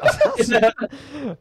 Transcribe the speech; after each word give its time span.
Alltså, 0.00 0.54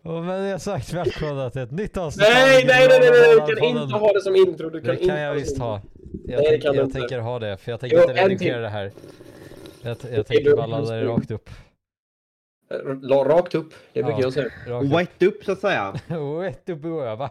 och 0.01 0.24
med 0.24 0.43
det 0.54 0.59
sagt, 0.59 0.93
välkomna 0.93 1.50
till 1.50 1.61
ett 1.61 1.72
nytt 1.72 1.98
avsnitt 1.98 2.27
av 2.27 2.33
Nej, 2.33 2.66
nej, 2.67 2.88
nej, 2.90 3.00
nej, 3.00 3.09
nej, 3.11 3.46
du 3.48 3.56
kan 3.56 3.67
inte 3.67 3.96
ha 3.96 4.14
det 4.14 4.22
som 4.22 4.35
intro. 4.35 4.69
Du 4.69 4.79
kan 4.82 4.87
Det 4.87 4.93
inte 4.93 5.08
kan 5.08 5.19
jag 5.21 5.27
ha 5.27 5.33
det 5.33 5.40
visst 5.40 5.58
ha. 5.58 5.82
Jag, 6.25 6.37
Nej, 6.42 6.59
tänk, 6.61 6.75
jag 6.75 6.93
tänker 6.93 7.19
ha 7.19 7.40
det, 7.40 7.58
för 7.58 7.71
jag 7.71 7.79
tänker 7.79 7.98
Jo, 7.98 8.02
inte 8.04 8.13
redigera 8.13 8.54
till. 8.54 8.61
det 8.61 8.70
här. 8.70 8.91
Jag, 9.82 9.98
jag 10.13 10.25
tänker 10.27 10.55
bara 10.55 10.66
ladda 10.66 10.95
det 10.95 11.05
rakt 11.05 11.32
upp. 11.32 11.50
La 13.02 13.16
rakt 13.16 13.55
upp, 13.55 13.73
det 13.94 14.04
brukar 14.04 14.20
Ja. 14.20 14.23
jag 14.23 14.34
säga. 14.34 14.50
Rakt 14.68 15.23
upp. 15.23 15.44
Så 15.46 15.52
att 15.52 15.59
säga. 15.59 15.94
Rätt 16.41 16.70
upp 16.70 16.86
i 16.86 16.88
öva. 16.88 17.30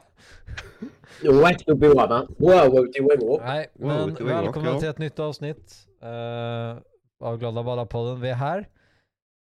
Rakt 1.22 1.68
upp 1.68 1.82
i 1.82 1.86
öva. 1.86 2.26
Wow, 2.38 2.70
bra. 3.18 3.40
Nej, 3.44 3.66
men 3.74 4.14
välkomna 4.20 4.78
till 4.78 4.88
ett 4.88 4.98
nytt 4.98 5.18
avsnitt 5.18 5.74
uh, 6.02 6.78
av 7.20 7.38
Glada 7.38 7.62
Badar-podden. 7.62 8.20
Vi 8.20 8.28
är 8.28 8.34
här. 8.34 8.68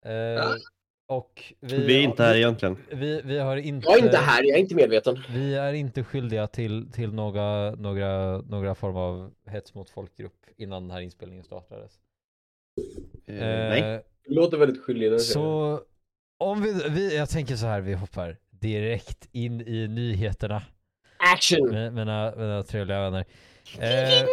Eh, 0.04 0.54
och 1.08 1.54
vi, 1.60 1.76
Vi 1.86 1.96
är 1.96 2.02
inte 2.02 2.22
här 2.24 2.34
egentligen. 2.34 2.76
Vi, 2.92 3.20
vi 3.24 3.38
har 3.38 3.56
inte... 3.56 3.86
Jag 3.88 3.98
är 3.98 4.04
inte 4.04 4.16
här, 4.16 4.42
jag 4.42 4.56
är 4.56 4.60
inte 4.60 4.74
medveten. 4.74 5.22
Vi 5.30 5.54
är 5.54 5.72
inte 5.72 6.04
skyldiga 6.04 6.46
till, 6.46 6.92
till 6.92 7.12
några, 7.12 7.70
några, 7.70 8.38
några 8.40 8.74
form 8.74 8.96
av 8.96 9.32
hets 9.46 9.74
mot 9.74 9.90
folkgrupp 9.90 10.46
innan 10.56 10.82
den 10.82 10.90
här 10.90 11.00
inspelningen 11.00 11.44
startades. 11.44 11.92
Eh, 13.26 13.34
Eh, 13.34 13.68
nej. 13.68 14.02
Det 14.26 14.34
låter 14.34 14.56
väldigt 14.56 14.82
skyldig. 14.82 15.20
Så 15.20 15.80
om 16.38 16.62
vi, 16.62 16.72
vi, 16.90 17.16
jag 17.16 17.28
tänker 17.30 17.56
så 17.56 17.66
här, 17.66 17.80
vi 17.80 17.94
hoppar 17.94 18.36
direkt 18.50 19.28
in 19.32 19.60
i 19.60 19.88
nyheterna. 19.88 20.62
Action! 21.34 21.68
Mina, 21.68 21.90
mina, 21.90 22.32
mina 22.36 22.62
trevliga 22.62 23.00
vänner. 23.00 23.24
Eh, 23.78 24.26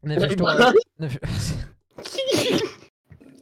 ni 0.00 0.20
förstår, 0.20 0.72
ni, 0.98 1.08
för- 1.10 1.20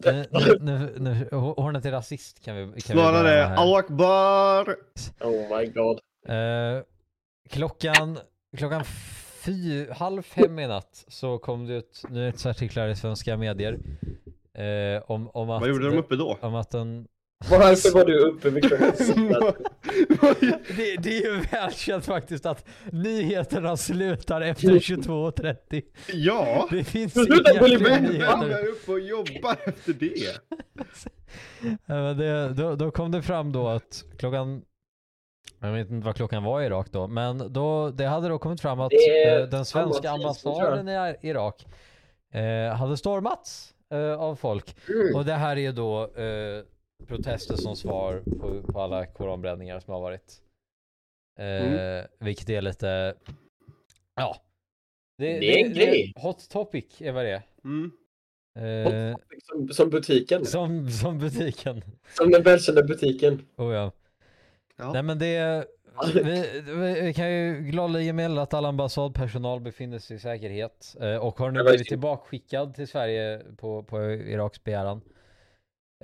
nu, 0.05 0.27
nu, 0.61 0.95
nu, 0.99 1.29
hornet 1.33 1.85
är 1.85 1.91
rasist 1.91 2.45
kan 2.45 2.57
vi, 2.57 2.63
kan 2.63 2.73
vi 2.75 3.03
Svara 3.03 3.23
det. 3.23 3.47
Allahu 3.47 3.79
Akbar. 3.79 4.77
Oh 5.21 5.59
my 5.59 5.67
god. 5.67 5.99
Eh, 6.29 6.83
klockan, 7.51 8.19
klockan 8.57 8.85
fy, 9.45 9.87
halv 9.93 10.23
fem 10.23 10.59
i 10.59 10.67
natt 10.67 11.05
så 11.09 11.39
kom 11.39 11.67
det 11.67 11.75
ut 11.75 12.03
nyhetsartiklar 12.09 12.89
i 12.89 12.97
svenska 12.97 13.37
medier 13.37 13.79
eh, 14.55 15.03
om, 15.07 15.29
om 15.29 15.51
att 15.51 15.61
Vad 15.61 15.69
gjorde 15.69 15.91
de 15.91 15.99
uppe 15.99 16.17
då? 16.17 16.39
om 16.41 16.55
att 16.55 16.75
en 16.75 17.07
Varför 17.49 17.95
var 17.95 18.05
du 18.05 18.19
uppe 18.19 18.51
vid 18.51 18.65
klockan 18.69 19.55
det, 20.77 20.97
det 20.97 21.19
är 21.19 21.23
ju 21.23 21.41
välkänt 21.41 22.05
faktiskt 22.05 22.47
att 22.47 22.69
nyheterna 22.93 23.77
slutar 23.77 24.41
efter 24.41 24.69
22.30. 24.69 25.83
ja. 26.13 26.69
Det 26.71 26.85
finns 26.85 27.17
inga 27.17 27.27
fler 27.27 28.01
nyheter. 28.01 28.51
är 28.51 28.67
uppe 28.67 28.93
och 28.93 29.01
jobbar 29.01 29.57
efter 29.65 29.93
det? 29.93 30.41
Ja, 31.87 31.95
men 31.95 32.19
det, 32.19 32.49
då, 32.49 32.77
då 32.77 32.91
kom 32.91 33.11
det 33.11 33.23
fram 33.23 33.53
då 33.53 33.69
att 33.69 34.05
klockan 34.19 34.63
jag 35.61 35.73
vet 35.73 35.91
inte 35.91 36.07
vad 36.07 36.17
klockan 36.17 36.45
var 36.45 36.63
i 36.63 36.67
Irak 36.67 36.87
då, 36.91 37.07
men 37.07 37.53
då, 37.53 37.91
det 37.91 38.05
hade 38.05 38.29
då 38.29 38.39
kommit 38.39 38.61
fram 38.61 38.81
att 38.81 38.93
eh, 38.93 39.49
den 39.49 39.65
svenska 39.65 40.07
jag. 40.07 40.15
ambassaden 40.15 40.89
i 40.89 41.17
Irak 41.29 41.67
eh, 42.33 42.77
hade 42.77 42.97
stormats 42.97 43.75
eh, 43.93 44.21
av 44.21 44.37
folk. 44.37 44.77
Mm. 44.89 45.17
Och 45.17 45.25
det 45.25 45.35
här 45.35 45.59
är 45.59 45.73
då 45.73 46.03
eh, 46.03 46.65
protester 47.07 47.55
som 47.57 47.77
svar 47.77 48.23
på, 48.41 48.63
på 48.73 48.81
alla 48.81 49.07
koranbränningar 49.07 49.81
som 49.81 49.95
har 49.95 50.01
varit. 50.01 50.43
Eh, 51.39 51.47
Mm. 51.73 52.07
Vilket 52.21 52.49
är 52.51 52.63
lite, 52.63 53.15
ja. 54.17 54.37
Det 55.19 55.27
är 55.61 55.65
en 55.67 55.73
grej. 55.75 56.13
hot 56.17 56.51
topic 56.51 56.85
är 57.01 57.13
vad 57.13 57.25
det 57.25 57.31
är. 57.31 57.43
Mm. 57.65 57.91
Eh, 58.59 59.17
Som, 59.45 59.69
som 59.69 59.91
butiken. 59.91 60.45
som, 60.47 60.91
som 60.91 61.19
butiken. 61.19 61.83
Som 62.17 62.31
den 62.31 62.43
välkända 62.43 62.83
butiken. 62.83 63.47
Oh, 63.57 63.75
ja. 63.75 63.93
Ja. 64.77 64.93
Nej 64.93 65.03
men 65.03 65.19
det, 65.19 65.65
vi, 66.15 66.23
vi, 66.63 67.01
vi 67.01 67.15
kan 67.15 67.33
ju 67.33 67.61
gladeligen 67.61 68.17
meddela 68.17 68.43
att 68.43 68.55
all 68.55 68.65
ambassadpersonal 68.65 69.61
befinner 69.61 69.99
sig 69.99 70.17
i 70.17 70.21
säkerhet 70.21 70.97
eh, 71.01 71.17
och 71.17 71.39
har 71.39 71.51
nu 71.51 71.61
är 71.61 71.65
blivit 71.65 71.79
det? 71.81 71.85
tillbakaskickad 71.89 72.75
till 72.75 72.89
Sverige 72.89 73.43
på, 73.57 73.83
på 73.83 74.03
Iraks 74.11 74.65
begäran. 74.65 75.01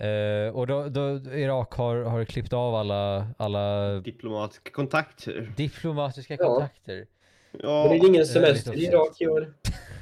Eh, 0.01 0.57
och 0.57 0.67
då, 0.67 0.89
då 0.89 1.17
Irak 1.33 1.73
har, 1.75 1.97
har 1.97 2.25
klippt 2.25 2.53
av 2.53 2.75
alla, 2.75 3.27
alla 3.37 3.95
Diplomatiska 4.01 4.71
kontakter. 4.71 5.53
diplomatiska 5.57 6.37
Ja. 6.39 6.45
kontakter. 6.47 7.07
Men 7.53 7.61
Ja. 7.63 7.89
det 7.91 7.97
är 7.97 8.07
ingen 8.09 8.27
semester 8.27 8.71
i 8.71 8.75
officiellt. 8.75 8.95
Irak 8.95 9.21
i 9.21 9.27
år. 9.27 9.53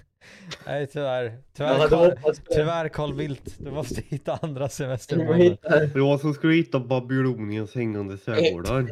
Nej 0.67 0.87
tyvärr. 0.87 1.39
Tyvärr 1.57 1.89
Carl, 1.89 2.09
det. 2.11 2.55
tyvärr 2.55 2.89
Carl 2.89 3.15
Bildt. 3.15 3.55
Du 3.59 3.71
måste 3.71 4.03
hitta 4.09 4.39
andra 4.43 4.69
semestermånader. 4.69 5.39
hittar 5.43 5.91
Jag 5.95 6.21
som 6.21 6.35
skulle 6.35 6.55
hitta 6.55 6.79
Babyloniens 6.81 7.75
hängande 7.75 8.17
trädgårdar. 8.17 8.87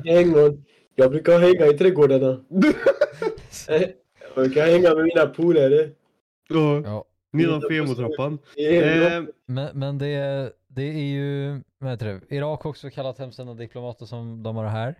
Jag 0.94 1.10
brukar 1.10 1.38
hänga 1.38 1.66
i 1.66 1.78
trädgårdarna. 1.78 2.44
Eh, 3.68 3.80
Jag 3.80 4.34
brukar 4.44 4.66
hänga 4.66 4.94
med 4.94 5.04
mina 5.04 5.26
polare. 5.26 5.91
Ja. 6.48 6.80
Ja. 6.84 7.04
Nedanför 7.32 7.68
femotrappan. 7.68 8.38
Det 8.56 8.76
är 8.78 9.16
Eh, 9.18 9.24
Men, 9.46 9.78
men 9.78 9.98
det, 9.98 10.52
det 10.75 10.83
är 10.83 11.05
ju, 11.05 11.60
vad 11.78 11.91
heter 11.91 12.06
det, 12.06 12.37
Irak 12.37 12.62
har 12.62 12.71
också 12.71 12.91
kallat 12.91 13.19
hemsända 13.19 13.55
diplomater 13.55 14.06
som 14.06 14.43
de 14.43 14.56
har 14.56 14.65
här. 14.65 14.94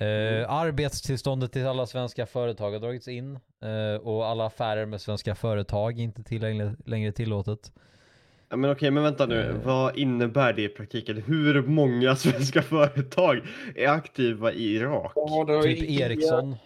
Eh, 0.00 0.50
arbetstillståndet 0.52 1.52
till 1.52 1.66
alla 1.66 1.86
svenska 1.86 2.26
företag 2.26 2.72
har 2.72 2.78
dragits 2.78 3.08
in 3.08 3.38
eh, 3.62 4.00
och 4.02 4.26
alla 4.26 4.46
affärer 4.46 4.86
med 4.86 5.00
svenska 5.00 5.34
företag 5.34 5.98
är 5.98 6.02
inte 6.02 6.22
till 6.22 6.76
längre, 6.84 7.12
tillåtet. 7.12 7.72
Ja, 8.48 8.56
men 8.56 8.70
okej, 8.70 8.90
men 8.90 9.02
vänta 9.02 9.26
nu. 9.26 9.50
Eh. 9.50 9.56
Vad 9.64 9.98
innebär 9.98 10.52
det 10.52 10.62
i 10.62 10.68
praktiken? 10.68 11.22
Hur 11.26 11.62
många 11.62 12.16
svenska 12.16 12.62
företag 12.62 13.40
är 13.76 13.88
aktiva 13.88 14.52
i 14.52 14.74
Irak? 14.74 15.12
Ja, 15.14 15.60
Typ 15.62 16.00
Ericsson. 16.00 16.56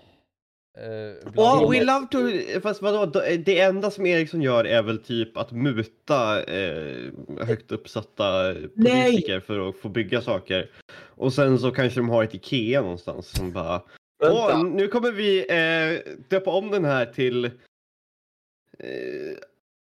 Eh, 0.78 1.32
bland 1.32 1.38
Oh, 1.38 1.58
annat. 1.58 1.72
we 1.72 1.84
love 1.84 2.06
to... 2.10 2.60
Fast 2.60 2.82
vadå? 2.82 3.06
d- 3.06 3.36
Det 3.36 3.60
enda 3.60 3.90
som 3.90 4.06
Ericsson 4.06 4.42
gör 4.42 4.64
är 4.64 4.82
väl 4.82 4.98
typ 4.98 5.36
att 5.36 5.52
muta 5.52 6.42
eh, 6.42 7.10
högt 7.40 7.72
uppsatta 7.72 8.54
politiker 8.76 9.40
för 9.40 9.68
att 9.68 9.76
få 9.76 9.88
bygga 9.88 10.20
saker. 10.20 10.70
Och 10.94 11.32
sen 11.32 11.58
så 11.58 11.70
kanske 11.70 12.00
de 12.00 12.08
har 12.08 12.24
ett 12.24 12.34
Ikea 12.34 12.80
någonstans 12.82 13.28
som 13.36 13.52
bara... 13.52 13.82
Åh, 14.24 14.64
nu 14.64 14.88
kommer 14.88 15.12
vi 15.12 15.38
eh, 15.38 16.12
döpa 16.28 16.50
om 16.50 16.70
den 16.70 16.84
här 16.84 17.06
till... 17.06 17.44
Eh, 17.44 17.50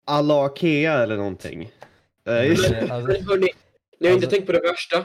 alla 0.06 0.46
Ikea 0.56 0.94
eller 0.94 1.18
någonting. 1.18 1.62
Eh, 1.64 2.34
Men, 2.34 2.52
eh, 2.52 2.92
alltså, 2.92 3.08
Men 3.12 3.24
hörni, 3.28 3.50
ni 4.00 4.08
har 4.08 4.14
inte 4.16 4.26
Alltså- 4.26 4.30
tänkt 4.30 4.46
på 4.46 4.52
det 4.52 4.60
värsta. 4.62 5.04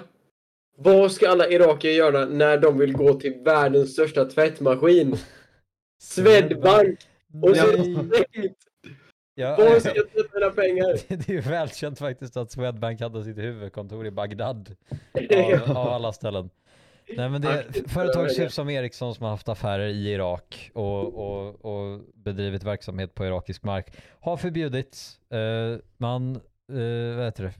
Vad 0.78 1.12
ska 1.12 1.28
alla 1.28 1.48
irakier 1.48 1.92
göra 1.92 2.24
när 2.24 2.58
de 2.58 2.78
vill 2.78 2.92
gå 2.92 3.14
till 3.14 3.34
världens 3.44 3.92
största 3.92 4.24
tvättmaskin? 4.24 5.16
Swedbank! 5.98 6.98
Och 7.42 7.56
så 7.56 7.72
är 7.72 7.76
det 7.76 8.24
stängt! 8.24 8.56
Ja, 9.38 9.56
Var 9.56 9.80
ska 9.80 9.96
jag 9.96 10.12
tvätta 10.12 10.28
mina 10.34 10.50
pengar? 10.50 10.98
det 11.16 11.28
är 11.28 11.32
ju 11.32 11.40
välkänt 11.40 11.98
faktiskt 11.98 12.36
att 12.36 12.50
Swedbank 12.50 13.00
hade 13.00 13.24
sitt 13.24 13.38
huvudkontor 13.38 14.06
i 14.06 14.10
Bagdad. 14.10 14.76
av, 15.64 15.76
av 15.76 15.88
alla 15.88 16.12
ställen. 16.12 16.50
Nej 17.16 17.28
men 17.28 17.42
det 17.42 17.48
är 17.48 17.58
Aktivt 17.58 17.90
företag 17.90 18.24
överväga. 18.24 18.44
typ 18.44 18.52
som 18.52 18.70
Ericsson 18.70 19.14
som 19.14 19.24
har 19.24 19.30
haft 19.30 19.48
affärer 19.48 19.86
i 19.86 20.12
Irak 20.12 20.70
och, 20.74 21.14
och, 21.14 21.64
och 21.64 22.00
bedrivit 22.14 22.64
verksamhet 22.64 23.14
på 23.14 23.26
irakisk 23.26 23.62
mark 23.62 23.96
har 24.20 24.36
förbjudits. 24.36 25.20
Eh, 25.30 25.78
man, 25.96 26.40
uh, 26.72 27.16
vad 27.16 27.24
heter 27.24 27.44
det? 27.44 27.54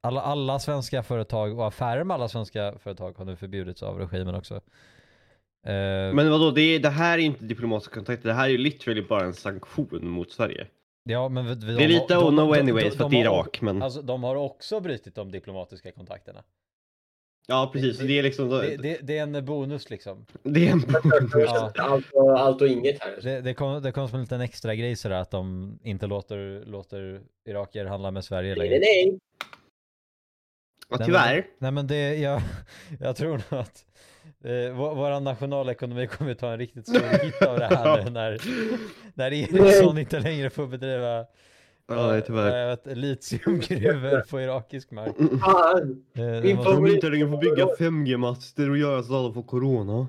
Alla, 0.00 0.20
alla 0.20 0.58
svenska 0.58 1.02
företag 1.02 1.58
och 1.58 1.66
affärer 1.66 2.04
med 2.04 2.14
alla 2.14 2.28
svenska 2.28 2.74
företag 2.78 3.18
har 3.18 3.24
nu 3.24 3.36
förbjudits 3.36 3.82
av 3.82 3.98
regimen 3.98 4.34
också. 4.34 4.60
Eh, 5.64 6.14
Men 6.14 6.30
vadå, 6.30 6.50
det, 6.50 6.78
det 6.78 6.88
här 6.88 7.18
är 7.18 7.22
inte 7.22 7.44
diplomatiska 7.44 7.94
kontakter, 7.94 8.28
det 8.28 8.34
här 8.34 8.44
är 8.44 8.48
ju 8.48 8.58
literally 8.58 9.02
bara 9.02 9.24
en 9.24 9.34
sanktion 9.34 10.08
mot 10.08 10.30
Sverige. 10.32 10.66
ja, 11.04 11.28
men 11.28 11.46
vi, 11.46 11.54
vi, 11.54 11.74
Det 11.74 11.84
är 11.84 11.88
lite 11.88 12.16
oh 12.16 12.32
no 12.32 12.54
anyways 12.54 12.96
för 12.96 13.04
att 13.04 13.10
det 13.10 13.16
är 13.16 13.20
Irak, 13.20 13.60
men... 13.60 13.82
Alltså 13.82 14.02
de 14.02 14.22
har 14.22 14.36
också 14.36 14.80
brutit 14.80 15.14
de 15.14 15.30
diplomatiska 15.30 15.92
kontakterna. 15.92 16.42
Ja 17.46 17.70
precis, 17.72 17.96
så 17.98 18.02
det 18.02 18.18
är 18.18 18.22
liksom... 18.22 18.48
Det, 18.48 18.76
det, 18.76 18.98
det 19.02 19.18
är 19.18 19.22
en 19.22 19.44
bonus 19.44 19.90
liksom. 19.90 20.26
Det 20.42 20.68
är 20.68 20.72
en... 20.72 20.82
Ja. 21.34 21.72
Allt, 21.78 22.10
och, 22.12 22.40
allt 22.40 22.62
och 22.62 22.68
inget 22.68 23.02
här. 23.02 23.18
Det, 23.22 23.40
det, 23.40 23.54
kom, 23.54 23.82
det 23.82 23.92
kom 23.92 24.08
som 24.08 24.16
en 24.16 24.22
liten 24.22 24.40
extra 24.40 24.74
grej 24.74 24.96
sådär 24.96 25.16
att 25.16 25.30
de 25.30 25.78
inte 25.82 26.06
låter, 26.06 26.64
låter 26.66 27.20
irakier 27.48 27.84
handla 27.86 28.10
med 28.10 28.24
Sverige 28.24 28.54
Nej, 28.56 28.58
längre. 28.58 28.78
nej, 28.80 29.06
nej. 29.10 29.18
Ja, 30.88 30.96
Nej, 30.98 31.06
tyvärr. 31.06 31.34
Men, 31.36 31.44
nej 31.58 31.70
men 31.70 31.86
det, 31.86 32.14
jag, 32.16 32.42
jag 33.00 33.16
tror 33.16 33.30
nog 33.30 33.60
att 33.60 33.84
eh, 34.44 34.72
vår, 34.76 34.94
vår 34.94 35.20
nationalekonomi 35.20 36.06
kommer 36.06 36.34
ta 36.34 36.52
en 36.52 36.58
riktigt 36.58 36.88
stor 36.88 37.24
hit 37.24 37.42
av 37.42 37.58
det 37.58 37.64
här 37.66 38.04
nu 38.04 38.10
när, 38.10 38.38
när 39.14 39.32
Ericsson 39.32 39.98
inte 39.98 40.20
längre 40.20 40.50
får 40.50 40.66
bedriva 40.66 41.24
Ja, 41.86 42.16
eh, 42.16 42.24
tyvärr. 42.24 42.68
vet, 42.68 42.96
litiumgruvor 42.96 44.20
på 44.30 44.40
irakisk 44.40 44.90
mark. 44.90 45.14
Eh, 45.18 46.22
Min 46.42 46.56
måste- 46.56 46.70
De 46.70 46.76
favorit- 46.76 46.94
inte 46.94 47.08
längre 47.08 47.28
får 47.30 47.38
bygga 47.38 47.66
5G-master 47.78 48.70
och 48.70 48.78
göra 48.78 49.02
så 49.02 49.12
att 49.14 49.18
alla 49.20 49.32
får 49.32 49.42
corona. 49.42 50.06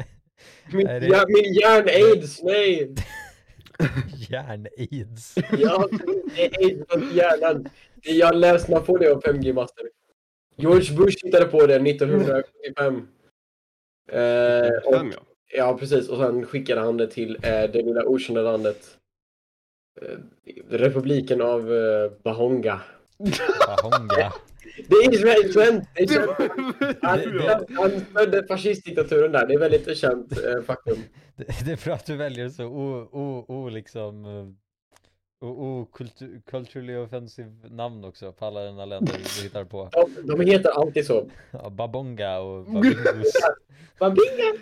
Min, 0.72 0.86
det- 0.86 1.06
ja, 1.06 1.24
min 1.28 1.52
hjärn-aids, 1.54 2.42
nej! 2.42 2.94
Järn-aids. 4.28 5.34
Har 5.36 5.88
det 6.36 6.44
är 6.44 6.64
aids 6.64 6.94
runt 6.94 7.12
hjärnan. 7.14 7.68
Det 8.02 8.10
jag 8.12 8.34
läst, 8.34 8.68
man 8.68 8.84
får 8.84 8.98
det 8.98 9.12
av 9.12 9.22
5G-master. 9.22 9.84
George 10.56 10.96
Bush 10.96 11.16
hittade 11.24 11.44
på 11.44 11.66
det 11.66 11.74
1975. 11.74 13.06
Eh, 14.08 14.70
och, 14.84 15.14
ja. 15.56 15.76
precis. 15.78 16.08
Och 16.08 16.18
sen 16.18 16.46
skickade 16.46 16.80
han 16.80 16.96
det 16.96 17.06
till 17.06 17.36
eh, 17.42 17.70
det 17.72 17.82
lilla 17.82 18.04
okända 18.04 18.42
landet. 18.42 18.96
Eh, 20.02 20.18
republiken 20.70 21.40
av 21.42 21.72
eh, 21.74 22.12
Bahonga. 22.22 22.80
Bahonga. 23.66 24.32
Det 24.88 24.94
är 24.94 25.52
känt. 25.52 25.88
Det 25.94 26.02
är 26.02 26.06
känt. 26.06 27.00
Han, 27.78 28.00
stödde 28.10 28.46
fascistdiktaturen 28.46 29.32
där. 29.32 29.46
Det 29.46 29.54
är 29.54 29.58
väldigt 29.58 29.98
känt 29.98 30.44
eh, 30.44 30.62
faktum. 30.62 30.98
Det, 31.36 31.64
det 31.64 31.72
är 31.72 31.76
för 31.76 31.90
att 31.90 32.06
du 32.06 32.16
väljer 32.16 32.48
så 32.48 32.64
o, 32.64 33.08
o, 33.12 33.44
o 33.48 33.68
liksom 33.68 34.24
eh, 35.42 35.48
o, 35.48 35.80
o 35.80 35.86
kultu, 35.92 36.40
culturally 36.50 36.96
offensive 36.96 37.50
namn 37.70 38.04
också 38.04 38.32
på 38.32 38.46
alla 38.46 38.64
dina 38.64 38.84
länder 38.84 39.12
du 39.36 39.42
hittar 39.42 39.64
på. 39.64 39.88
De, 40.24 40.36
de 40.36 40.50
heter 40.50 40.70
alltid 40.70 41.06
så. 41.06 41.30
Ja, 41.50 41.70
Babonga 41.70 42.38
och 42.38 42.64
Babingus. 42.72 43.32
Babinga! 43.98 44.54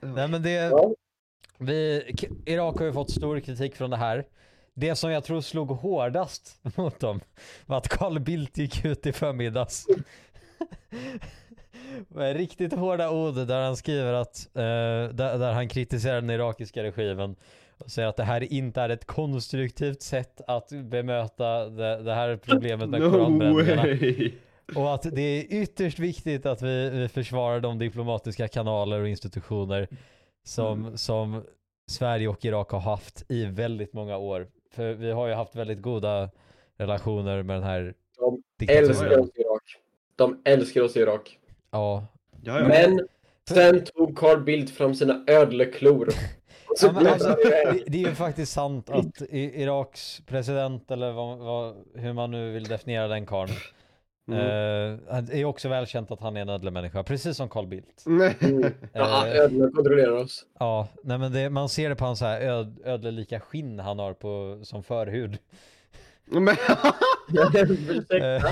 Nej 0.00 0.28
men 0.28 0.42
det, 0.42 0.50
Ja. 0.50 0.94
vi, 1.58 2.02
Irak 2.46 2.78
har 2.78 2.84
ju 2.86 2.92
fått 2.92 3.10
stor 3.10 3.40
kritik 3.40 3.76
från 3.76 3.90
det 3.90 3.96
här. 3.96 4.24
Det 4.74 4.94
som 4.96 5.10
jag 5.10 5.24
tror 5.24 5.40
slog 5.40 5.68
hårdast 5.70 6.60
mot 6.76 7.00
dem 7.00 7.20
var 7.66 7.76
att 7.78 7.88
Carl 7.88 8.18
Bildt 8.20 8.58
gick 8.58 8.84
ut 8.84 9.06
i 9.06 9.12
förmiddags. 9.12 9.86
Med 12.08 12.36
riktigt 12.36 12.72
hårda 12.72 13.10
ord 13.10 13.34
där 13.34 13.64
han 13.64 13.76
skriver 13.76 14.12
att, 14.12 14.48
eh, 14.54 14.62
där, 15.14 15.38
där 15.38 15.52
han 15.52 15.68
kritiserar 15.68 16.14
den 16.20 16.30
irakiska 16.30 16.82
regimen 16.82 17.36
och 17.78 17.90
säger 17.90 18.08
att 18.08 18.16
det 18.16 18.24
här 18.24 18.52
inte 18.52 18.80
är 18.80 18.88
ett 18.88 19.04
konstruktivt 19.04 20.02
sätt 20.02 20.40
att 20.46 20.68
bemöta 20.68 21.68
det, 21.68 22.02
det 22.02 22.14
här 22.14 22.36
problemet 22.36 22.88
med 22.88 23.00
No 23.00 23.10
koranbränningarna. 23.10 23.82
way! 23.82 24.32
Och 24.76 24.94
att 24.94 25.02
det 25.02 25.22
är 25.22 25.62
ytterst 25.62 25.98
viktigt 25.98 26.46
att 26.46 26.62
vi, 26.62 26.90
vi 26.90 27.08
försvarar 27.08 27.60
de 27.60 27.78
diplomatiska 27.78 28.48
kanaler 28.48 29.00
och 29.00 29.08
institutioner 29.08 29.88
som, 30.44 30.98
som 30.98 31.42
Sverige 31.90 32.28
och 32.28 32.44
Irak 32.44 32.70
har 32.70 32.80
haft 32.80 33.24
i 33.28 33.44
väldigt 33.44 33.92
många 33.92 34.16
år. 34.16 34.48
För 34.70 34.94
vi 34.94 35.10
har 35.10 35.28
ju 35.28 35.34
haft 35.34 35.56
väldigt 35.56 35.82
goda 35.82 36.30
relationer 36.76 37.42
med 37.42 37.56
den 37.56 37.62
här 37.62 37.94
De 38.18 38.42
älskar 38.68 39.18
oss 39.18 39.30
i 39.36 39.40
Irak. 39.40 39.62
De 40.16 40.42
älskar 40.44 40.82
oss 40.82 40.96
i 40.96 41.00
Irak. 41.00 41.38
Ja. 41.70 42.06
Ja, 42.42 42.58
ja. 42.58 42.68
Men 42.68 43.08
sen 43.48 43.84
tog 43.84 44.18
Carl 44.18 44.44
Bildt 44.44 44.70
fram 44.70 44.94
sina 44.94 45.24
ödleklor. 45.26 46.08
Ja, 46.82 46.92
men 46.92 47.06
alltså, 47.06 47.28
det- 47.28 47.82
det, 47.86 48.04
är 48.04 48.08
ju 48.08 48.14
faktiskt 48.14 48.52
sant 48.52 48.90
att 48.90 49.22
i, 49.22 49.62
Iraks 49.62 50.22
president, 50.26 50.90
eller 50.90 51.12
vad, 51.12 51.38
vad, 51.38 51.74
hur 51.94 52.12
man 52.12 52.30
nu 52.30 52.52
vill 52.52 52.64
definiera 52.64 53.08
den 53.08 53.26
karln, 53.26 53.52
Mm. 54.30 54.40
eh, 55.10 55.18
det 55.22 55.40
är 55.40 55.44
också 55.44 55.68
välkänt 55.68 56.10
att 56.10 56.20
han 56.20 56.36
är 56.36 56.40
en 56.40 56.48
ödlemänniska, 56.48 57.02
precis 57.02 57.36
som 57.36 57.48
Carl 57.48 57.66
Bildt. 57.66 58.02
Nej. 58.06 58.36
Mm. 58.40 58.72
Ja, 58.92 59.26
Eh, 59.26 59.34
ödlor 59.40 59.70
kontrollerar 59.70 60.12
oss. 60.12 60.46
Ja, 60.58 60.88
nej 61.02 61.18
men 61.18 61.32
det, 61.32 61.50
man 61.50 61.68
ser 61.68 61.88
det 61.88 61.96
på 61.96 62.04
hans 62.04 62.20
här 62.20 62.40
öd, 62.40 62.78
ödlelika 62.84 63.40
skinn 63.40 63.78
han 63.78 63.98
har 63.98 64.12
på, 64.12 64.60
som 64.62 64.82
förhud. 64.82 65.38
Eh, 68.10 68.44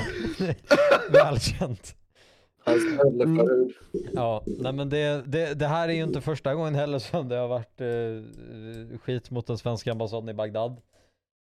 Välkänt. 1.11 1.95
Hans 2.67 3.01
ödleförhud. 3.01 3.73
Ja, 4.15 4.43
nej 4.47 4.73
men 4.73 4.89
det, 4.89 5.23
det, 5.27 5.55
det 5.55 5.67
här 5.67 5.89
är 5.89 5.93
ju 5.93 6.03
inte 6.03 6.21
första 6.21 6.55
gången 6.55 6.75
heller 6.75 6.99
som 6.99 7.29
det 7.29 7.37
har 7.37 7.49
varit 7.49 7.81
eh, 7.81 8.99
skit 8.99 9.31
mot 9.31 9.47
den 9.47 9.59
svenska 9.59 9.93
ambassaden 9.93 10.29
i 10.29 10.35
Bagdad. 10.35 10.71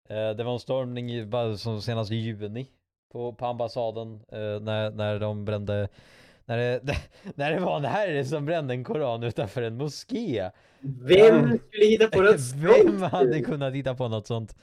Eh, 0.09 0.29
det 0.29 0.43
var 0.43 0.53
en 0.53 0.59
stormning 0.59 1.11
i, 1.11 1.27
som 1.57 1.81
senast 1.81 2.11
i 2.11 2.15
juni 2.15 2.67
på, 3.11 3.33
på 3.33 3.45
ambassaden 3.45 4.13
eh, 4.31 4.59
när, 4.61 4.91
när 4.91 5.19
de 5.19 5.45
brände 5.45 5.87
när 6.45 6.57
det, 6.57 6.81
när 7.35 7.51
det 7.51 7.59
var 7.59 7.77
en 7.77 7.85
herre 7.85 8.25
som 8.25 8.45
brände 8.45 8.73
en 8.73 8.83
koran 8.83 9.23
utanför 9.23 9.61
en 9.61 9.77
moské. 9.77 10.49
Vem 10.79 11.59
skulle 11.67 11.85
hitta 11.85 12.07
på 12.07 12.21
något 12.21 12.39
Vem 12.55 13.01
hade 13.01 13.41
kunnat 13.41 13.73
hitta 13.73 13.95
på 13.95 14.07
något 14.07 14.27
sånt? 14.27 14.55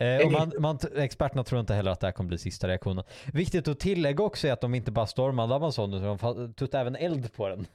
Eh, 0.00 0.26
och 0.26 0.32
man, 0.32 0.52
man, 0.58 0.78
experterna 0.96 1.44
tror 1.44 1.60
inte 1.60 1.74
heller 1.74 1.90
att 1.90 2.00
det 2.00 2.06
här 2.06 2.12
kommer 2.12 2.28
bli 2.28 2.38
sista 2.38 2.68
reaktionen. 2.68 3.04
Viktigt 3.32 3.68
att 3.68 3.78
tillägga 3.78 4.24
också 4.24 4.48
är 4.48 4.52
att 4.52 4.60
de 4.60 4.74
inte 4.74 4.90
bara 4.90 5.06
stormade 5.06 5.54
ambassaden 5.54 5.94
utan 5.94 6.18
de 6.36 6.54
tuttade 6.54 6.80
även 6.80 6.96
eld 6.96 7.32
på 7.32 7.48
den. 7.48 7.66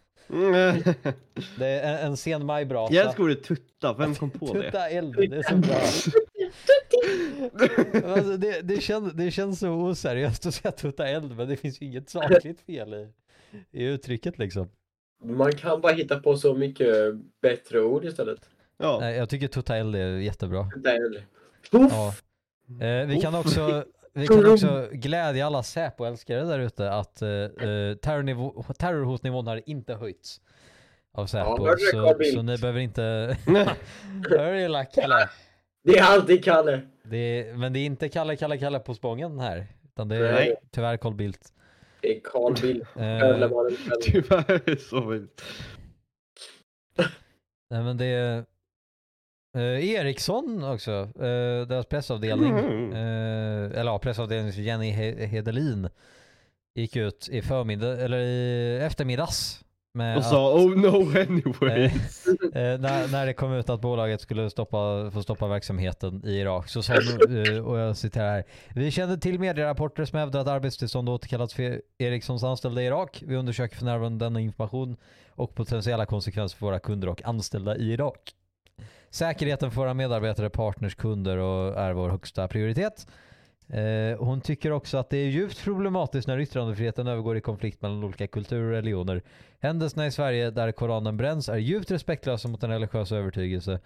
Det 1.58 1.66
är 1.66 1.98
en, 1.98 2.08
en 2.08 2.18
sen 2.18 2.46
majbrasa. 2.46 2.94
Jag 2.94 3.06
älskar 3.06 3.24
ordet 3.24 3.44
tutta, 3.44 3.94
vem 3.94 4.16
kom 4.16 4.30
på 4.30 4.54
det? 4.54 4.64
Tutta 4.64 4.90
eld, 4.90 5.16
det 5.16 5.38
är 5.38 5.44
så 5.44 5.56
bra. 5.56 5.76
alltså, 8.14 8.38
det, 8.38 8.62
det, 8.62 8.82
känns, 8.82 9.14
det 9.14 9.32
känns 9.32 9.60
så 9.60 9.70
oseriöst 9.70 10.46
att 10.46 10.54
säga 10.54 10.72
tutta 10.72 11.08
eld 11.08 11.38
men 11.38 11.48
det 11.50 11.58
finns 11.58 11.82
ju 11.82 11.86
inget 11.86 12.10
sakligt 12.10 12.62
fel 12.62 12.94
i, 12.94 13.08
i 13.72 13.84
uttrycket 13.84 14.38
liksom. 14.38 14.70
Man 15.24 15.52
kan 15.52 15.82
bara 15.82 15.94
hitta 15.94 16.20
på 16.20 16.38
så 16.38 16.54
mycket 16.54 17.16
bättre 17.42 17.82
ord 17.82 18.06
istället. 18.06 18.50
Ja. 18.78 18.98
Nej, 19.02 19.18
jag 19.18 19.30
tycker 19.30 19.48
tutta 19.48 19.78
eld 19.78 19.96
är 19.96 20.18
jättebra. 20.18 20.70
Där. 20.76 21.00
Puff! 21.10 21.24
Ja. 21.72 22.14
Eh, 22.86 23.08
vi 23.08 23.22
kan 23.22 23.36
också 23.36 23.86
vi 24.14 24.28
kan 24.28 24.52
också 24.52 24.90
glädja 24.92 25.46
alla 25.46 25.64
Säpo-älskare 25.64 26.44
där 26.44 26.60
ute 26.60 26.92
att 26.92 27.22
eh, 27.22 27.30
eh, 27.30 27.96
terrornivå, 27.96 28.64
terrorhotnivån 28.80 29.48
har 29.48 29.70
inte 29.70 29.94
höjts 29.94 30.42
av 31.14 31.26
Säpo. 31.26 31.56
Carl 31.58 31.78
så, 31.92 32.24
så 32.34 32.42
ni 32.42 32.58
behöver 32.58 32.80
inte... 32.80 33.02
Hör 34.30 34.54
du 34.54 34.62
illa 34.62 34.86
Kalle? 34.86 35.30
Det 35.84 35.98
är 35.98 36.04
alltid 36.04 36.44
Kalle. 36.44 36.82
Det 37.04 37.18
är, 37.18 37.54
men 37.54 37.74
det 37.74 37.80
är 37.80 37.86
inte 37.86 38.10
Kalle, 38.10 38.36
Kalle, 38.36 38.58
Kalle 38.58 38.80
på 38.80 38.94
Spången 38.94 39.40
här. 39.40 39.68
Utan 39.86 40.08
det 40.08 40.16
är 40.16 40.34
Nej. 40.34 40.56
tyvärr 40.72 40.98
Carl 40.98 41.16
Bildt. 41.16 41.54
Det 42.02 42.18
är 42.18 42.20
Carl 42.20 42.54
Bildt. 42.62 42.88
Eh. 42.96 43.50
Tyvärr 44.02 44.78
så 44.90 45.06
vilt. 45.06 45.44
nej 47.70 47.84
men 47.84 47.98
det 47.98 48.06
är... 48.06 48.46
Eh, 49.56 49.90
Ericsson 49.90 50.64
också, 50.64 50.92
eh, 51.16 51.68
deras 51.68 51.86
pressavdelning. 51.86 52.52
Mm. 52.60 52.92
Eh, 52.94 53.80
eller 53.80 53.92
ja, 53.92 54.00
pressavdelningen 54.00 54.64
Jenny 54.64 54.92
He- 54.92 55.26
Hedelin 55.26 55.90
gick 56.76 56.96
ut 56.96 57.30
i 57.32 57.42
förmiddag, 57.42 57.98
eller 58.02 58.18
i 58.20 58.78
eftermiddags. 58.84 59.62
Med 59.94 60.18
Och 60.18 60.24
sa 60.26 60.54
oh 60.54 60.78
no 60.78 61.20
anyway. 61.20 61.92
Eh, 62.54 62.80
när, 62.80 63.12
när 63.12 63.26
det 63.26 63.34
kom 63.34 63.54
ut 63.54 63.70
att 63.70 63.82
bolaget 63.82 64.22
skulle 64.22 64.50
stoppa, 64.50 65.12
få 65.14 65.24
stoppa 65.24 65.48
verksamheten 65.48 66.22
i 66.26 66.32
Irak 66.32 66.70
så 66.70 66.82
sa 66.84 66.94
de, 66.94 67.44
eh, 67.56 67.66
och 67.66 67.80
jag 67.80 67.98
citerar 67.98 68.32
här. 68.32 68.44
Vi 68.76 68.92
kände 68.92 69.18
till 69.18 69.40
medierapporter 69.40 70.06
som 70.06 70.20
hävdar 70.20 70.40
att 70.40 70.48
arbetstillstånd 70.48 71.10
återkallats 71.10 71.54
för 71.54 71.82
Ericssons 71.98 72.44
anställda 72.44 72.82
i 72.82 72.86
Irak. 72.86 73.24
Vi 73.28 73.36
undersöker 73.36 73.76
för 73.78 73.86
närvarande 73.86 74.26
denna 74.26 74.40
information 74.40 74.98
och 75.30 75.56
potentiella 75.56 76.06
konsekvenser 76.06 76.58
för 76.58 76.66
våra 76.66 76.80
kunder 76.80 77.10
och 77.10 77.26
anställda 77.26 77.78
i 77.78 77.92
Irak. 77.94 78.20
Säkerheten 79.10 79.72
för 79.72 79.82
våra 79.82 79.94
medarbetare, 79.94 80.50
partners, 80.50 80.96
kunder 80.96 81.38
och 81.38 81.80
är 81.80 81.94
vår 81.94 82.10
högsta 82.10 82.48
prioritet. 82.48 83.08
Eh, 83.70 84.18
hon 84.20 84.42
tycker 84.42 84.72
också 84.72 84.98
att 84.98 85.10
det 85.10 85.18
är 85.18 85.28
djupt 85.28 85.64
problematiskt 85.64 86.28
när 86.28 86.40
yttrandefriheten 86.40 87.08
övergår 87.08 87.38
i 87.38 87.42
konflikt 87.42 87.82
mellan 87.82 88.04
olika 88.04 88.28
kulturer 88.28 88.64
och 88.64 88.72
religioner. 88.72 89.22
Händelserna 89.60 90.08
i 90.08 90.12
Sverige 90.12 90.52
där 90.52 90.72
Koranen 90.72 91.18
bränns 91.18 91.50
är 91.50 91.58
djupt 91.58 91.92
respektlösa 91.92 92.48
mot 92.48 92.64
en 92.64 92.70
religiös 92.70 93.12
övertygelse 93.12 93.80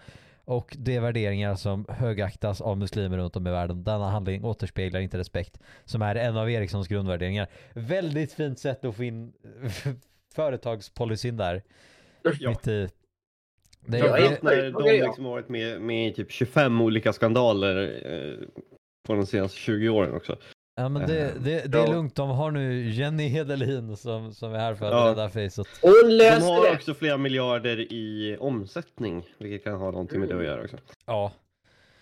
och 0.45 0.75
de 0.79 0.99
värderingar 0.99 1.55
som 1.55 1.85
högaktas 1.89 2.61
av 2.61 2.77
muslimer 2.77 3.17
runt 3.17 3.35
om 3.35 3.47
i 3.47 3.51
världen. 3.51 3.83
Denna 3.83 4.09
handling 4.09 4.45
återspeglar 4.45 4.99
inte 4.99 5.17
respekt 5.17 5.59
som 5.85 6.01
är 6.01 6.15
en 6.15 6.37
av 6.37 6.51
Ericssons 6.51 6.87
grundvärderingar. 6.87 7.47
Väldigt 7.73 8.33
fint 8.33 8.59
sätt 8.59 8.85
att 8.85 8.95
få 8.95 9.03
in 9.03 9.33
företagspolicyn 10.35 11.37
där. 11.37 11.63
Ja. 12.39 12.49
Mitt 12.49 12.67
i. 12.67 12.89
Det, 13.89 13.97
Ja, 13.97 14.03
det, 14.05 14.09
Framförallt 14.09 14.43
när 14.43 14.71
de 14.71 14.91
liksom 15.05 15.25
har 15.25 15.31
varit 15.31 15.49
med, 15.49 15.81
med 15.81 16.07
i 16.07 16.13
typ 16.13 16.31
25 16.31 16.81
olika 16.81 17.13
skandaler 17.13 18.01
eh, 18.05 18.47
på 19.07 19.13
de 19.13 19.25
senaste 19.25 19.57
20 19.57 19.89
åren 19.89 20.13
också. 20.15 20.37
ja, 20.75 20.89
men 20.89 21.07
det, 21.07 21.33
det, 21.43 21.71
det 21.71 21.77
är 21.77 21.85
Ja. 21.85 21.91
lugnt. 21.91 22.15
De 22.15 22.29
har 22.29 22.51
nu 22.51 22.89
Jenny 22.89 23.27
Hedelin 23.27 23.97
som, 23.97 24.33
som 24.33 24.53
är 24.53 24.57
här 24.59 24.75
för 24.75 24.85
att 24.85 24.91
Ja. 24.91 25.11
rädda 25.11 25.29
facet. 25.29 25.67
De 25.81 26.41
har 26.43 26.73
också 26.73 26.93
flera 26.93 27.17
miljarder 27.17 27.93
i 27.93 28.37
omsättning, 28.39 29.25
vilket 29.37 29.63
kan 29.63 29.73
ha 29.73 29.91
någonting 29.91 30.19
med 30.19 30.29
det 30.29 30.37
att 30.37 30.43
göra 30.43 30.63
också. 30.63 30.77
Ja. 31.05 31.31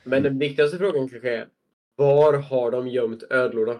Men 0.03 0.23
den 0.23 0.39
viktigaste 0.39 0.77
frågan 0.77 1.09
kanske 1.09 1.35
är 1.37 1.47
var 1.95 2.33
har 2.37 2.71
de 2.71 2.87
gömt 2.87 3.23
ödlorna? 3.29 3.75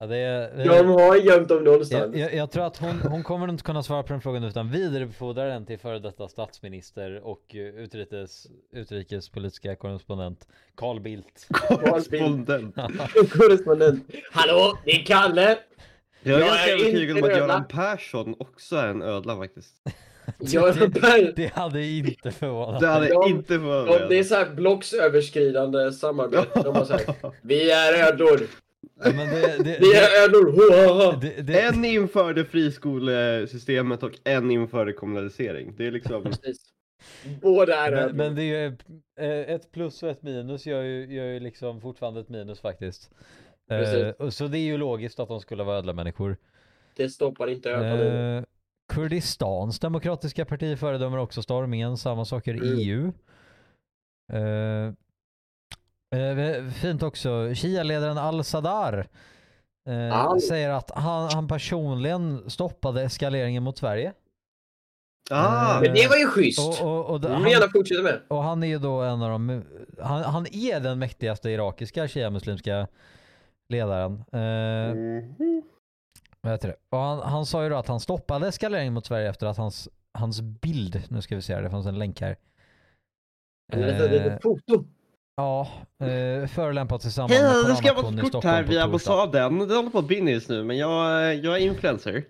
Ja 0.00 0.06
det 0.06 0.16
är, 0.16 0.64
De 0.64 0.86
har 0.88 1.16
gömt 1.16 1.48
dem 1.48 1.64
någonstans. 1.64 2.16
Jag, 2.16 2.24
jag, 2.24 2.34
jag 2.34 2.50
tror 2.50 2.66
att 2.66 2.76
hon, 2.76 3.00
hon 3.00 3.22
kommer 3.22 3.48
inte 3.48 3.64
kunna 3.64 3.82
svara 3.82 4.02
på 4.02 4.12
den 4.12 4.20
frågan 4.20 4.44
utan 4.44 4.70
vidarebefordrar 4.70 5.46
den 5.46 5.66
till 5.66 5.78
före 5.78 5.98
detta 5.98 6.28
statsminister 6.28 7.20
och 7.24 7.54
eh, 7.54 7.60
utrikes, 7.60 8.46
utrikespolitiska 8.72 9.76
korrespondent 9.76 10.48
Carl 10.74 11.00
Bildt. 11.00 11.46
Korrespondent. 11.50 12.74
Korrespondent. 13.30 14.06
Hallå, 14.32 14.78
det 14.84 14.90
är 14.90 15.04
Kalle! 15.04 15.58
Jag 16.22 16.34
är 16.34 16.40
Jag 16.40 16.48
ganska 16.48 16.70
är 16.70 16.72
övertygad 16.72 17.18
om 17.18 17.24
att. 17.24 17.36
Göran 17.36 17.64
Persson 17.68 18.34
också 18.38 18.76
är 18.76 18.88
en 18.88 19.02
ödla 19.02 19.36
faktiskt. 19.36 19.74
Göran 20.38 20.92
Persson. 20.92 21.32
Det 21.36 21.52
hade 21.54 21.84
inte 21.84 22.30
förvånat 22.30 22.80
Det 22.80 22.86
hade. 22.86 23.08
De- 23.08 23.28
inte 23.28 23.54
De, 23.54 23.58
förvånat 23.60 24.08
det 24.08 24.18
är 24.18 24.24
så 24.24 24.34
här 24.34 24.50
blocksöverskridande 24.50 25.92
samarbete. 25.92 26.62
De 26.64 26.74
har 26.76 26.84
sagt 26.84 27.24
vi 27.42 27.70
är 27.70 28.08
ödlor. 28.08 28.40
Ja, 29.04 29.12
men 29.16 29.28
det, 29.28 29.40
det, 29.40 29.64
Det 29.64 29.96
är 29.96 31.20
det, 31.20 31.42
det, 31.42 31.60
En 31.60 31.84
införde 31.84 32.44
friskolesystemet 32.44 34.02
och 34.02 34.12
en 34.24 34.50
införde 34.50 34.92
kommunalisering. 34.92 35.74
Det 35.76 35.86
är 35.86 35.90
liksom... 35.90 36.24
Precis. 36.24 36.58
Båda 37.42 37.76
är 37.76 37.90
men, 37.90 38.16
men 38.16 38.34
det 38.34 38.42
är 38.42 38.44
ju 38.44 38.76
eh, 39.20 39.54
ett 39.54 39.72
plus 39.72 40.02
och 40.02 40.08
ett 40.08 40.22
minus 40.22 40.66
gör 40.66 40.82
ju, 40.82 41.14
gör 41.14 41.24
ju 41.24 41.40
liksom 41.40 41.80
fortfarande 41.80 42.20
ett 42.20 42.28
minus 42.28 42.60
faktiskt. 42.60 43.10
Eh, 43.70 43.78
Precis. 43.78 44.36
så 44.36 44.46
det 44.46 44.58
är 44.58 44.62
ju 44.62 44.76
logiskt 44.76 45.20
att 45.20 45.28
de 45.28 45.40
skulle 45.40 45.64
vara 45.64 45.78
ödla 45.78 45.92
människor. 45.92 46.36
Det 46.96 47.08
stoppar 47.10 47.46
inte 47.50 47.70
ögonen. 47.70 48.36
Eh, 48.36 48.44
Kurdistans 48.88 49.78
demokratiska 49.78 50.44
parti 50.44 50.78
föredömer 50.78 51.18
också 51.18 51.42
stormningen, 51.42 51.96
samma 51.96 52.24
saker 52.24 52.54
Mm. 52.54 52.78
EU. 52.78 53.12
Eh, 56.14 56.70
fint 56.70 57.02
också, 57.02 57.28
Shia-ledaren 57.54 58.18
al-Sadar 58.18 59.08
eh, 59.88 60.20
Al. 60.26 60.40
säger 60.40 60.70
att 60.70 60.90
han, 60.90 61.30
han 61.32 61.48
personligen 61.48 62.50
stoppade 62.50 63.02
eskaleringen 63.02 63.62
mot 63.62 63.78
Sverige. 63.78 64.12
Ah! 65.30 65.80
Men 65.80 65.94
det 65.94 66.08
var 66.08 66.16
ju 66.16 66.26
schysst. 66.26 66.82
Och, 66.82 66.86
och, 66.90 67.06
och, 67.10 67.20
Det 67.20 67.28
vill 67.28 67.36
vi 67.36 67.42
han, 67.42 67.50
gärna 67.50 67.68
fortsätta 67.72 68.02
med. 68.02 68.20
och 68.28 68.42
han 68.42 68.62
är 68.62 68.66
ju 68.66 68.78
då 68.78 69.00
en 69.02 69.22
av 69.22 69.30
de, 69.30 69.62
han, 70.00 70.22
han 70.22 70.46
är 70.52 70.80
den 70.80 70.98
mäktigaste 70.98 71.50
irakiska 71.50 72.08
shia-muslimska 72.08 72.86
ledaren. 73.68 74.24
Eh, 74.32 74.94
Mhm. 74.94 75.62
Vad 76.42 76.52
heter 76.52 76.68
det? 76.68 76.76
Och 76.90 76.98
han, 76.98 77.18
han 77.18 77.46
sa 77.46 77.62
ju 77.62 77.68
då 77.68 77.76
att 77.76 77.88
han 77.88 78.00
stoppade 78.00 78.48
eskaleringen 78.48 78.92
mot 78.94 79.06
Sverige 79.06 79.28
efter 79.30 79.46
att 79.46 79.56
hans, 79.56 79.88
hans 80.18 80.40
bild, 80.40 81.02
nu 81.08 81.22
ska 81.22 81.36
vi 81.36 81.42
se 81.42 81.54
här, 81.54 81.62
det 81.62 81.70
fanns 81.70 81.86
en 81.86 81.98
länk 81.98 82.20
här. 82.20 82.36
Det 83.72 83.78
är 83.84 83.88
ett 83.88 84.00
Eh, 84.00 84.10
litet 84.10 84.42
foto. 84.42 84.84
Ja, 85.36 85.68
eh, 86.00 86.46
förolämpats 86.46 87.04
i 87.06 87.10
samband 87.10 87.40
med 87.42 87.50
Hej, 87.50 87.64
nu 87.68 87.74
ska 87.76 87.92
vara 87.94 88.02
kort 88.16 88.28
Stockholm 88.28 88.54
här 88.54 88.62
via 88.62 88.86
torsdag. 88.86 89.12
ambassaden. 89.12 89.68
Det 89.68 89.74
håller 89.74 89.90
på 89.90 89.98
att 89.98 90.06
brinna 90.06 90.30
just 90.30 90.48
nu, 90.48 90.64
men 90.64 90.76
jag, 90.78 91.34
jag 91.36 91.56
är 91.56 91.60
influencer. 91.60 92.24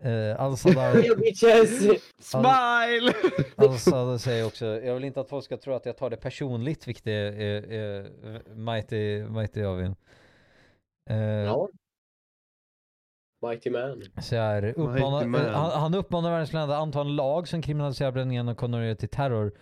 Eh, 0.00 0.40
Al-Sadar 0.40 1.16
bitches! 1.20 1.78
Smile! 2.20 3.12
Al-Sadar 3.56 4.18
säger 4.18 4.46
också, 4.46 4.66
jag 4.66 4.94
vill 4.94 5.04
inte 5.04 5.20
att 5.20 5.28
folk 5.28 5.44
ska 5.44 5.56
tro 5.56 5.74
att 5.74 5.86
jag 5.86 5.96
tar 5.96 6.10
det 6.10 6.16
personligt, 6.16 6.88
vilket 6.88 7.06
är, 7.06 7.32
är, 7.40 7.72
är 7.72 8.10
mighty, 8.54 9.22
mighty 9.22 9.62
av 9.64 9.80
en. 9.80 9.96
Eh, 11.10 11.16
Ja. 11.18 11.68
Mighty 13.46 13.70
man. 13.70 14.02
Så 14.22 14.36
här, 14.36 14.62
Mighty 14.62 14.80
uppmanar, 14.80 15.26
man. 15.26 15.46
eh, 15.46 15.52
han, 15.52 15.70
han 15.80 15.94
uppmanar 15.94 16.30
världens 16.30 16.52
länder 16.52 16.74
att 16.74 16.80
anta 16.82 17.00
en 17.00 17.16
lag 17.16 17.48
som 17.48 17.62
kriminaliserar 17.62 18.12
bränningen 18.12 18.48
och 18.48 18.56
kondonerar 18.56 18.94
till 18.94 19.08
terror, 19.08 19.52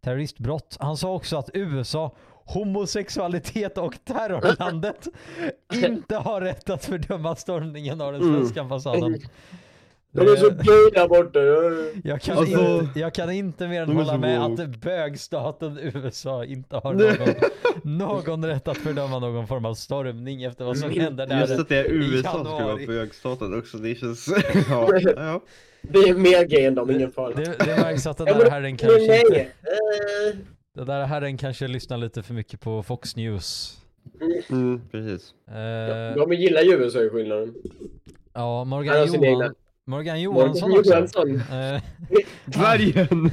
terroristbrott. 0.00 0.76
Han 0.80 0.96
sa 0.96 1.12
också 1.14 1.36
att 1.36 1.50
USA, 1.54 2.14
homosexualitet 2.44 3.78
och 3.78 3.94
terrorlandet 4.04 5.08
inte 5.74 6.16
har 6.16 6.40
rätt 6.40 6.70
att 6.70 6.84
fördöma 6.84 7.36
stormningen 7.36 8.00
av 8.00 8.12
den 8.12 8.22
Mm. 8.22 8.34
svenska 8.36 8.60
ambassaden. 8.60 9.20
De 10.12 10.20
är 10.20 10.36
så 10.36 10.50
gay 10.50 10.90
där 10.94 11.08
borta. 11.08 11.38
jag, 12.08 12.20
kan 12.20 12.38
Alltså, 12.38 12.80
inte, 12.80 13.00
jag 13.00 13.14
kan 13.14 13.30
inte 13.30 13.68
mer 13.68 13.82
än 13.82 13.88
de 13.88 13.96
hålla 13.96 14.18
med 14.18 14.40
woke. 14.50 14.62
att 14.62 14.68
bögstaten 14.80 15.78
USA 15.78 16.44
inte 16.44 16.76
har 16.76 16.94
någon, 16.94 17.34
någon 17.98 18.44
rätt 18.44 18.68
att 18.68 18.76
fördöma 18.76 19.18
någon 19.18 19.46
form 19.46 19.64
av 19.64 19.74
stormning 19.74 20.42
efter 20.42 20.64
vad 20.64 20.78
som 20.78 20.90
händer 20.90 21.26
där. 21.26 21.40
Just 21.40 21.60
att 21.60 21.68
det 21.68 21.76
är 21.76 21.84
USA 21.92 22.32
som 22.32 22.44
ska 22.44 22.64
vara 22.66 22.76
bögstaten 22.86 23.58
också, 23.58 23.76
det 23.78 23.94
känns... 23.94 24.28
ja, 24.70 24.88
ja. 25.16 25.40
Det 25.82 25.98
är 25.98 26.14
mer 26.14 26.44
gay 26.44 26.64
än 26.64 26.74
dem, 26.74 26.90
ingen 26.90 27.12
fara. 27.12 27.34
Det, 27.34 27.44
det 27.58 27.76
märks 27.80 28.06
att 28.06 28.16
den 28.18 28.26
där 28.26 28.50
herren 28.50 28.76
kanske 28.76 28.98
nej! 28.98 29.20
inte 29.26 29.40
Eh, 29.40 30.38
Den 30.74 30.86
där 30.86 31.04
herren 31.06 31.36
kanske 31.36 31.68
lyssnar 31.68 31.96
lite 31.98 32.22
för 32.22 32.34
mycket 32.34 32.60
på 32.60 32.82
Fox 32.82 33.16
News. 33.16 33.76
Mm, 34.50 34.80
precis. 34.90 35.34
Eh, 35.48 36.16
De 36.16 36.32
gillar 36.32 36.62
ju 36.62 36.72
USA 36.72 37.00
i 37.00 37.08
skillnaden. 37.10 37.54
ja, 38.34 38.64
Morgan, 38.64 39.06
Johan. 39.06 39.54
Morgan 39.90 40.20
Johansson 40.20 40.70
Morgan. 40.70 40.84
Johansson. 40.84 41.36
Eh, 41.36 41.82
Dvärgen! 42.44 43.30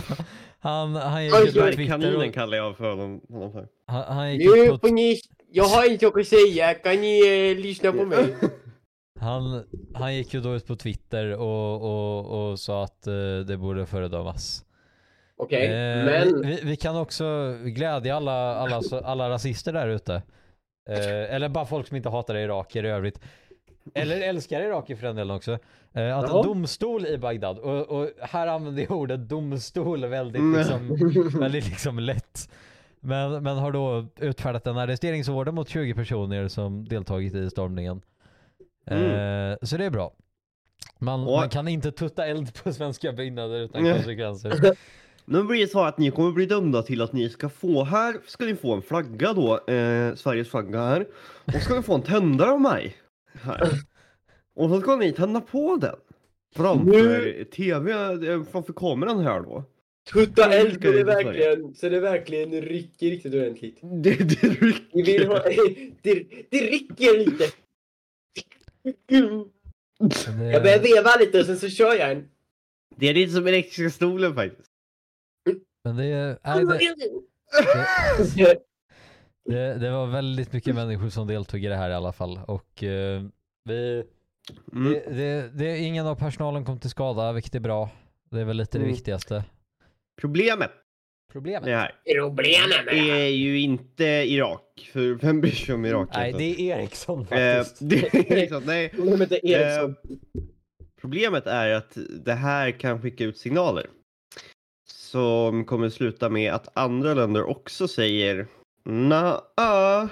han, 0.60 0.94
han 0.94 1.24
gick 1.24 1.34
ut 1.34 1.54
på 1.54 1.60
Twitter 1.60 1.86
Kaninen 1.86 2.32
kallar 2.32 2.56
jag 2.56 2.76
för 2.76 2.90
honom. 2.90 3.20
honom 3.28 3.52
för. 3.52 3.68
han, 3.86 4.16
han 4.16 4.32
gick 4.36 4.56
ut 4.56 4.70
på 4.70 4.78
får 4.78 4.94
ni... 4.94 5.20
Jag 5.50 5.64
har 5.64 5.90
inte 5.90 6.06
att 6.08 6.26
säga, 6.26 6.74
kan 6.74 7.00
ni 7.00 7.20
eh, 7.50 7.62
lyssna 7.62 7.92
på 7.92 8.04
mig? 8.04 8.34
Han, 9.20 9.64
han 9.94 10.14
gick 10.14 10.34
ju 10.34 10.40
då 10.40 10.54
ut 10.54 10.66
på 10.66 10.76
Twitter 10.76 11.36
och, 11.36 11.74
och, 11.82 12.50
och 12.50 12.58
sa 12.58 12.84
att 12.84 13.06
eh, 13.06 13.38
det 13.46 13.56
borde 13.56 13.86
föredömas. 13.86 14.64
Okej, 15.36 15.66
Eh, 15.66 16.04
men... 16.04 16.46
vi, 16.46 16.60
vi 16.62 16.76
kan 16.76 16.96
också 16.96 17.56
glädja 17.64 18.16
alla, 18.16 18.54
alla, 18.56 18.82
alla 19.04 19.30
rasister 19.30 19.72
där 19.72 19.88
ute. 19.88 20.14
Eh, 20.88 21.34
eller 21.34 21.48
bara 21.48 21.66
folk 21.66 21.88
som 21.88 21.96
inte 21.96 22.08
hatar 22.08 22.36
iraker 22.36 22.84
i 22.84 22.88
övrigt. 22.88 23.20
Eller 23.94 24.20
älskar 24.20 24.60
iraker 24.60 24.96
för 24.96 25.06
den 25.06 25.16
delen 25.16 25.36
också. 25.36 25.52
Eh, 25.52 26.18
att 26.18 26.28
Jaha. 26.30 26.36
en 26.40 26.46
domstol 26.46 27.06
i 27.06 27.18
Bagdad, 27.18 27.58
och, 27.58 27.88
och 28.00 28.10
här 28.20 28.46
använder 28.46 28.82
jag 28.82 28.90
ordet 28.92 29.28
domstol 29.28 30.06
väldigt, 30.06 30.40
Mm. 30.40 30.58
liksom, 30.58 31.40
väldigt 31.40 31.68
liksom 31.68 31.98
lätt. 31.98 32.50
Men, 33.00 33.42
men 33.42 33.56
har 33.56 33.72
då 33.72 34.06
utfärdat 34.20 34.66
en 34.66 34.78
arresteringsorder 34.78 35.52
mot 35.52 35.68
20 35.68 35.94
personer 35.94 36.48
som 36.48 36.88
deltagit 36.88 37.34
i 37.34 37.50
stormningen. 37.50 38.00
Eh, 38.86 39.56
så 39.62 39.76
det 39.76 39.84
är 39.84 39.90
bra. 39.90 40.12
Man, 40.98 41.20
Och- 41.20 41.36
man 41.40 41.48
kan 41.48 41.68
inte 41.68 41.92
tutta 41.92 42.26
eld 42.26 42.62
på 42.62 42.72
svenska 42.72 43.12
byggnader 43.12 43.60
utan 43.60 43.82
Nej. 43.82 43.92
konsekvenser. 43.94 44.76
Nu 45.30 45.42
blir 45.44 45.60
det 45.60 45.68
så 45.68 45.84
att 45.84 45.98
ni 45.98 46.10
kommer 46.10 46.32
bli 46.32 46.46
dömda 46.46 46.82
till 46.82 47.02
att 47.02 47.12
ni 47.12 47.28
ska 47.28 47.48
få, 47.48 47.84
här 47.84 48.16
ska 48.26 48.44
ni 48.44 48.54
få 48.56 48.74
en 48.74 48.82
flagga 48.82 49.32
då, 49.32 49.54
eh, 49.72 50.14
Sveriges 50.14 50.48
flagga 50.50 50.80
här. 50.80 51.06
Och 51.44 51.52
ska 51.62 51.74
ni 51.74 51.82
få 51.82 51.94
en 51.94 52.02
tändare 52.02 52.50
av 52.50 52.60
mig. 52.60 52.96
Här. 53.32 53.68
Och 54.54 54.68
så 54.70 54.80
ska 54.80 54.96
ni 54.96 55.12
tända 55.12 55.40
på 55.40 55.76
den. 55.76 55.96
Framför 56.56 57.44
tv, 57.44 57.92
eh, 58.32 58.44
framför 58.44 58.72
kameran 58.72 59.18
här 59.20 59.40
då. 59.40 59.64
Tutta 60.12 60.52
eld 60.52 60.74
så 60.74 60.80
Ska 60.80 60.90
det 60.90 61.04
verkligen, 61.04 61.74
så 61.74 61.88
det 61.88 62.00
verkligen 62.00 62.62
rycker 62.62 63.06
riktigt 63.10 63.34
ordentligt. 63.34 63.78
Det, 63.82 64.10
det 64.14 64.48
rycker. 64.48 64.84
Vi 64.92 65.02
vill 65.02 65.26
ha, 65.26 65.42
det, 66.02 66.26
det 66.50 66.60
rycker 66.70 67.18
lite. 67.18 67.44
Det- 69.06 69.44
Jag 70.52 70.62
börjar 70.62 70.82
veva 70.82 71.10
lite 71.20 71.40
och 71.40 71.46
sen 71.46 71.58
så 71.58 71.68
kör 71.68 71.94
jag 71.94 72.10
en. 72.12 72.28
Det 72.96 73.08
är 73.08 73.14
lite 73.14 73.32
som 73.32 73.46
elektriska 73.46 73.90
stolen 73.90 74.34
faktiskt. 74.34 74.68
Men 75.84 75.96
det, 75.96 76.38
nej, 76.44 76.64
det, 76.64 76.94
det, 78.36 78.62
det 79.54 79.90
var 79.90 80.06
väldigt 80.06 80.52
mycket 80.52 80.74
människor 80.74 81.08
som 81.08 81.26
deltog 81.26 81.64
i 81.64 81.68
det 81.68 81.76
här 81.76 81.90
i 81.90 81.94
alla 81.94 82.12
fall. 82.12 82.40
Och 82.46 82.82
eh, 82.84 83.22
vi, 83.64 84.04
Mm. 84.72 84.92
det, 84.92 85.00
det, 85.14 85.50
det, 85.54 85.78
ingen 85.78 86.06
av 86.06 86.14
personalen 86.14 86.64
kom 86.64 86.80
till 86.80 86.90
skada, 86.90 87.32
vilket 87.32 87.54
är 87.54 87.60
bra. 87.60 87.90
Det 88.30 88.40
är 88.40 88.44
väl 88.44 88.56
lite 88.56 88.78
det 88.78 88.82
Mm. 88.84 88.94
viktigaste. 88.94 89.44
Problemet 90.20 90.70
Problemet? 91.32 91.64
det 91.64 91.76
här 91.76 91.92
Problemet 92.18 92.84
med 92.86 92.94
det 92.94 93.10
är 93.10 93.28
ju 93.28 93.60
inte 93.60 94.04
Irak. 94.04 94.90
För 94.92 95.14
vem 95.14 95.40
bryr 95.40 95.50
sig 95.50 95.74
om 95.74 95.84
Irak? 95.84 96.08
Nej, 96.14 96.32
det 96.38 96.44
är 96.44 96.78
Ericsson 96.78 97.20
Eh, 97.30 97.56
faktiskt. 97.58 97.76
det 97.80 98.30
är 98.30 98.36
liksom, 98.36 98.62
nej. 98.66 98.88
Problemet 98.96 99.32
är 99.32 99.46
Ericsson. 99.46 99.90
Eh, 99.90 100.14
problemet 101.00 101.46
är 101.46 101.70
att 101.70 101.98
det 102.24 102.34
här 102.34 102.70
kan 102.70 103.02
skicka 103.02 103.24
ut 103.24 103.38
signaler. 103.38 103.86
Som 104.90 105.64
kommer 105.64 105.88
sluta 105.88 106.28
med 106.28 106.52
att 106.52 106.68
andra 106.78 107.14
länder 107.14 107.44
också 107.44 107.88
säger 107.88 108.46
na 108.88 109.42
Ah, 109.54 110.08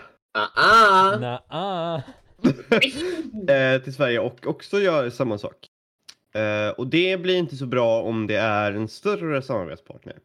ah. 0.54 1.16
Nja, 1.16 1.42
ah. 1.49 2.02
eh, 3.52 3.83
till 3.83 3.95
Sverige 3.95 4.18
och 4.21 4.47
också 4.47 4.80
gör 4.80 5.11
samma 5.11 5.38
sak. 5.38 5.56
Eh, 6.35 6.68
och 6.68 6.87
det 6.87 7.21
blir 7.21 7.37
inte 7.37 7.56
så 7.56 7.66
bra 7.66 8.02
om 8.02 8.26
det 8.26 8.37
är 8.37 8.73
en 8.73 8.88
större 8.88 9.42
samarbetspartner. 9.42 10.16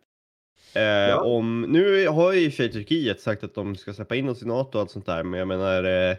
Eh, 0.74 1.18
om, 1.18 1.62
nu 1.62 2.08
har 2.08 2.34
ju 2.34 2.40
i 2.40 2.50
och 2.50 2.54
för 2.54 2.58
sig 2.58 2.72
Turkiet 2.72 3.22
sagt 3.22 3.44
att 3.44 3.56
de 3.56 3.76
ska 3.76 3.94
släppa 3.94 4.16
in 4.16 4.30
oss 4.30 4.44
i 4.44 4.46
NATO 4.46 4.78
och 4.78 4.82
allt 4.82 4.92
sånt 4.92 5.06
där, 5.06 5.24
men 5.24 5.40
jag 5.40 5.48
menar 5.48 5.84
eh, 5.84 6.16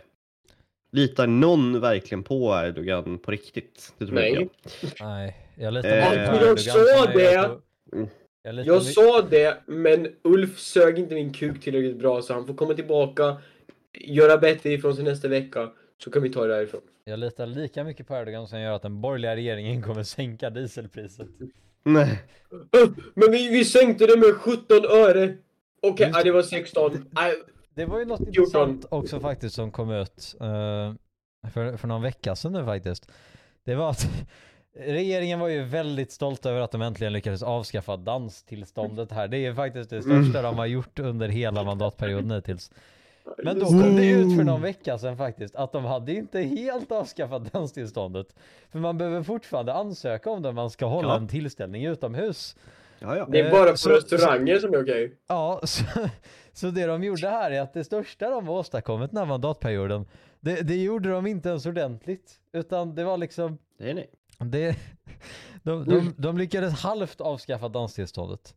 Litar 0.92 1.26
någon 1.26 1.80
verkligen 1.80 2.22
på 2.22 2.62
Erdogan 2.64 3.18
på 3.18 3.30
riktigt? 3.30 3.94
Det 3.98 4.06
tror 4.06 4.14
Nej. 4.14 4.32
jag. 4.32 4.48
Nej, 5.00 5.36
jag 5.54 5.74
litar 5.74 5.88
Eh, 5.88 6.30
på 6.30 6.36
jag 6.36 6.42
Erdogan 6.42 6.86
jag 6.88 7.16
det. 7.16 8.08
Jag, 8.42 8.66
Jag 8.66 8.82
sa 8.82 9.22
det, 9.30 9.62
men 9.66 10.08
Ulf 10.22 10.58
sög 10.58 10.98
inte 10.98 11.14
min 11.14 11.32
kuk 11.32 11.60
tillräckligt 11.60 11.98
bra 11.98 12.22
så 12.22 12.34
han 12.34 12.46
får 12.46 12.54
komma 12.54 12.74
tillbaka, 12.74 13.36
göra 13.98 14.38
bättre 14.38 14.70
ifrån 14.70 14.94
sig 14.96 15.04
nästa 15.04 15.28
vecka, 15.28 15.70
så 16.04 16.10
kan 16.10 16.22
vi 16.22 16.30
ta 16.30 16.46
det 16.46 16.54
därifrån. 16.54 16.80
jag 17.04 17.18
litar 17.18 17.46
lika 17.46 17.84
mycket 17.84 18.06
på 18.08 18.14
Erdogan 18.14 18.48
som 18.48 18.60
gör 18.60 18.72
att 18.72 18.82
den 18.82 19.00
borgerliga 19.00 19.36
regeringen 19.36 19.82
kommer 19.82 20.02
sänka 20.02 20.50
dieselpriset. 20.50 21.28
Nej. 21.84 22.22
Men 23.14 23.30
vi, 23.30 23.48
vi 23.48 23.64
sänkte 23.64 24.06
det 24.06 24.16
med 24.16 24.34
17 24.34 24.84
öre! 24.84 25.36
Okej, 25.82 26.12
ah, 26.14 26.22
det 26.22 26.30
var 26.30 26.42
16. 26.42 27.06
Nej, 27.10 27.34
Det 27.74 27.84
var 27.84 27.98
ju 27.98 28.04
något 28.04 28.18
14. 28.18 28.34
intressant 28.34 28.86
också 28.90 29.20
faktiskt 29.20 29.54
som 29.54 29.70
kom 29.70 29.90
ut 29.90 30.34
eh, 30.40 30.94
för, 31.52 31.76
för 31.76 31.88
någon 31.88 32.02
vecka 32.02 32.36
sedan 32.36 32.52
nu 32.52 32.64
faktiskt. 32.64 33.10
Det 33.64 33.74
var 33.74 33.90
att 33.90 34.06
regeringen 34.76 35.40
var 35.40 35.48
ju 35.48 35.62
väldigt 35.64 36.12
stolt 36.12 36.46
över 36.46 36.60
att 36.60 36.70
de 36.70 36.82
äntligen 36.82 37.12
lyckades 37.12 37.42
avskaffa 37.42 37.96
danstillståndet 37.96 39.12
här. 39.12 39.28
Det 39.28 39.36
är 39.36 39.40
ju 39.50 39.54
faktiskt 39.54 39.90
det 39.90 40.02
största 40.02 40.42
de 40.42 40.58
har 40.58 40.66
gjort 40.66 40.98
under 40.98 41.28
hela 41.28 41.64
mandatperioden 41.64 42.30
hittills. 42.30 42.70
Men 43.44 43.58
då 43.58 43.66
kom 43.66 43.96
det 43.96 44.06
ut 44.10 44.36
för 44.36 44.44
någon 44.44 44.62
vecka 44.62 44.98
sedan 44.98 45.16
faktiskt 45.16 45.56
att 45.56 45.72
de 45.72 45.84
hade 45.84 46.12
inte 46.12 46.40
helt 46.40 46.92
avskaffat 46.92 47.52
danstillståndet. 47.52 48.26
För 48.70 48.78
man 48.78 48.98
behöver 48.98 49.22
fortfarande 49.22 49.72
ansöka 49.74 50.30
om 50.30 50.42
det 50.42 50.48
om 50.48 50.54
man 50.54 50.70
ska 50.70 50.86
hålla 50.86 51.08
Ja. 51.08 51.16
en 51.16 51.28
tillställning 51.28 51.84
utomhus. 51.86 52.56
Ja, 52.98 53.16
ja. 53.16 53.26
Det 53.30 53.40
är 53.40 53.44
Eh, 53.44 53.50
bara 53.52 53.70
på 53.70 53.76
så- 53.76 53.90
restauranger 53.90 54.58
som 54.58 54.74
är 54.74 54.82
okej. 54.82 55.12
Ja, 55.28 55.60
så, 55.66 55.84
så 56.52 56.66
det 56.66 56.86
de 56.86 57.04
gjorde 57.04 57.28
här 57.28 57.50
är 57.50 57.60
att 57.60 57.74
det 57.74 57.84
största 57.84 58.30
de 58.30 58.46
har 58.48 58.54
åstadkommit 58.54 59.10
den 59.10 59.18
här 59.18 59.26
mandatperioden, 59.26 60.06
det, 60.40 60.60
det 60.60 60.76
gjorde 60.76 61.10
de 61.10 61.26
inte 61.26 61.48
ens 61.48 61.66
ordentligt. 61.66 62.32
Utan 62.52 62.94
det 62.94 63.04
var 63.04 63.16
liksom, 63.18 63.58
Nej, 63.78 63.94
nej. 63.94 64.10
Det, 64.50 64.76
de, 65.62 65.84
de, 65.84 66.14
de 66.18 66.38
lyckades 66.38 66.72
halvt 66.82 67.20
avskaffa 67.20 67.68
danstillståndet. 67.68 68.54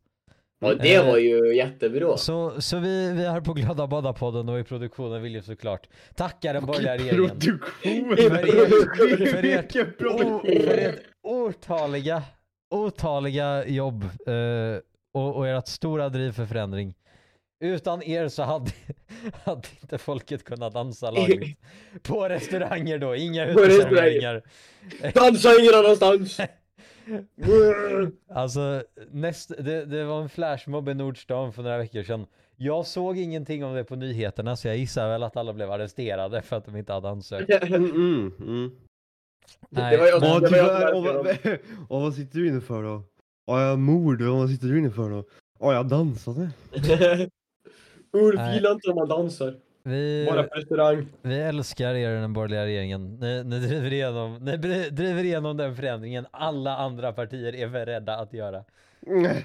Ja, 0.59 0.73
det 0.73 0.95
Eh, 0.95 1.05
var 1.05 1.17
ju 1.17 1.55
jättebra. 1.55 2.17
Så, 2.17 2.61
så 2.61 2.79
vi, 2.79 3.11
vi 3.11 3.27
här 3.27 3.41
på 3.41 3.53
Glada 3.53 3.87
Badar-podden 3.87 4.49
och 4.49 4.59
i 4.59 4.63
produktionen 4.63 5.21
vill 5.21 5.35
ju 5.35 5.41
såklart 5.41 5.89
tacka 6.15 6.53
den 6.53 6.65
borgerliga 6.65 6.97
regeringen. 6.97 7.39
Produktion! 7.39 8.17
För 8.17 8.43
ert, 8.43 9.31
för 9.31 9.43
ert, 9.43 9.75
o, 10.01 10.41
för 10.43 10.77
ert 10.77 10.99
otaliga, 11.23 12.23
otaliga 12.69 13.67
jobb 13.67 14.03
eh, 14.03 14.79
och, 15.13 15.35
och 15.35 15.47
ert 15.47 15.67
stora 15.67 16.09
driv 16.09 16.31
för 16.31 16.45
förändring. 16.45 16.93
Utan 17.59 18.03
er 18.03 18.27
så 18.27 18.43
hade, 18.43 18.71
hade 19.45 19.67
inte 19.81 19.97
folket 19.97 20.43
kunnat 20.43 20.73
dansa 20.73 21.11
lagligt. 21.11 21.57
På 22.03 22.29
restauranger 22.29 22.97
då, 22.99 23.15
inga 23.15 23.45
uteserveringar. 23.45 24.41
Dansa 25.13 25.49
ingen 25.59 25.73
annanstans! 25.73 26.39
Alltså, 28.29 28.83
näst, 29.11 29.51
det, 29.59 29.85
det 29.85 30.03
var 30.03 30.21
en 30.21 30.29
flashmob 30.29 30.89
i 30.89 30.93
Nordstan 30.93 31.53
för 31.53 31.63
några 31.63 31.77
veckor 31.77 32.03
sedan. 32.03 32.25
Jag 32.55 32.85
såg 32.85 33.17
ingenting 33.17 33.65
om 33.65 33.73
det 33.75 33.83
på 33.83 33.95
nyheterna 33.95 34.55
så 34.55 34.67
jag 34.67 34.77
gissar 34.77 35.09
väl 35.09 35.23
att 35.23 35.37
alla 35.37 35.53
blev 35.53 35.71
arresterade 35.71 36.41
för 36.41 36.55
att 36.55 36.65
de 36.65 36.75
inte 36.75 36.93
hade 36.93 37.09
ansökt. 37.09 37.49
Mm, 37.49 37.85
mm, 37.85 38.33
mm. 38.39 38.71
Det 39.69 39.97
var 39.97 40.07
jag 40.07 40.19
var 40.19 40.27
jag 40.27 40.47
tyvärr. 40.47 40.93
Och 40.93 41.03
vad, 41.03 41.27
och 41.89 42.01
vad 42.01 42.13
sitter 42.13 42.39
du 42.39 42.47
inne 42.47 42.61
för 42.61 42.83
då? 42.83 43.03
Ja, 43.45 43.61
jag 43.61 43.79
mord. 43.79 44.21
Och 44.21 44.37
vad 44.37 44.49
sitter 44.49 44.67
du 44.67 44.79
inne 44.79 44.91
för 44.91 45.09
då? 45.09 45.23
Ja, 45.59 45.73
jag 45.73 45.87
dansade. 45.87 46.49
Ulf 48.15 48.35
Nej. 48.39 48.55
gillar 48.55 48.71
inte 48.71 48.89
om 48.89 48.95
man 48.95 49.07
dansar. 49.07 49.55
Vi, 49.83 50.25
Bara 50.29 50.43
på 50.43 50.55
restaurang. 50.55 51.07
vi 51.21 51.35
älskar 51.39 51.93
er 51.95 52.09
den 52.21 52.33
borgerliga 52.33 52.65
regeringen. 52.65 53.15
Ni, 53.19 53.43
ni, 53.43 53.59
driver 53.59 53.93
igenom, 53.93 54.35
ni 54.45 54.57
driver 54.89 55.23
igenom 55.23 55.57
den 55.57 55.75
förändringen 55.75 56.25
alla 56.31 56.77
andra 56.77 57.11
partier 57.13 57.55
är 57.55 57.67
beredda 57.67 58.15
att 58.15 58.33
göra. 58.33 58.63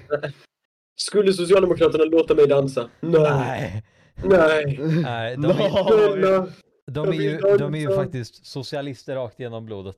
Skulle 0.95 1.33
Socialdemokraterna 1.33 2.03
låta 2.03 2.35
mig 2.35 2.47
dansa? 2.47 2.89
Nej. 2.99 3.83
Nej, 4.23 4.77
Nej. 4.77 4.77
nej 5.03 5.35
de, 5.37 5.45
är, 5.45 5.69
Snälla. 6.19 6.47
de, 6.87 7.07
är 7.09 7.13
ju, 7.13 7.57
de 7.57 7.75
är 7.75 7.79
ju 7.79 7.95
faktiskt 7.95 8.45
socialister 8.45 9.15
rakt 9.15 9.39
genom 9.39 9.65
blodet. 9.65 9.97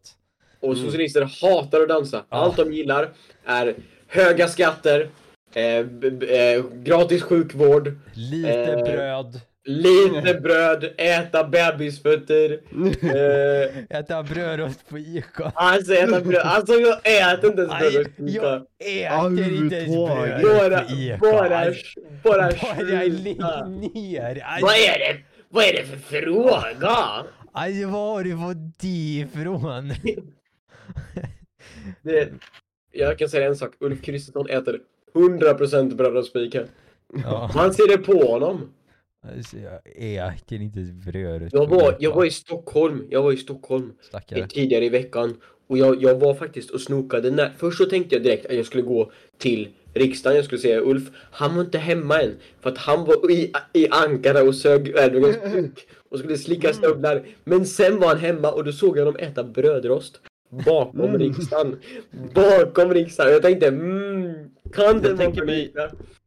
Och 0.60 0.78
socialister 0.78 1.22
hatar 1.42 1.82
att 1.82 1.90
dansa. 1.90 2.24
Allt 2.30 2.58
de 2.58 2.74
gillar 2.74 3.10
är 3.46 3.76
höga 4.08 4.48
skatter, 4.48 5.10
gratis 6.84 7.24
sjukvård, 7.24 7.92
Lite 8.14 8.50
Eh, 8.74 8.84
bröd, 8.84 9.42
lite 9.66 10.34
bröd, 10.42 10.94
äta 10.98 11.44
bebisfötter. 11.44 12.60
Eh, 13.02 13.98
äta 14.00 14.24
brödrost 14.24 14.90
på 14.90 14.98
Ica. 14.98 15.52
alltså 15.56 15.94
äta 15.94 16.22
bröd. 16.22 16.42
Alltså 16.44 16.74
jag 16.74 16.98
äter 17.34 17.50
inte 17.50 17.62
ens 17.62 17.74
Nej, 17.74 17.92
bröd. 17.92 18.66
jag 18.78 19.40
äter 19.40 19.54
inte 19.54 19.76
ens 19.76 19.96
Överhuvudtaget. 19.98 20.42
bröd 20.42 20.72
Bara, 20.72 20.82
på 20.82 20.92
Ica. 20.94 21.18
bara, 21.18 21.58
Alltså, 21.58 22.00
bara 22.24 22.52
Bara 22.62 22.84
lägg 22.84 23.14
ner. 23.94 24.44
Aj, 24.46 24.62
Vad 24.62 24.74
är 24.76 25.00
det? 25.00 25.18
Vad 25.50 25.64
är 25.66 25.74
det 25.74 25.84
för 25.84 25.98
fråga? 25.98 26.98
aj, 27.54 27.86
var 27.86 27.92
har 27.92 28.24
du 28.24 28.32
fått 28.38 28.80
det 28.80 28.88
ifrån? 29.20 29.94
Det, 32.02 32.30
jag 32.92 33.18
kan 33.20 33.30
säga 33.30 33.48
en 33.48 33.56
sak. 33.56 33.72
Ulf 33.80 34.02
Kristersson 34.02 34.50
äter 34.50 34.80
100% 35.14 35.96
bröd 35.96 36.18
och 36.18 36.26
spika. 36.26 36.64
Ja, 37.24 37.52
Man 37.56 37.74
ser 37.74 37.88
det 37.88 37.98
på 37.98 38.14
honom. 38.14 38.74
alltså, 39.38 39.58
jag 39.58 39.80
äter 40.36 40.62
inte 40.62 40.80
ens 40.80 40.92
bröd. 40.92 41.50
Jag 41.52 41.68
var, 41.70 41.96
jag 42.00 42.16
var 42.16 42.26
i 42.26 42.32
Stockholm. 42.32 43.08
Jag 43.10 43.22
var 43.24 43.32
i 43.32 43.38
Stockholm 43.38 43.92
Stackare. 44.02 44.48
tidigare 44.48 44.86
i 44.86 44.90
veckan. 44.90 45.36
Och 45.68 45.78
jag, 45.78 46.04
jag 46.04 46.16
var 46.20 46.34
faktiskt 46.34 46.70
och 46.70 46.82
snokade. 46.82 47.32
När, 47.32 47.52
först 47.58 47.78
så 47.78 47.86
tänkte 47.86 48.16
jag 48.16 48.24
direkt 48.24 48.46
att 48.46 48.56
jag 48.56 48.66
skulle 48.66 48.84
gå 48.84 49.12
till 49.38 49.68
riksdagen. 49.94 50.36
Jag 50.36 50.46
skulle 50.46 50.62
säga 50.62 50.82
Ulf, 50.82 51.04
han 51.32 51.56
var 51.56 51.64
inte 51.64 51.78
hemma 51.78 52.22
än. 52.22 52.32
För 52.62 52.70
att 52.70 52.78
han 52.78 53.06
var 53.06 53.32
i, 53.32 53.52
i 53.74 53.88
Ankara 53.90 54.44
och 54.44 54.56
sög 54.56 54.88
Erdogans 54.88 55.38
kuk. 55.54 55.88
Och 56.10 56.20
skulle 56.20 56.38
slicka 56.38 56.74
stövlar. 56.74 57.26
Men 57.44 57.66
sen 57.66 58.00
var 58.00 58.08
han 58.08 58.18
hemma 58.18 58.52
och 58.52 58.64
då 58.64 58.72
såg 58.72 58.98
jag 58.98 59.08
dem 59.08 59.16
äta 59.20 59.44
brödrost. 59.44 60.20
Bakom 60.66 61.00
Mm. 61.02 61.20
riksdagen. 61.20 61.80
Bakom 62.34 62.94
riksdagen. 62.94 63.34
Jag 63.34 63.42
tänkte, 63.42 63.68
mm, 63.68 64.34
kan 64.76 65.02
det 65.02 65.10
Jag 65.10 65.18
tänker 65.18 65.46
mig- 65.46 65.74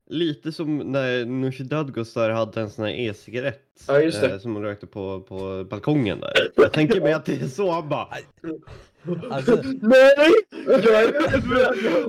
lite? 0.09 0.53
Som 0.53 0.79
när 0.79 1.25
Nooshi 1.25 1.63
Dadgostar 1.65 2.31
hade 2.31 2.61
en 2.61 2.71
sån 2.71 2.85
här 2.85 2.93
e-cigarett. 2.93 3.61
Ja, 3.89 4.01
just 4.01 4.21
det. 4.21 4.31
eh, 4.31 4.39
Som 4.39 4.55
hon 4.55 4.63
rökte 4.63 4.87
på, 4.87 5.21
på 5.21 5.67
balkongen 5.71 6.21
där. 6.21 6.33
Jag 6.57 6.73
tänker 6.73 7.01
mig 7.01 7.13
att 7.13 7.25
det 7.25 7.43
är 7.43 7.47
så 7.49 7.71
han 7.71 7.89
bara... 7.89 8.09
Alltså, 9.31 9.63
Nej! 9.83 10.33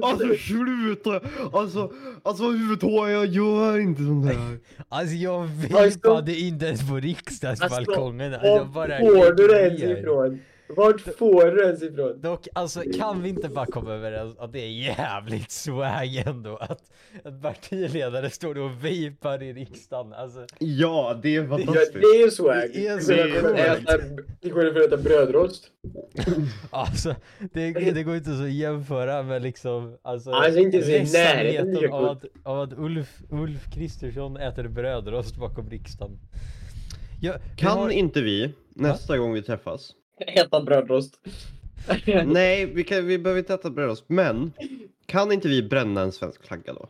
Alltså 0.01 0.27
sluta! 0.39 1.21
Alltså, 1.53 1.91
alltså 2.23 2.43
överhuvudtaget, 2.43 3.13
jag 3.13 3.25
gör 3.25 3.79
inte 3.79 4.01
sånt 4.03 4.25
här. 4.25 4.57
alltså 4.89 5.15
jag 5.15 5.41
Alltså- 5.73 5.97
vipade 5.99 6.35
inte 6.39 6.65
ens 6.65 6.89
på 6.89 6.95
riksdagsbalkongen. 6.95 8.33
Alltså, 8.33 8.47
jag 8.47 8.65
Var 8.65 8.87
får 8.99 9.33
du 9.33 9.47
det 9.47 9.61
ens 9.61 9.99
ifrån? 9.99 10.39
Vart 10.69 11.01
får 11.01 11.45
du 11.45 11.55
det 11.57 11.63
ens 11.63 11.83
ifrån? 11.83 12.21
Dock, 12.21 12.47
alltså 12.53 12.81
kan 12.99 13.23
vi 13.23 13.29
inte 13.29 13.49
bara 13.49 13.65
komma 13.65 13.93
överens 13.93 14.37
att 14.39 14.53
det 14.53 14.59
är 14.59 14.67
jävligt 14.71 15.51
swag 15.51 16.15
ändå 16.27 16.57
att 16.57 16.91
en 17.23 17.41
partiledare 17.41 18.29
står 18.29 18.57
och 18.57 18.85
vipar 18.85 19.43
i 19.43 19.53
riksdagen. 19.53 20.13
Alltså, 20.13 20.45
Ja, 20.59 21.19
det 21.23 21.35
är 21.35 21.43
Ja, 21.43 21.49
fantastiskt. 21.57 21.93
det 21.93 22.21
är 22.21 22.29
swag. 22.29 22.69
Det 22.73 22.87
är 22.87 22.97
Till 22.97 23.05
så 23.05 23.13
skillnad 23.13 24.73
från 24.73 24.83
att 24.83 24.91
äta- 24.91 25.03
brödrost. 25.03 25.67
alltså 26.69 27.15
det, 27.53 27.71
det 27.71 28.03
går 28.03 28.15
inte 28.15 28.35
så 28.35 28.43
att 28.43 28.51
jämföra 28.51 29.23
med 29.23 29.41
liksom 29.41 29.97
alltså, 30.01 30.31
Alltså, 30.31 30.59
inte 30.59 30.81
så 30.83 30.89
i 30.91 30.99
närheten 31.03 31.93
av 31.93 32.05
att, 32.05 32.23
av 32.43 32.59
att 32.61 32.73
Ulf, 32.77 33.17
Ulf 33.29 33.73
Kristersson 33.73 34.37
äter 34.37 34.67
brödrost 34.67 35.35
bakom 35.37 35.69
riksdagen. 35.69 36.19
Ja, 37.21 37.33
Kan 37.57 37.77
har- 37.77 37.89
inte 37.89 38.21
vi, 38.21 38.53
nästa 38.75 39.17
gång 39.17 39.33
vi 39.33 39.41
träffas, 39.41 39.91
Äta 40.19 40.61
brödrost. 40.61 41.19
nej 42.25 42.65
vi, 42.65 42.83
kan, 42.83 43.07
vi 43.07 43.19
behöver 43.19 43.39
inte 43.39 43.53
äta 43.53 43.69
brödrost, 43.69 44.03
men 44.07 44.51
kan 45.05 45.31
inte 45.31 45.47
vi 45.47 45.63
bränna 45.63 46.01
en 46.01 46.11
svensk 46.11 46.47
flagga 46.47 46.73
då? 46.73 46.89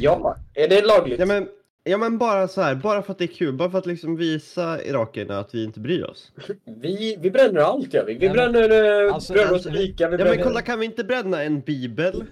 Ja, 0.00 0.36
är 0.54 0.68
det 0.68 0.86
lagligt? 0.86 1.20
Ja 1.20 1.26
men, 1.26 1.48
ja 1.84 1.98
men 1.98 2.18
bara 2.18 2.48
så 2.48 2.60
här, 2.60 2.74
bara 2.74 3.02
för 3.02 3.12
att 3.12 3.18
det 3.18 3.24
är 3.24 3.28
kul, 3.28 3.52
bara 3.54 3.70
för 3.70 3.78
att 3.78 3.86
liksom 3.86 4.16
visa 4.16 4.82
irakierna 4.84 5.38
att 5.38 5.54
vi 5.54 5.64
inte 5.64 5.80
bryr 5.80 6.04
oss. 6.04 6.32
Vi, 6.64 7.16
vi 7.20 7.30
bränner 7.30 7.60
allt 7.60 7.94
gör 7.94 8.04
vi. 8.06 8.14
Vi 8.14 8.28
bränner 8.28 9.04
eh, 9.06 9.14
Alltså, 9.14 9.32
brödrost 9.32 9.52
alltså, 9.52 9.70
lika. 9.70 10.08
Vi 10.08 10.12
Ja 10.14 10.18
men 10.18 10.28
bränner... 10.28 10.42
kolla, 10.44 10.62
kan 10.62 10.78
vi 10.78 10.86
inte 10.86 11.04
bränna 11.04 11.42
en 11.42 11.60
bibel? 11.60 12.24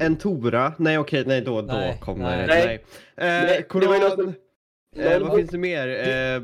En 0.00 0.16
tora? 0.16 0.72
Nej 0.78 0.98
okej, 0.98 1.24
nej 1.26 1.40
då, 1.40 1.60
då 1.62 1.66
Nej, 1.74 1.98
kommer... 2.00 2.36
nej. 2.36 2.46
Nej. 2.46 2.66
Nej. 2.66 3.38
Eh, 3.38 3.44
Nej, 3.44 3.66
det 3.80 3.86
var 3.86 3.94
ju 3.94 4.00
Koran, 4.00 4.26
något 4.26 4.34
eh, 4.96 5.18
vad 5.20 5.36
finns 5.36 5.50
det 5.50 5.58
mer? 5.58 5.88
Eh, 5.88 6.42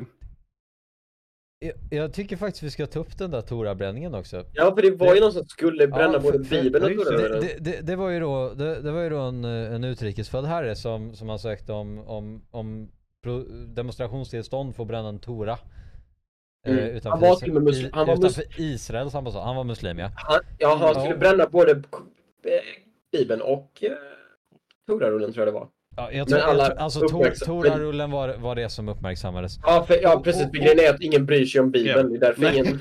jag, 1.65 1.99
jag 1.99 2.13
tycker 2.13 2.37
faktiskt 2.37 2.63
vi 2.63 2.69
ska 2.69 2.87
ta 2.87 2.99
upp 2.99 3.17
den 3.17 3.31
där 3.31 3.41
Torabränningen 3.41 4.13
också. 4.15 4.45
Ja, 4.53 4.75
för 4.75 4.81
det 4.81 4.91
var 4.91 5.15
ju 5.15 5.21
någon 5.21 5.31
som 5.33 5.45
skulle 5.47 5.87
bränna 5.87 6.13
Ja, 6.13 6.19
både 6.19 6.39
bibeln 6.39 6.99
och 6.99 7.05
Toran. 7.05 7.41
Det, 7.41 7.57
det, 7.59 7.81
det, 7.81 7.95
var 7.95 8.09
ju 8.09 8.19
då, 8.19 8.53
det, 8.53 8.81
det 8.81 8.91
var 8.91 9.01
ju 9.01 9.09
då 9.09 9.19
en, 9.19 9.43
en 9.45 9.83
utrikesfödd 9.83 10.45
herre 10.45 10.75
som, 10.75 11.15
som 11.15 11.29
ansökte 11.29 11.73
om, 11.73 11.99
om, 12.07 12.41
om 12.51 12.89
demonstrationstillstånd 13.67 14.75
för 14.75 14.83
att 14.83 14.87
bränna 14.87 15.09
en 15.09 15.19
Tora. 15.19 15.51
eh, 15.51 15.57
Mm. 16.73 16.79
utanför, 16.85 17.09
Han 17.09 17.19
var 17.19 17.35
Isra- 17.35 17.39
till 17.39 17.49
och 17.57 17.63
med 17.63 17.73
muslim- 17.73 17.89
han 17.93 18.07
var 18.07 18.13
utanför 18.17 18.43
Israels 18.57 19.15
ambassad. 19.15 19.43
Han 19.43 19.55
var 19.55 19.63
muslim 19.63 19.99
ja. 19.99 20.09
Han, 20.15 20.39
ja, 20.57 20.75
han 20.75 20.95
skulle 21.03 21.17
bränna 21.17 21.45
både 21.47 21.71
eh, 21.71 21.77
bibeln 23.11 23.41
och 23.41 23.83
eh, 23.83 23.91
Torarullen 24.87 25.33
tror 25.33 25.45
jag 25.45 25.53
det 25.53 25.59
var. 25.59 25.67
Ja 25.95 26.11
jag 26.11 26.17
Men 26.17 26.25
tror, 26.27 26.39
alla 26.49 26.63
jag 26.63 26.71
tror, 26.71 26.83
alltså 26.83 26.99
uppmärksam- 26.99 27.45
Torarullen 27.45 28.11
var, 28.11 28.35
var 28.37 28.55
det 28.55 28.69
som 28.69 28.89
uppmärksammades. 28.89 29.57
Ja, 29.63 29.83
för, 29.87 30.01
ja 30.01 30.21
precis. 30.23 30.41
För 30.43 30.49
grejen 30.57 30.79
är 30.79 30.89
att 30.89 31.01
ingen 31.01 31.25
bryr 31.25 31.45
sig 31.45 31.61
om 31.61 31.71
Bibeln. 31.71 32.09
Det 32.09 32.15
är 32.17 32.19
därför 32.19 32.41
Nej. 32.41 32.57
ingen, 32.57 32.79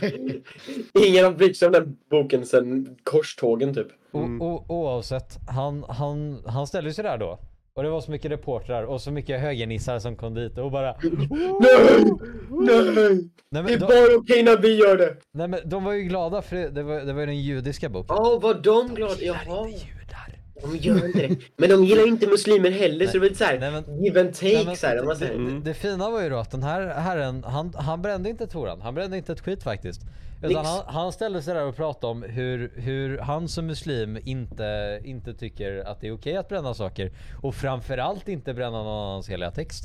ingen 1.08 1.24
har 1.24 1.32
brytt 1.32 1.56
sig 1.56 1.66
om 1.66 1.72
den 1.72 1.96
boken 2.10 2.46
sedan 2.46 2.96
korstågen 3.02 3.74
typ. 3.74 3.86
Mm. 4.14 4.42
O, 4.42 4.46
o, 4.54 4.64
oavsett, 4.68 5.38
han, 5.48 5.84
han, 5.88 6.42
han 6.46 6.66
ställde 6.66 6.92
sig 6.92 7.04
där 7.04 7.18
då. 7.18 7.38
Och 7.74 7.82
det 7.82 7.90
var 7.90 8.00
så 8.00 8.10
mycket 8.10 8.30
reportrar 8.30 8.82
och 8.82 9.00
så 9.00 9.10
mycket 9.10 9.40
högernissar 9.40 9.98
som 9.98 10.16
kom 10.16 10.34
dit 10.34 10.58
och 10.58 10.70
bara 10.70 10.94
Nej! 11.02 12.04
Nej! 12.50 12.94
Nej 12.94 13.30
Det 13.50 13.58
är 13.58 13.62
men, 13.62 13.72
de, 13.72 13.78
bara 13.78 14.16
okej 14.18 14.42
när 14.42 14.56
vi 14.56 14.76
gör 14.76 14.96
det! 14.96 15.16
nej 15.34 15.48
men 15.48 15.60
de 15.64 15.84
var 15.84 15.92
ju 15.92 16.02
glada 16.02 16.42
för 16.42 16.56
det, 16.56 16.70
det 16.70 16.82
var, 16.82 17.00
det 17.00 17.12
var 17.12 17.20
ju 17.20 17.26
den 17.26 17.40
judiska 17.42 17.88
boken. 17.88 18.16
Ja, 18.18 18.38
var 18.42 18.54
de 18.54 18.94
glada? 18.94 19.14
Jaha. 19.20 19.68
De 20.62 20.76
gör 20.76 21.06
inte 21.06 21.18
det. 21.28 21.36
Men 21.56 21.70
de 21.70 21.84
gillar 21.84 22.08
inte 22.08 22.26
muslimer 22.26 22.70
heller 22.70 23.06
så 23.06 23.12
det 23.12 23.18
är 23.18 23.20
väl 23.20 23.36
såhär, 23.36 23.58
Nej, 23.60 23.70
men- 23.70 24.04
give 24.04 24.20
and 24.20 24.34
take 24.34 24.46
Nej, 24.54 24.64
men 24.66 24.76
såhär. 24.76 25.00
om 25.00 25.06
man 25.06 25.14
det, 25.18 25.26
säger. 25.26 25.38
det, 25.38 25.60
det 25.60 25.74
fina 25.74 26.10
var 26.10 26.22
ju 26.22 26.28
då 26.30 26.36
att 26.36 26.50
den 26.50 26.62
här 26.62 26.80
herren, 26.86 27.44
han, 27.46 27.72
han 27.76 28.02
brände 28.02 28.30
inte 28.30 28.46
toran. 28.46 28.80
Han 28.80 28.94
brände 28.94 29.16
inte 29.16 29.32
ett 29.32 29.40
skit 29.40 29.62
faktiskt. 29.62 30.00
Utan 30.42 30.64
han, 30.64 30.82
han 30.86 31.12
ställde 31.12 31.42
sig 31.42 31.54
där 31.54 31.66
och 31.66 31.76
pratade 31.76 32.10
om 32.10 32.22
hur, 32.22 32.72
hur 32.76 33.18
han 33.18 33.48
som 33.48 33.66
muslim 33.66 34.18
inte, 34.24 35.00
inte 35.04 35.34
tycker 35.34 35.84
att 35.88 36.00
det 36.00 36.08
är 36.08 36.14
okej 36.14 36.36
att 36.36 36.48
bränna 36.48 36.74
saker. 36.74 37.12
Och 37.42 37.54
framförallt 37.54 38.28
inte 38.28 38.54
bränna 38.54 38.82
någon 38.82 39.06
annans 39.08 39.28
heliga 39.28 39.50
text. 39.50 39.84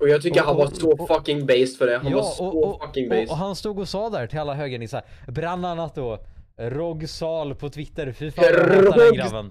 Och 0.00 0.08
jag 0.08 0.22
tycker 0.22 0.40
Och- 0.40 0.46
han 0.46 0.56
var 0.56 0.66
så 0.66 0.90
och- 0.92 1.08
fucking 1.08 1.46
based 1.46 1.76
för 1.78 1.86
det. 1.86 1.98
Han 2.02 2.12
var 2.12 2.22
så 2.22 2.46
och, 2.46 2.82
fucking 2.86 3.08
based. 3.08 3.28
och 3.30 3.36
han 3.36 3.56
stod 3.56 3.78
och 3.78 3.88
sa 3.88 4.10
där 4.10 4.26
till 4.26 4.38
alla 4.38 4.54
högernissar, 4.54 5.02
bland 5.26 5.66
annat 5.66 5.94
då 5.94 6.18
Rogsal 6.58 7.54
på 7.54 7.70
Twitter, 7.70 8.12
fy 8.12 8.30
fan 8.30 8.44
jag 8.44 8.60
hatar 8.60 9.04
den 9.04 9.14
grabben. 9.14 9.50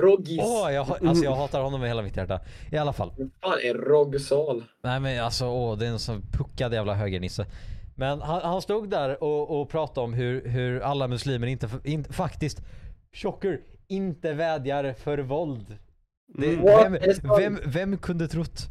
Roggis. 0.00 0.40
Åh, 0.42 0.72
jag, 0.72 1.06
alltså 1.08 1.24
jag 1.24 1.34
hatar 1.34 1.62
honom 1.62 1.80
med 1.80 1.88
hela 1.90 2.02
mitt 2.02 2.16
hjärta. 2.16 2.40
I 2.72 2.76
alla 2.76 2.92
fall. 2.92 3.12
Vad 3.16 3.30
fan 3.40 3.60
är 3.64 3.74
Roggsal? 3.74 4.64
Nej 4.82 5.00
men 5.00 5.24
alltså 5.24 5.46
åh, 5.46 5.78
det 5.78 5.86
är 5.86 5.90
en 5.90 5.98
sån 5.98 6.22
puckad 6.32 6.74
jävla 6.74 6.94
högernisse. 6.94 7.46
Men 7.96 8.20
han, 8.20 8.42
han 8.42 8.62
stod 8.62 8.90
där 8.90 9.22
och, 9.22 9.60
och 9.60 9.68
pratade 9.70 10.04
om 10.04 10.12
hur, 10.14 10.48
hur 10.48 10.80
alla 10.80 11.08
muslimer 11.08 11.46
inte, 11.46 11.68
inte 11.84 12.12
faktiskt, 12.12 12.58
chocker, 13.12 13.60
inte 13.88 14.32
vädjar 14.32 14.92
för 14.92 15.18
våld. 15.18 15.76
Det, 16.38 16.46
Mm. 16.46 16.92
Vem, 16.92 16.98
vem, 17.38 17.58
vem 17.66 17.98
kunde 17.98 18.28
trott? 18.28 18.66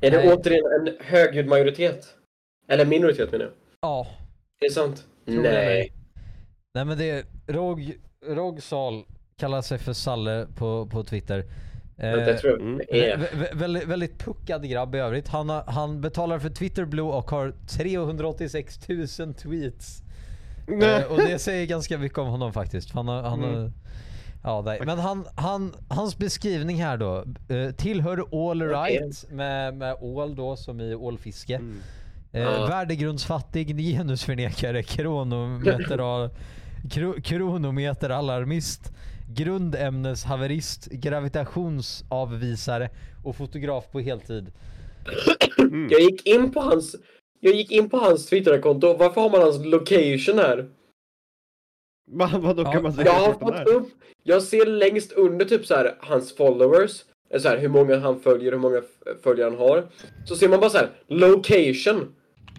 Är 0.00 0.10
det 0.10 0.16
Nej. 0.16 0.32
återigen 0.32 0.64
en 0.80 0.96
högljudd 1.06 1.46
majoritet? 1.46 2.06
Eller 2.68 2.86
minoritet 2.86 3.32
menar 3.32 3.44
jag. 3.44 3.52
Ja, 3.80 4.06
Är 4.60 4.68
det 4.68 4.74
sant? 4.74 5.04
Tror 5.26 5.42
Nej. 5.42 5.92
Ej. 6.74 6.78
nej 6.78 6.84
men 6.84 6.98
det 6.98 7.10
är 7.10 7.24
Rog, 7.46 7.94
Rogsal 8.28 9.04
kallar 9.36 9.62
sig 9.62 9.78
för 9.78 9.92
Salle 9.92 10.46
på, 10.56 10.86
på 10.86 11.04
Twitter. 11.04 11.44
Eh, 11.98 12.12
är... 12.12 13.16
Vä- 13.16 13.32
vä- 13.34 13.54
väldigt, 13.56 13.84
väldigt 13.88 14.18
puckad 14.18 14.68
grabb 14.68 14.94
i 14.94 14.98
övrigt. 14.98 15.28
Han, 15.28 15.48
har, 15.48 15.62
han 15.66 16.00
betalar 16.00 16.38
för 16.38 16.50
Twitter 16.50 16.84
Blue 16.84 17.04
och 17.12 17.30
har 17.30 17.52
386 17.68 18.88
000 19.18 19.34
tweets. 19.34 20.02
Eh, 20.82 21.04
och 21.12 21.18
det 21.18 21.38
säger 21.38 21.66
ganska 21.66 21.98
mycket 21.98 22.18
om 22.18 22.26
honom 22.28 22.52
faktiskt. 22.52 22.90
Han 22.90 23.08
har, 23.08 23.22
han 23.22 23.40
har, 23.42 23.48
Mm. 23.52 23.72
ja, 24.44 24.62
nej. 24.64 24.80
Men 24.86 24.98
han, 24.98 25.26
han, 25.36 25.74
hans 25.88 26.18
beskrivning 26.18 26.82
här 26.82 26.96
då. 26.96 27.24
Eh, 27.48 27.70
tillhör 27.70 28.50
all 28.50 28.62
right 28.62 29.24
med, 29.30 29.74
med 29.74 29.96
ål 30.00 30.34
då 30.36 30.56
som 30.56 30.80
i 30.80 30.94
ålfiske. 30.94 31.54
Mm. 31.54 31.76
Eh, 32.32 32.42
Ja. 32.42 32.66
Värdegrundsfattig, 32.66 33.76
genusförnekare, 33.78 34.82
kronometer, 34.82 35.98
kro, 36.90 37.14
kronometeralarmist, 37.22 38.92
grundämneshaverist, 39.36 40.86
gravitationsavvisare 40.90 42.90
och 43.24 43.36
fotograf 43.36 43.84
på 43.92 44.00
heltid. 44.00 44.52
Mm. 45.58 45.88
Jag 45.90 46.00
gick 46.00 46.26
in 46.26 46.52
på 46.52 46.60
hans... 46.60 46.96
Jag 47.40 47.54
gick 47.54 47.70
in 47.70 47.90
på 47.90 47.96
hans 47.96 48.26
Twitter-konto. 48.26 48.96
Varför 48.96 49.20
har 49.20 49.30
man 49.30 49.40
hans 49.40 49.64
location 49.64 50.38
här? 50.38 50.68
Va, 52.10 52.30
vadå 52.38 52.62
Ja, 52.62 52.72
kan 52.72 52.82
man 52.82 52.92
säga? 52.92 53.06
Jag 53.06 53.12
har 53.12 53.28
den 53.28 53.38
fått 53.40 53.66
upp... 53.68 53.88
Jag 54.22 54.42
ser 54.42 54.66
längst 54.66 55.12
under 55.12 55.44
typ 55.44 55.66
så 55.66 55.74
här 55.74 55.94
hans 56.00 56.36
followers. 56.36 57.04
eh, 57.30 57.40
Så 57.40 57.48
här, 57.48 57.58
hur 57.58 57.68
många 57.68 57.98
han 57.98 58.20
följer, 58.20 58.52
hur 58.52 58.58
många 58.58 58.82
följare 59.22 59.50
han 59.50 59.58
har. 59.58 59.86
Så 60.26 60.36
ser 60.36 60.48
man 60.48 60.60
bara 60.60 60.70
så 60.70 60.78
här, 60.78 60.90
location. 61.06 62.14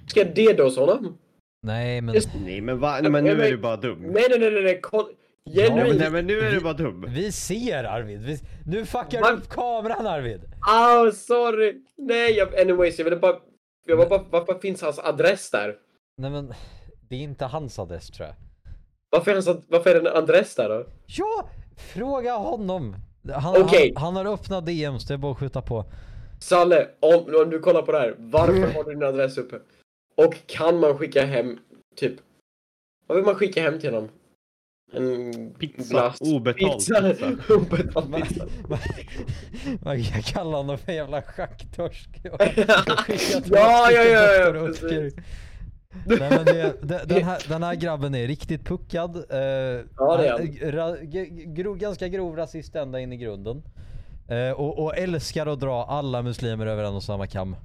Ska 0.08 0.20
jag 0.20 0.36
DDoS 0.36 0.78
honom? 0.78 1.18
Nej 1.65 2.01
men 2.01 2.15
Just- 2.15 2.30
Nej 2.45 2.62
men 2.62 2.80
va? 2.80 2.99
Nej, 3.01 3.12
men 3.12 3.23
nu 3.23 3.41
är 3.41 3.51
du 3.51 3.58
bara 3.58 3.78
dum. 3.78 3.99
Nej, 4.01 4.25
nej, 4.30 4.39
nej, 4.39 4.51
nej, 4.51 4.63
nej. 4.63 4.82
Koll. 4.82 5.06
Ja, 5.43 5.75
men, 5.75 5.97
nej, 5.97 6.12
men 6.12 6.28
nu 6.28 6.39
är 6.39 6.51
du 6.51 6.60
bara 6.60 6.73
dum. 6.73 7.06
vi 7.08 7.32
ser 7.32 7.84
Arvid. 7.84 8.21
Vi, 8.21 8.39
nu 8.65 8.86
fuckar 8.86 9.21
du 9.21 9.34
upp 9.34 9.49
kameran 9.49 10.08
Arvid. 10.08 10.41
Ah, 10.67 11.12
sorry. 11.12 11.82
Nej, 11.97 12.32
jag, 12.38 12.60
anyways, 12.60 12.97
jag 12.97 13.06
ville 13.06 13.17
bara... 13.17 13.36
Jag 13.88 13.97
var 13.97 14.10
bara 14.10 14.23
varför 14.30 14.60
finns 14.60 14.82
hans 14.82 14.99
adress 14.99 15.51
där? 15.51 15.75
Nej 16.17 16.32
men 16.32 16.54
det 17.10 17.15
är 17.15 17.19
inte 17.19 17.45
hans 17.45 17.80
adress 17.80 18.08
tror 18.08 18.28
jag. 18.28 18.36
Varför 19.10 19.32
är, 19.32 19.36
hans, 19.36 19.65
varför 19.67 19.89
är 19.95 20.01
det 20.01 20.10
en 20.10 20.17
adress 20.17 20.56
där 20.56 20.69
då? 20.69 20.86
Ja! 21.06 21.49
Fråga 21.93 22.34
honom. 22.34 22.95
Han, 23.34 23.62
Okej. 23.62 23.93
han, 23.95 24.15
han 24.15 24.25
har 24.25 24.34
öppnat 24.34 24.65
DMs, 24.65 25.06
det 25.08 25.13
är 25.13 25.17
bara 25.17 25.32
att 25.32 25.38
skjuta 25.39 25.62
på. 25.62 25.86
Salle, 26.39 26.88
om, 26.99 27.36
om 27.43 27.49
du 27.49 27.60
kollar 27.60 27.82
på 27.82 27.91
det 27.91 27.99
här, 27.99 28.15
varför 28.17 28.73
har 28.75 28.84
du 28.84 28.93
din 28.93 29.04
adress 29.04 29.38
uppe? 29.38 29.56
Och 30.17 30.36
kan 30.47 30.80
man 30.80 30.97
skicka 30.97 31.25
hem, 31.25 31.60
typ, 31.95 32.13
vad 33.08 33.15
vill 33.15 33.25
man 33.25 33.36
skicka 33.36 33.62
hem 33.62 33.80
till 33.80 33.93
honom? 33.93 34.10
En 34.93 35.54
Pizza. 35.60 35.89
glass? 35.93 36.17
Obetald 36.21 36.73
pizza. 36.73 37.01
pizza. 37.01 37.54
Obetald 37.54 38.10
Man, 38.10 38.21
pizza. 38.21 38.45
man, 38.69 38.80
man 39.82 40.04
kan 40.04 40.21
kalla 40.21 40.58
honom 40.58 40.78
för 40.78 40.89
en 40.89 40.95
jävla 40.95 41.21
schacktorsk. 41.21 42.10
Ja, 43.51 43.91
ja, 43.91 44.04
ja, 44.04 44.34
ja, 44.34 44.51
precis. 44.51 45.15
Nej, 46.06 46.19
men 46.30 46.45
det, 46.45 46.73
det, 46.82 47.01
den, 47.06 47.23
här, 47.23 47.49
den 47.49 47.63
här 47.63 47.75
grabben 47.75 48.15
är 48.15 48.28
riktigt 48.28 48.65
puckad. 48.65 49.15
Eh, 49.15 49.39
Ja, 49.97 50.17
det 50.17 50.28
är 50.28 50.32
han- 50.32 50.71
ra, 50.71 50.97
g- 51.01 51.30
grov, 51.45 51.78
ganska 51.78 52.08
grov 52.08 52.36
rasist 52.36 52.75
ända 52.75 52.99
in 52.99 53.13
i 53.13 53.17
grunden. 53.17 53.63
Eh, 54.30 54.51
och, 54.51 54.84
och 54.84 54.97
älskar 54.97 55.47
att 55.47 55.60
dra 55.60 55.84
alla 55.86 56.21
muslimer 56.21 56.65
över 56.65 56.84
en 56.84 56.93
och 56.95 57.04
samma 57.04 57.28
kam. 57.28 57.56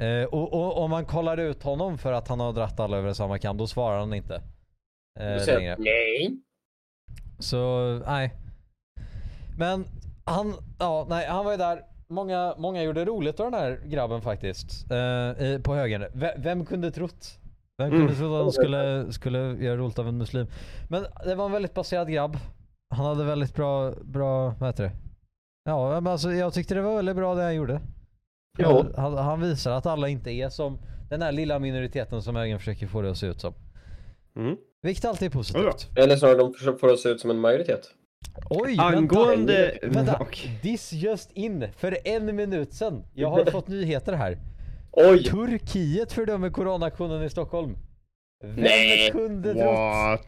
Eh, 0.00 0.24
och, 0.24 0.52
och 0.52 0.78
om 0.82 0.90
man 0.90 1.04
kollar 1.04 1.36
ut 1.36 1.62
honom 1.62 1.98
för 1.98 2.12
att 2.12 2.28
han 2.28 2.40
har 2.40 2.52
dratt 2.52 2.80
alla 2.80 2.96
över 2.96 3.12
samma 3.12 3.38
kam, 3.38 3.56
då 3.56 3.66
svarar 3.66 3.98
han 3.98 4.14
inte. 4.14 4.42
Eh, 5.20 5.46
längre. 5.46 5.76
nej. 5.78 6.36
Så, 7.38 7.84
nej. 8.06 8.34
Men 9.58 9.84
han, 10.24 10.54
ja, 10.78 11.06
nej, 11.08 11.26
han 11.26 11.44
var 11.44 11.52
ju 11.52 11.58
där. 11.58 11.82
Många, 12.08 12.54
många 12.58 12.82
gjorde 12.82 13.04
roligt 13.04 13.40
av 13.40 13.50
den 13.50 13.60
här 13.60 13.80
grabben 13.86 14.22
faktiskt. 14.22 14.90
Eh, 14.90 15.42
i- 15.46 15.60
på 15.64 15.74
högen. 15.74 16.04
V- 16.14 16.34
vem 16.36 16.66
kunde 16.66 16.90
trott? 16.90 17.38
Vem 17.78 17.90
kunde 17.90 18.04
Mm. 18.06 18.16
tro 18.16 18.34
att 18.36 18.42
han 18.42 18.52
skulle, 18.52 19.12
skulle 19.12 19.38
göra 19.38 19.76
roligt 19.76 19.98
av 19.98 20.08
en 20.08 20.18
muslim? 20.18 20.46
Men 20.88 21.06
det 21.24 21.34
var 21.34 21.46
en 21.46 21.52
väldigt 21.52 21.74
baserad 21.74 22.12
grabb. 22.12 22.36
Han 22.94 23.06
hade 23.06 23.24
väldigt 23.24 23.54
bra, 23.54 23.92
bra, 24.02 24.54
vad 24.58 24.68
heter 24.68 24.84
det? 24.84 24.92
Ja, 25.64 26.00
men 26.00 26.12
alltså 26.12 26.32
jag 26.32 26.52
tyckte 26.54 26.74
det 26.74 26.82
var 26.82 26.96
väldigt 26.96 27.16
bra 27.16 27.34
det 27.34 27.42
han 27.42 27.54
gjorde. 27.54 27.80
Ja. 28.58 28.86
Han, 28.96 29.16
han 29.16 29.40
visar 29.40 29.72
att 29.72 29.86
alla 29.86 30.08
inte 30.08 30.30
är 30.30 30.48
som 30.48 30.78
den 31.10 31.22
här 31.22 31.32
lilla 31.32 31.58
minoriteten 31.58 32.22
som 32.22 32.36
högern 32.36 32.58
försöker 32.58 32.86
få 32.86 33.02
det 33.02 33.10
att 33.10 33.18
se 33.18 33.26
ut 33.26 33.40
som. 33.40 33.54
Mm. 34.36 34.56
Vilket 34.82 35.04
alltid 35.04 35.26
är 35.26 35.30
Ja, 35.30 35.38
positivt. 35.38 35.88
Eller 35.96 36.16
snarare, 36.16 36.36
de 36.38 36.54
försöker 36.54 36.78
få 36.78 36.86
det 36.86 36.92
att 36.92 36.98
se 36.98 37.08
ut 37.08 37.20
som 37.20 37.30
en 37.30 37.40
majoritet. 37.40 37.90
Oj, 38.50 38.76
Angående... 38.78 39.78
vänta! 39.82 39.98
Vänta! 39.98 40.16
Okej. 40.20 40.58
This 40.62 40.92
just 40.92 41.32
in, 41.32 41.68
för 41.76 41.98
en 42.04 42.36
minut 42.36 42.74
sedan. 42.74 43.04
Jag 43.14 43.30
har 43.30 43.44
fått 43.50 43.68
nyheter 43.68 44.12
här. 44.12 44.38
Oj! 44.92 45.24
Turkiet 45.24 46.12
fördömer 46.12 46.50
coronaktionen 46.50 47.22
i 47.22 47.30
Stockholm. 47.30 47.76
Vem 48.42 48.54
Nej, 48.54 49.10
kunde 49.10 49.54
trott? 49.54 49.64
What? 49.64 50.20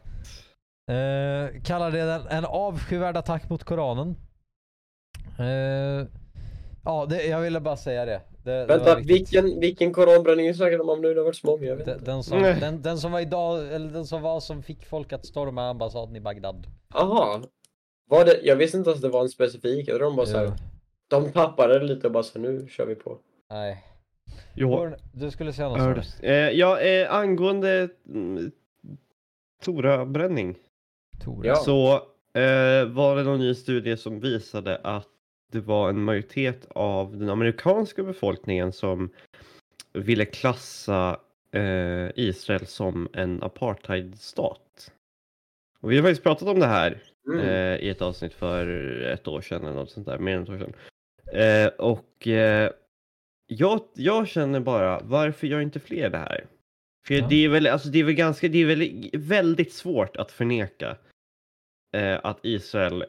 Eh, 0.89 1.61
kallar 1.63 1.91
det 1.91 2.01
en, 2.01 2.27
en 2.27 2.45
avskyvärd 2.45 3.17
attack 3.17 3.49
mot 3.49 3.63
Koranen. 3.63 4.15
Eh, 5.39 6.07
ja, 6.85 7.05
det, 7.09 7.25
jag 7.25 7.41
ville 7.41 7.59
bara 7.59 7.77
säga 7.77 8.05
det. 8.05 8.21
det, 8.43 8.51
det 8.51 8.65
Vänta, 8.65 8.95
viktigt. 8.95 9.15
vilken, 9.17 9.59
vilken 9.59 9.93
koranbränning 9.93 10.53
snackar 10.53 10.77
de 10.77 10.89
om 10.89 11.01
nu? 11.01 11.13
Det 11.13 11.19
har 11.19 11.25
varit 11.25 11.35
så 11.35 11.47
många, 11.47 11.63
jag 11.65 11.75
vet 11.75 11.85
Den, 11.85 11.93
inte. 11.99 12.11
den, 12.11 12.23
som, 12.23 12.41
den, 12.41 12.81
den 12.81 12.97
som 12.97 13.11
var 13.11 13.19
idag, 13.19 13.73
eller 13.73 13.89
den 13.89 14.05
som 14.05 14.21
var 14.21 14.39
som 14.39 14.63
fick 14.63 14.85
folk 14.85 15.13
att 15.13 15.25
storma 15.25 15.69
ambassaden 15.69 16.15
i 16.15 16.19
Bagdad. 16.21 16.67
Aha. 16.93 17.41
Var 18.09 18.25
det, 18.25 18.39
jag 18.43 18.55
visste 18.55 18.77
inte 18.77 18.89
ens 18.89 19.01
det 19.01 19.09
var 19.09 19.21
en 19.21 19.29
specifik. 19.29 19.87
Jag 19.87 19.99
de 19.99 20.15
bara 20.15 20.25
så 20.25 20.31
Jo, 20.33 20.37
här, 20.39 20.53
de 21.07 21.31
tappade 21.31 21.79
det 21.79 21.85
lite 21.85 22.07
och 22.07 22.13
bara 22.13 22.23
så 22.23 22.39
nu 22.39 22.67
kör 22.69 22.85
vi 22.85 22.95
på. 22.95 23.17
nej. 23.49 23.83
Ja. 24.55 24.67
Björn, 24.67 24.95
Du 25.13 25.31
skulle 25.31 25.53
säga 25.53 25.69
något. 25.69 26.05
Eh, 26.21 26.33
ja, 26.33 26.79
eh, 26.79 27.13
angående 27.13 27.89
mm, 28.09 28.51
Tora-bränning 29.63 30.55
Tor. 31.23 31.45
Ja. 31.45 31.55
så 31.55 31.93
eh, 32.39 32.85
var 32.85 33.15
det 33.15 33.23
någon 33.23 33.39
ny 33.39 33.55
studie 33.55 33.97
som 33.97 34.19
visade 34.19 34.77
att 34.83 35.07
det 35.53 35.61
var 35.61 35.89
en 35.89 36.03
majoritet 36.03 36.67
av 36.69 37.17
den 37.17 37.29
amerikanska 37.29 38.03
befolkningen 38.03 38.71
som 38.73 39.09
ville 39.93 40.25
klassa 40.25 41.19
eh, 41.51 42.09
Israel 42.15 42.65
som 42.65 43.09
en 43.13 43.43
apartheidstat. 43.43 44.91
Och 45.79 45.91
vi 45.91 45.95
har 45.95 46.03
faktiskt 46.03 46.23
pratat 46.23 46.47
om 46.47 46.59
det 46.59 46.65
här 46.67 47.01
Mm. 47.27 47.39
eh, 47.39 47.75
i 47.79 47.89
ett 47.89 48.01
avsnitt 48.01 48.33
för 48.33 48.67
ett 49.01 49.27
år 49.27 49.41
sedan 49.41 49.61
eller 49.65 49.75
något 49.75 49.91
sånt 49.91 50.05
där, 50.07 50.17
mer 50.17 50.35
än 50.37 50.43
ett 50.43 50.49
år 50.49 50.57
sedan. 50.57 50.73
Eh, 51.33 51.67
och 51.67 52.27
eh, 52.27 52.71
jag, 53.47 53.81
jag 53.93 54.27
känner 54.27 54.59
bara, 54.59 54.99
varför 55.03 55.47
gör 55.47 55.61
inte 55.61 55.79
fler 55.79 56.09
det 56.09 56.17
här? 56.17 56.45
För 57.07 57.13
Ja. 57.13 57.27
det 57.29 57.45
är 57.45 57.49
väl, 57.49 57.67
alltså 57.67 57.89
det 57.89 57.99
är 57.99 58.03
väl 58.03 58.13
ganska, 58.13 58.47
det 58.47 58.57
är 58.61 58.65
väl 58.65 59.09
väldigt 59.13 59.73
svårt 59.73 60.15
att 60.15 60.31
förneka 60.31 60.97
eh, 61.95 62.19
att 62.23 62.39
Israel 62.41 63.05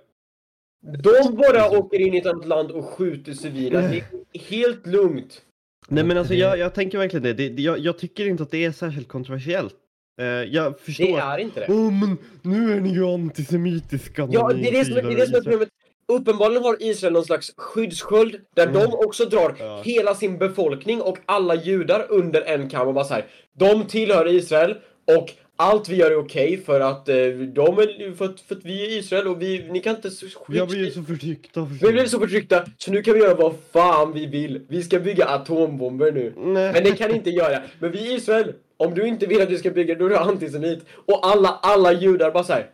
De 1.03 1.35
bara 1.37 1.79
åker 1.79 2.01
in 2.01 2.15
i 2.15 2.19
ett 2.19 2.27
annat 2.27 2.47
land 2.49 2.71
och 2.71 2.85
skjuter 2.85 3.33
civila. 3.33 3.81
Det 3.81 3.97
är 4.33 4.41
helt 4.41 4.87
lugnt. 4.87 5.43
Nej 5.89 6.05
men 6.05 6.19
alltså 6.19 6.35
jag, 6.35 6.59
jag 6.59 6.75
tänker 6.75 6.99
verkligen 6.99 7.23
det. 7.23 7.33
det, 7.33 7.49
det 7.49 7.63
jag, 7.63 7.79
jag 7.79 7.99
tycker 7.99 8.27
inte 8.27 8.43
att 8.43 8.51
det 8.51 8.65
är 8.65 8.73
särskilt 8.73 9.09
kontroversiellt 9.09 9.75
Eh, 10.21 10.27
jag 10.27 10.81
förstår. 10.81 11.05
Det 11.07 11.13
är 11.23 11.39
inte 11.39 11.61
det. 11.61 11.67
Åh 11.69 11.93
men 11.93 12.17
nu 12.43 12.73
är 12.73 12.81
ni 12.81 12.89
ju 12.95 13.05
antisemitiska. 13.07 14.29
Ja, 14.31 14.53
det 14.53 14.69
är 14.69 14.73
det 14.73 14.85
som 14.85 14.97
är, 14.97 15.03
det 15.03 15.13
är, 15.13 15.17
det 15.17 15.27
som 15.27 15.35
är 15.35 15.41
problemet. 15.41 15.69
Uppenbarligen 16.13 16.63
har 16.63 16.77
Israel 16.83 17.13
någon 17.13 17.25
slags 17.25 17.53
skyddssköld 17.57 18.37
där 18.57 18.67
Mm. 18.67 18.81
de 18.81 18.95
också 18.95 19.25
drar 19.25 19.57
Ja. 19.59 19.83
hela 19.85 20.15
sin 20.15 20.39
befolkning 20.39 21.01
och 21.03 21.19
alla 21.27 21.55
judar 21.55 22.07
under 22.09 22.43
en 22.43 22.69
kam 22.71 22.89
och 22.89 22.95
bara 22.95 23.05
så 23.05 23.15
här. 23.15 23.27
De 23.59 23.85
tillhör 23.87 24.29
Israel 24.35 24.77
och 25.19 25.31
allt 25.57 25.89
vi 25.89 25.97
gör 25.97 26.11
är 26.11 26.17
okej 26.19 26.57
för 26.67 26.81
att 26.81 27.09
eh, 27.09 27.15
de 27.17 27.79
är, 27.79 28.15
för, 28.17 28.25
att- 28.25 28.41
för 28.41 28.55
att 28.55 28.65
vi 28.65 28.85
är 28.87 28.99
Israel 28.99 29.29
och 29.29 29.43
vi, 29.43 29.69
ni 29.71 29.81
kan 29.81 29.97
inte 29.97 30.09
s- 30.09 30.23
Jag 30.49 30.69
blir 30.69 30.85
skit- 30.85 30.95
så 30.95 31.03
förtryckta. 31.03 31.69
Vi 31.83 31.93
blev 31.93 32.07
så 32.07 32.21
förtryckta 32.21 32.65
så 32.79 32.91
nu 32.93 33.03
kan 33.03 33.15
vi 33.15 33.21
göra 33.21 33.35
vad 33.35 33.55
fan 33.73 34.13
vi 34.13 34.27
vill. 34.27 34.61
Vi 34.69 34.83
ska 34.83 34.99
bygga 35.01 35.25
atombomber 35.27 36.13
nu. 36.13 36.33
Nej. 36.37 36.73
Men 36.73 36.85
det 36.85 36.97
kan 36.99 37.11
ni 37.11 37.17
inte 37.17 37.31
göra. 37.31 37.63
Men 37.79 37.93
vi 37.93 37.99
i 37.99 38.15
Israel, 38.15 38.53
om 38.77 38.95
du 38.95 39.07
inte 39.09 39.27
vill 39.27 39.43
att 39.43 39.51
vi 39.51 39.59
ska 39.59 39.71
bygga, 39.71 39.95
då 39.95 40.05
är 40.07 40.11
du 40.11 40.17
antisemit. 40.17 40.85
Och 41.07 41.27
alla, 41.27 41.49
alla 41.63 41.93
judar 41.93 42.31
bara 42.31 42.45
såhär. 42.45 42.71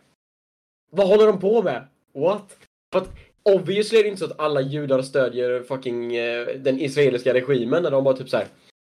Vad 0.91 1.07
håller 1.07 1.27
de 1.27 1.39
på 1.39 1.61
med? 1.61 1.87
What? 2.15 2.57
För 2.93 2.99
att 3.01 3.09
obviously 3.43 3.99
är 3.99 4.03
det 4.03 4.09
inte 4.09 4.19
så 4.19 4.25
att 4.25 4.39
alla 4.39 4.61
judar 4.61 5.01
stödjer 5.01 5.63
fucking 5.63 6.15
eh, 6.15 6.47
den 6.47 6.79
israeliska 6.79 7.33
regimen 7.33 7.83
när 7.83 7.91
de 7.91 8.03
bara 8.03 8.15
typ 8.17 8.29
såhär. 8.29 8.45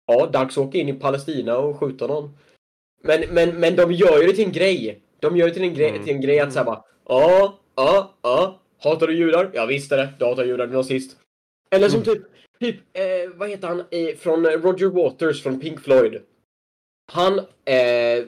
Ja, 0.07 0.25
dags 0.33 0.57
att 0.57 0.65
åka 0.67 0.77
in 0.77 0.89
i 0.89 0.93
Palestina 0.93 1.57
och 1.57 1.79
skjuta 1.79 2.07
någon. 2.07 2.37
Men, 3.01 3.21
men, 3.31 3.59
men 3.59 3.75
de 3.75 3.91
gör 3.91 4.21
ju 4.21 4.27
det 4.27 4.33
till 4.33 4.45
en 4.45 4.51
grej. 4.51 5.01
De 5.19 5.37
gör 5.37 5.47
det 5.47 5.53
till 5.53 5.63
en 5.63 5.73
grej, 5.73 5.89
Mm. 5.89 6.03
till 6.03 6.13
en 6.15 6.21
grej 6.21 6.39
att 6.39 6.53
säga 6.53 6.63
bara. 6.65 6.83
Ja, 7.07 7.59
ja, 7.75 8.13
ja. 8.21 8.59
Hatar 8.83 9.07
du 9.07 9.17
judar? 9.17 9.49
Jag 9.53 9.67
visste 9.67 9.95
det. 9.95 10.09
Du 10.19 10.25
hatar 10.25 10.45
judar, 10.45 10.67
du 10.67 10.73
är 10.73 10.77
nazist. 10.77 11.17
Eller 11.71 11.89
som 11.89 12.03
typ, 12.03 12.21
typ, 12.59 12.75
eh, 12.93 13.03
vad 13.35 13.49
heter 13.49 13.67
han, 13.67 13.79
eh, 13.79 14.15
från 14.17 14.45
Roger 14.45 14.87
Waters 14.87 15.43
från 15.43 15.59
Pink 15.59 15.79
Floyd. 15.81 16.21
Han, 17.11 17.39
eh, 17.65 18.25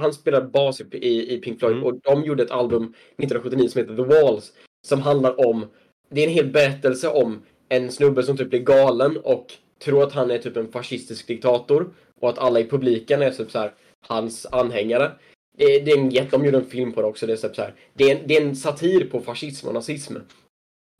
han 0.00 0.12
spelade 0.12 0.46
bas 0.46 0.80
i, 0.80 0.84
i, 0.92 1.34
i 1.34 1.38
Pink 1.40 1.58
Floyd 1.58 1.72
Mm. 1.76 1.84
och 1.86 1.94
de 2.02 2.24
gjorde 2.24 2.42
ett 2.42 2.50
album 2.50 2.94
1979 3.16 3.68
som 3.68 3.78
heter 3.80 3.96
The 3.96 4.02
Walls. 4.22 4.52
Som 4.86 5.00
handlar 5.02 5.46
om, 5.48 5.66
det 6.10 6.20
är 6.20 6.24
en 6.26 6.32
hel 6.34 6.46
berättelse 6.46 7.08
om 7.08 7.42
en 7.68 7.90
snubbe 7.90 8.22
som 8.22 8.36
typ 8.36 8.50
blir 8.50 8.60
galen 8.60 9.16
och 9.16 9.46
tror 9.84 10.02
att 10.02 10.12
han 10.12 10.30
är 10.30 10.38
typ 10.38 10.56
en 10.56 10.72
fascistisk 10.72 11.26
diktator. 11.26 11.90
Och 12.20 12.28
att 12.28 12.38
alla 12.38 12.60
i 12.60 12.64
publiken 12.68 13.22
är 13.22 13.30
typ 13.30 13.50
så 13.50 13.58
här 13.58 13.72
hans 14.00 14.46
anhängare. 14.46 15.12
Det, 15.56 15.78
det 15.80 15.90
är 15.90 15.98
en 15.98 16.10
jätte, 16.10 16.30
de 16.30 16.44
gjorde 16.44 16.58
en 16.58 16.66
film 16.66 16.92
på 16.92 17.02
det 17.02 17.06
också. 17.06 17.26
Det 17.26 17.32
är, 17.32 17.36
typ 17.36 17.56
så 17.56 17.62
här, 17.62 17.74
det, 17.94 18.10
är 18.10 18.16
en, 18.16 18.26
det 18.26 18.36
är 18.36 18.42
en 18.42 18.56
satir 18.56 19.04
på 19.04 19.20
fascism 19.20 19.68
och 19.68 19.74
nazism. 19.74 20.16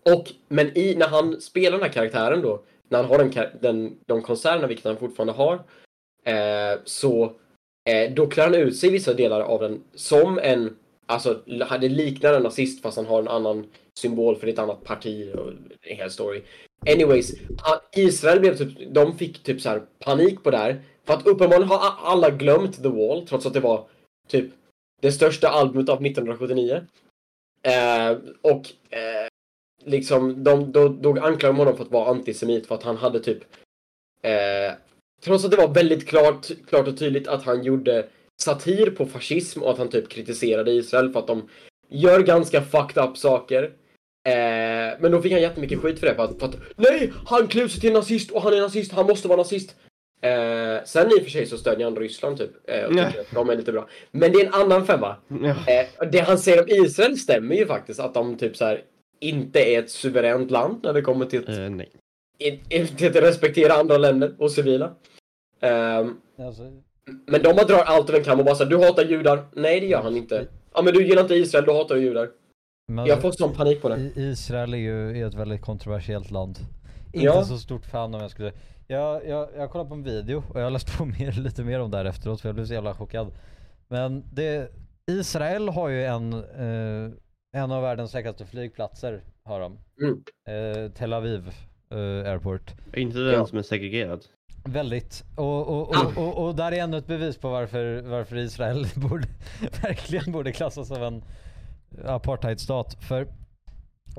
Och, 0.04 0.32
men 0.48 0.78
i, 0.78 0.94
när 0.94 1.09
han 1.09 1.40
spelar 1.40 1.78
den 1.78 1.87
här 1.87 1.92
karaktären 1.92 2.42
då, 2.42 2.62
när 2.88 3.02
han 3.02 3.11
har 3.11 3.18
den, 3.18 3.32
den, 3.61 3.98
de 4.06 4.22
konserterna, 4.22 4.66
vilket 4.66 4.85
han 4.85 4.96
fortfarande 4.96 5.32
har, 5.32 5.54
eh, 6.24 6.80
så 6.85 7.24
eh, 7.88 8.12
då 8.14 8.26
klär 8.26 8.44
han 8.44 8.54
ut 8.54 8.76
sig 8.76 8.88
i 8.88 8.92
vissa 8.92 9.14
delar 9.14 9.40
av 9.40 9.61
den 9.61 9.82
som 9.94 10.38
en, 10.38 10.76
alltså 11.07 11.42
det 11.81 11.88
liknar 11.88 12.33
en 12.33 12.42
nazist 12.42 12.83
fast 12.83 12.97
han 12.97 13.07
har 13.07 13.19
en 13.19 13.29
annan 13.29 13.66
symbol 13.99 14.37
för 14.37 14.47
ett 14.47 14.59
annat 14.59 14.85
parti 14.85 15.35
och 15.35 15.49
en 15.83 15.97
hel 15.97 16.11
story. 16.11 16.42
Anyways, 16.87 17.33
Israel 17.97 18.40
blev 18.40 18.57
typ, 18.57 18.95
de 18.95 19.19
fick 19.19 19.42
typ 19.42 19.61
så 19.61 19.69
här 19.69 19.83
panik 19.99 20.42
på 20.42 20.51
det 20.51 20.57
här. 20.57 20.83
För 21.05 21.14
att 21.14 21.27
uppenbarligen 21.27 21.69
har 21.69 21.95
alla 22.03 22.31
glömt 22.31 22.83
The 22.83 22.88
Wall, 22.88 23.27
trots 23.27 23.47
att 23.47 23.55
det 23.55 23.61
var 23.61 23.88
typ 24.29 24.51
det 25.03 25.12
största 25.12 25.49
albumet 25.49 25.88
av 25.88 26.07
1979. 26.07 26.83
Eh, 27.62 28.19
och 28.42 28.73
eh, 28.90 29.29
liksom, 29.85 30.45
de, 30.45 30.73
då, 30.73 30.88
då 30.88 31.11
anklagade 31.11 31.47
de 31.47 31.57
honom 31.57 31.77
för 31.77 31.85
att 31.85 31.90
vara 31.90 32.11
antisemit 32.11 32.66
för 32.66 32.75
att 32.75 32.83
han 32.83 32.97
hade 32.97 33.21
typ 33.21 33.38
eh, 34.23 34.75
Trots 35.23 35.45
att 35.45 35.51
det 35.51 35.57
var 35.57 35.75
väldigt 35.75 36.09
klart, 36.09 36.47
klart 36.69 36.88
och 36.88 36.99
tydligt 36.99 37.29
att 37.29 37.45
han 37.45 37.64
gjorde 37.64 38.07
satir 38.40 38.90
på 38.90 39.07
fascism 39.07 39.62
och 39.62 39.70
att 39.70 39.79
han 39.79 39.88
typ 39.88 40.09
kritiserade 40.09 40.70
Israel 40.72 41.12
för 41.12 41.20
att 41.20 41.27
de 41.27 41.49
gör 41.88 42.20
ganska 42.20 42.62
fucked 42.62 43.05
up 43.05 43.16
saker. 43.18 43.62
Eh, 44.29 44.96
men 45.01 45.11
då 45.12 45.22
fick 45.22 45.33
han 45.33 45.40
jättemycket 45.42 45.79
skit 45.79 45.99
för 46.01 46.07
det 46.07 46.14
för 46.14 46.25
att, 46.25 46.38
för 46.40 46.46
att 46.46 46.57
nej, 46.77 47.12
han 47.27 47.46
klär 47.49 47.68
sig 47.68 47.81
till 47.81 47.92
nazist 47.92 48.31
och 48.31 48.42
han 48.42 48.53
är 48.55 48.61
nazist, 48.61 48.92
han 48.92 49.07
måste 49.07 49.29
vara 49.29 49.37
nazist. 49.38 49.77
Eh, 50.20 50.85
sen 50.85 51.11
i 51.11 51.20
och 51.20 51.22
för 51.22 51.31
sig 51.31 51.46
så 51.46 51.59
stödjer 51.59 51.85
han 51.87 51.96
Ryssland 51.96 52.38
typ. 52.38 52.51
Eh, 52.70 52.85
och 52.85 52.94
Nej. 52.94 53.07
tycker 53.07 53.20
att 53.20 53.31
de 53.35 53.51
är 53.51 53.57
lite 53.57 53.72
bra. 53.72 53.88
Men 54.11 54.33
det 54.33 54.38
är 54.40 54.46
en 54.46 54.55
annan 54.55 54.87
femma. 54.87 55.16
Ja. 55.29 55.49
Eh, 55.49 56.09
det 56.12 56.18
han 56.18 56.38
säger 56.38 56.62
om 56.62 56.68
Israel 56.68 57.16
stämmer 57.18 57.55
ju 57.55 57.66
faktiskt. 57.66 58.01
Att 58.01 58.14
de 58.14 58.37
typ 58.38 58.57
så 58.57 58.64
här 58.64 58.83
inte 59.20 59.61
är 59.61 59.79
ett 59.79 59.90
suveränt 59.90 60.51
land 60.51 60.81
när 60.83 60.92
det 60.92 61.03
kommer 61.03 61.27
till 61.27 61.42
att, 61.42 61.49
Eh, 61.59 61.70
nej. 61.70 61.90
i- 62.38 62.77
i- 62.77 62.87
till 62.87 63.09
att 63.09 63.16
respektera 63.16 63.72
andra 63.72 63.99
länder 63.99 64.35
och 64.38 64.51
civila. 64.53 64.92
Ehm, 65.61 66.16
Alltså, 66.38 66.62
men 67.27 67.42
de 67.42 67.53
bara 67.57 67.66
drar 67.66 67.79
allt 67.83 68.09
över 68.09 68.19
en 68.19 68.25
kam 68.25 68.38
och 68.38 68.45
bara 68.45 68.55
säger 68.55 68.71
du 68.71 68.79
hatar 68.79 69.05
judar. 69.05 69.45
Nej 69.53 69.81
det 69.81 69.87
gör 69.87 70.03
han 70.03 70.16
inte. 70.16 70.47
Ja 70.75 70.83
men 70.83 70.95
du 70.95 71.07
gillar 71.07 71.23
inte 71.23 71.35
Israel, 71.35 71.64
du 71.64 71.73
hatar 71.73 71.97
judar. 71.97 72.31
men 72.92 73.07
Jag 73.07 73.21
får 73.23 73.31
sån 73.33 73.55
panik 73.55 73.83
på 73.83 73.88
det. 73.88 74.11
Israel 74.16 74.75
är 74.75 74.79
ju 74.79 75.23
är 75.23 75.27
ett 75.27 75.35
väldigt 75.35 75.61
kontroversiellt 75.62 76.31
land. 76.31 76.59
Inte 77.12 77.27
Ja. 77.27 77.45
så 77.45 77.59
stort 77.59 77.87
fan 77.87 78.14
om 78.14 78.21
jag 78.21 78.31
skulle 78.31 78.53
jag, 78.88 79.27
jag, 79.29 79.49
jag 79.57 79.71
kollade 79.71 79.88
på 79.88 79.95
en 79.95 80.03
video 80.03 80.42
och 80.53 80.61
jag 80.61 80.64
har 80.64 80.71
läst 80.71 80.99
på 80.99 81.05
mer, 81.19 81.33
lite 81.42 81.64
mer 81.64 81.81
om 81.81 81.90
det 81.90 81.97
här 81.97 82.05
efteråt 82.05 82.40
för 82.40 82.49
jag 82.49 82.55
blev 82.55 82.64
så 82.66 82.75
jävla 82.75 82.95
chockad. 82.95 83.33
Men 83.88 84.25
det, 84.33 84.71
Israel 85.11 85.69
har 85.69 85.88
ju 85.88 86.05
en, 86.05 86.33
eh, 86.33 87.11
en 87.57 87.73
av 87.73 87.83
världens 87.83 88.11
säkraste 88.11 88.47
flygplatser 88.47 89.21
har 89.45 89.61
de. 89.61 89.79
Mm. 90.03 90.23
Eh, 90.49 90.90
Tel 90.92 91.12
Aviv 91.12 91.49
eh, 91.90 91.99
Airport. 92.33 92.75
Inte 92.95 93.19
den 93.19 93.35
Ja. 93.35 93.47
som 93.47 93.59
är 93.59 93.62
segregerad. 93.62 94.25
Väldigt. 94.66 95.24
Och, 95.37 95.68
och, 95.68 95.88
och, 95.88 96.16
och, 96.16 96.46
och 96.46 96.55
där 96.55 96.72
är 96.72 96.83
ännu 96.83 96.96
ett 96.96 97.07
bevis 97.07 97.38
på 97.38 97.50
varför, 97.50 98.02
varför 98.02 98.37
Israel 98.37 98.87
borde, 98.96 99.29
verkligen 99.83 100.33
borde 100.33 100.52
klassas 100.52 100.88
som 100.88 101.02
en 101.02 101.22
apartheidstat. 102.05 102.94
För, 103.00 103.29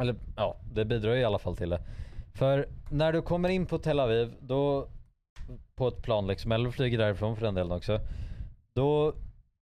eller 0.02 0.16
ja, 0.36 0.58
det 0.74 0.86
bidrar 0.86 1.14
ju 1.14 1.20
i 1.20 1.26
alla 1.26 1.40
fall 1.40 1.58
till 1.58 1.70
det. 1.70 1.82
För 2.34 2.70
när 2.92 3.14
du 3.14 3.22
kommer 3.22 3.50
in 3.50 3.66
på 3.66 3.78
Tel 3.78 4.00
Aviv, 4.00 4.34
då 4.42 4.90
på 5.76 5.88
ett 5.88 6.02
plan 6.02 6.28
liksom, 6.28 6.52
eller 6.52 6.72
flyger 6.72 6.98
därifrån 6.98 7.36
för 7.36 7.46
den 7.46 7.56
delen 7.56 7.72
också. 7.72 8.00
Då, 8.76 9.14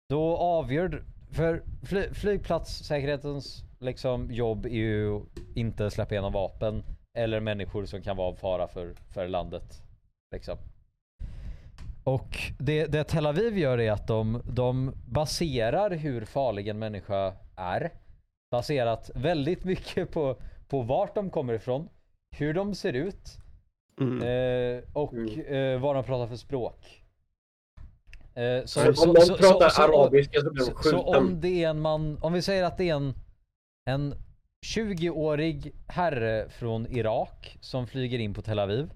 då 0.08 0.36
avgör 0.36 1.04
för 1.30 1.62
fly, 1.82 2.14
flygplatssäkerhetens 2.14 3.64
liksom 3.78 4.30
jobb 4.30 4.66
är 4.66 4.70
ju 4.70 5.20
inte 5.54 5.90
släppa 5.90 6.14
igenom 6.14 6.32
vapen 6.32 6.82
eller 7.14 7.40
människor 7.40 7.84
som 7.84 8.02
kan 8.02 8.16
vara 8.16 8.28
av 8.28 8.34
fara 8.34 8.68
för, 8.68 8.94
för 9.14 9.28
landet. 9.28 9.82
Liksom. 10.30 10.58
Och 12.04 12.38
det, 12.58 12.86
det 12.86 13.04
Tel 13.04 13.26
Aviv 13.26 13.58
gör 13.58 13.80
är 13.80 13.92
att 13.92 14.06
de, 14.06 14.42
de 14.52 14.92
baserar 15.08 15.90
hur 15.90 16.24
farlig 16.24 16.68
en 16.68 16.78
människa 16.78 17.34
är. 17.56 17.92
Baserat 18.50 19.10
väldigt 19.14 19.64
mycket 19.64 20.10
på, 20.12 20.36
på 20.68 20.82
vart 20.82 21.14
de 21.14 21.30
kommer 21.30 21.52
ifrån, 21.54 21.88
hur 22.36 22.54
de 22.54 22.74
ser 22.74 22.92
ut 22.92 23.36
Mm. 24.00 24.22
eh, 24.22 24.82
och 24.92 25.12
Mm. 25.12 25.40
eh, 25.74 25.80
vad 25.80 25.94
de 25.96 26.04
pratar 26.04 26.26
för 26.26 26.36
språk. 26.36 27.02
Eh, 28.34 28.64
Så, 28.64 28.80
om 28.88 29.14
de 29.14 29.36
pratar 29.38 29.82
arabiska 29.84 30.40
så 30.40 30.50
blir 30.50 30.66
de 30.66 30.72
så, 30.72 30.82
så 30.82 30.98
om 31.02 31.40
det 31.40 31.64
är 31.64 31.70
en 31.70 31.80
man, 31.80 32.18
om 32.22 32.32
vi 32.32 32.42
säger 32.42 32.64
att 32.64 32.76
det 32.78 32.88
är 32.88 32.94
en, 32.94 33.14
en 33.90 34.14
20-årig 34.66 35.72
herre 35.88 36.48
från 36.50 36.86
Irak 36.86 37.58
som 37.60 37.86
flyger 37.86 38.18
in 38.18 38.34
på 38.34 38.42
Tel 38.42 38.58
Aviv. 38.58 38.90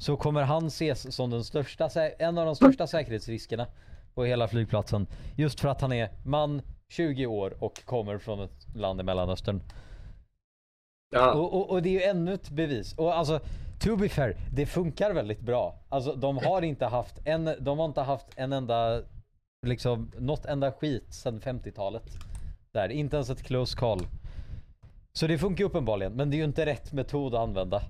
Så 0.00 0.16
kommer 0.16 0.42
han 0.42 0.66
ses 0.66 1.14
som 1.14 1.30
den 1.30 1.44
största, 1.44 1.88
en 2.18 2.38
av 2.38 2.46
de 2.46 2.56
största 2.56 2.86
säkerhetsriskerna 2.86 3.66
på 4.14 4.24
hela 4.24 4.48
flygplatsen. 4.48 5.06
Just 5.36 5.60
för 5.60 5.68
att 5.68 5.80
han 5.80 5.92
är 5.92 6.08
man, 6.24 6.62
20 6.88 7.26
år 7.26 7.54
och 7.58 7.84
kommer 7.84 8.18
från 8.18 8.40
ett 8.40 8.74
land 8.74 9.00
i 9.00 9.02
Mellanöstern. 9.02 9.62
Ja. 11.10 11.34
Och, 11.34 11.54
och, 11.54 11.70
och 11.70 11.82
det 11.82 11.88
är 11.88 11.92
ju 11.92 12.02
ännu 12.02 12.34
ett 12.34 12.50
bevis. 12.50 12.94
Och 12.94 13.16
alltså, 13.16 13.40
to 13.80 13.96
be 13.96 14.08
fair, 14.08 14.36
det 14.52 14.66
funkar 14.66 15.12
väldigt 15.12 15.40
bra. 15.40 15.74
Alltså 15.88 16.14
de 16.14 16.38
har 16.38 16.62
inte 16.62 16.86
haft 16.86 17.18
en, 17.24 17.50
de 17.60 17.78
har 17.78 17.86
inte 17.86 18.00
haft 18.00 18.26
en 18.36 18.52
enda, 18.52 19.02
liksom, 19.66 20.12
något 20.18 20.44
enda 20.44 20.72
skit 20.72 21.14
sedan 21.14 21.40
50-talet. 21.40 22.04
Där, 22.72 22.88
inte 22.88 23.16
ens 23.16 23.30
ett 23.30 23.42
close 23.42 23.78
call. 23.78 24.06
Så 25.12 25.26
det 25.26 25.38
funkar 25.38 25.64
uppenbarligen, 25.64 26.12
men 26.12 26.30
det 26.30 26.36
är 26.36 26.38
ju 26.38 26.44
inte 26.44 26.66
rätt 26.66 26.92
metod 26.92 27.34
att 27.34 27.40
använda. 27.40 27.82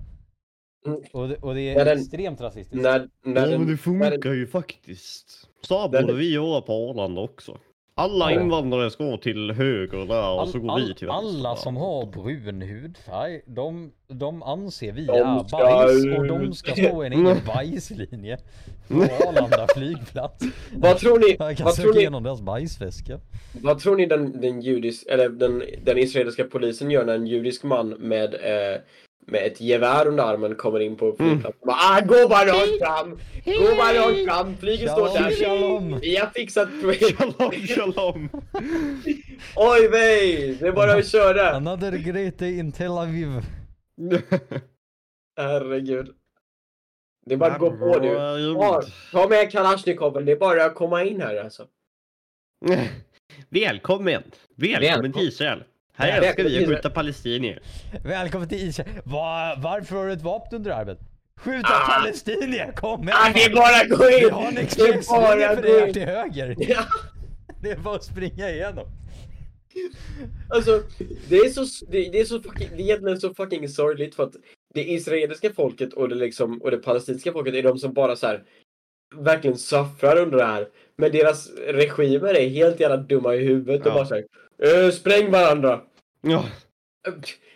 Mm. 0.85 1.01
Och 1.13 1.27
det, 1.27 1.35
och 1.37 1.55
det 1.55 1.61
är 1.61 1.75
När 1.75 1.85
den- 1.85 1.97
extremt 1.99 2.41
rasistiskt. 2.41 2.73
När, 2.83 2.91
när 2.91 2.99
Ja 3.01 3.07
den- 3.25 3.33
men 3.33 3.43
det 3.43 3.57
när 3.57 3.67
den- 3.67 3.77
funkar 3.77 4.33
ju 4.33 4.47
faktiskt. 4.47 5.47
Så 5.61 5.89
borde 5.89 6.13
vi 6.13 6.33
göra 6.33 6.61
på 6.61 6.73
Arlanda 6.89 7.21
också. 7.21 7.57
Alla 7.95 8.31
invandrare 8.31 8.91
ska 8.91 9.17
till 9.17 9.51
höger 9.51 9.97
där 9.97 10.33
och 10.33 10.41
All, 10.41 10.47
så 10.47 10.59
går 10.59 10.71
all, 10.71 10.81
vi 10.87 10.93
till 10.95 11.07
vänster. 11.07 11.27
alla 11.27 11.55
som 11.55 11.77
har 11.77 12.05
brun 12.05 12.61
hudfärg, 12.61 13.41
de, 13.45 13.91
de 14.07 14.43
anser 14.43 14.91
vi 14.91 15.05
De 15.05 15.13
är 15.17 15.23
bajs 15.51 16.05
och 16.17 16.23
ut. 16.23 16.29
de 16.29 16.53
ska 16.53 16.71
stå 16.71 17.03
i 17.03 17.07
en 17.07 17.13
egen 17.13 17.37
bajslinje 17.47 18.37
på 18.87 18.93
Arlanda 19.27 19.67
flygplats. 19.75 20.45
Vad 20.75 20.97
tror 20.97 21.19
ni, 21.19 21.35
Jag 21.39 21.57
kan 21.57 21.65
vad 21.65 21.73
söka 21.73 21.83
tror 21.83 21.93
ni, 21.93 21.99
igenom 21.99 22.23
deras 22.23 22.41
bajsväska. 22.41 23.19
vad 23.61 23.79
tror 23.79 23.95
ni 23.95 24.05
den, 24.05 24.41
den, 24.41 24.61
judisk, 24.61 25.07
eller 25.07 25.29
den, 25.29 25.63
den 25.83 25.97
israeliska 25.97 26.43
polisen 26.43 26.91
gör 26.91 27.05
när 27.05 27.15
en 27.15 27.27
judisk 27.27 27.63
man 27.63 27.89
med, 27.89 28.33
eh, 28.33 28.81
med 29.27 29.45
ett 29.45 29.61
gevär 29.61 30.07
under 30.07 30.23
armen 30.23 30.55
kommer 30.55 30.79
in 30.79 30.95
på 30.97 31.15
flygplatsen. 31.15 31.61
Bara, 31.65 31.75
Ah, 31.79 32.01
gå 32.01 32.27
bara 32.29 32.45
rakt 32.45 32.79
fram! 32.79 33.09
Gå 33.45 33.75
bara 33.75 33.93
rakt 33.93 34.25
fram! 34.25 34.57
Flyget 34.57 34.91
står 34.91 35.07
där. 35.19 35.31
shalom. 35.31 35.99
Vi 36.01 36.15
har 36.17 36.27
fixat... 36.27 36.69
Shalom, 37.17 37.51
shalom! 37.67 38.29
Oj 39.55 39.87
vej! 39.87 40.57
Det 40.59 40.67
är 40.67 40.71
bara 40.71 40.93
att 40.93 41.07
köra! 41.07 41.49
Another 41.51 41.91
great 41.91 42.37
day 42.39 42.59
in 42.59 42.71
Tel 42.71 42.91
Aviv. 42.91 43.27
Herregud. 45.37 46.15
Det 47.25 47.33
är 47.33 47.37
bara 47.37 47.53
att 47.53 47.59
gå 47.59 47.71
på 47.71 47.99
nu. 47.99 48.15
Ta, 48.55 48.81
ta 49.11 49.27
med 49.27 49.51
Kalashnikoven, 49.51 50.25
det 50.25 50.31
är 50.31 50.35
bara 50.39 50.65
att 50.65 50.75
komma 50.75 51.03
in 51.03 51.21
här 51.21 51.43
alltså. 51.43 51.67
Välkommen! 53.49 54.23
Välkommen 54.55 54.81
Välkommen. 54.81 55.13
till 55.13 55.27
Israel! 55.27 55.63
Här 56.01 56.21
Välkommen 56.21 56.27
älskar 56.29 56.43
vi 56.43 56.49
till 56.49 56.57
att 56.57 56.61
Israel. 56.63 56.75
skjuta 56.77 56.89
palestinier. 56.89 57.59
Välkommen 58.03 58.49
till 58.49 58.67
Israel. 58.67 58.89
Va, 59.03 59.55
varför 59.57 59.95
har 59.95 60.05
du 60.07 60.13
ett 60.13 60.21
vapen 60.21 60.55
under 60.57 60.71
armen? 60.71 60.97
Skjuta 61.37 61.67
Ah. 61.69 61.99
palestinier, 61.99 62.71
kom 62.71 63.03
igen! 63.03 63.13
Ah, 63.19 63.31
det 63.33 63.43
är 63.43 63.55
bara 63.55 63.81
att 63.81 63.89
gå 63.99 64.09
in! 64.09 64.19
Vi 64.23 64.29
har 64.29 64.47
en 64.47 64.55
Det 64.55 64.61
är 64.61 64.63
expresslinje 64.63 65.47
bara 65.47 65.55
för 65.55 65.61
dig 65.61 65.93
till 65.93 66.01
höger. 66.05 66.55
Ja, 66.69 66.83
Det 67.61 67.71
är 67.71 67.75
bara 67.77 67.95
att 67.95 68.03
springa 68.03 68.49
igenom. 68.49 68.85
alltså, 70.49 70.83
det 71.29 71.35
är 71.37 71.49
så, 71.49 71.85
det, 71.91 72.09
det 72.11 72.19
är 72.19 72.25
så 72.25 72.41
fucking, 72.41 72.67
det 72.71 72.81
är 72.81 72.85
egentligen 72.85 73.19
så 73.21 73.33
fucking 73.33 73.69
sorgligt 73.69 74.15
för 74.15 74.23
att 74.23 74.35
det 74.73 74.91
israeliska 74.91 75.53
folket 75.53 75.93
och 75.93 76.09
det 76.09 76.15
liksom, 76.15 76.61
och 76.61 76.71
det 76.71 76.77
palestinska 76.77 77.31
folket 77.31 77.53
är 77.53 77.63
de 77.63 77.77
som 77.77 77.93
bara 77.93 78.15
så 78.15 78.27
här 78.27 78.43
verkligen 79.15 79.57
suffrar 79.57 80.17
under 80.17 80.37
det 80.37 80.45
här. 80.45 80.67
Men 80.97 81.11
deras 81.11 81.49
regimer 81.67 82.33
är 82.33 82.49
helt 82.49 82.79
jävla 82.79 82.97
dumma 82.97 83.35
i 83.35 83.45
huvudet 83.45 83.81
och 83.81 83.87
Ja. 83.87 83.93
bara 83.93 84.05
såhär 84.05 84.23
"Eh, 84.63 84.91
Spräng 84.91 85.31
varandra! 85.31 85.81
Ja. 86.21 86.45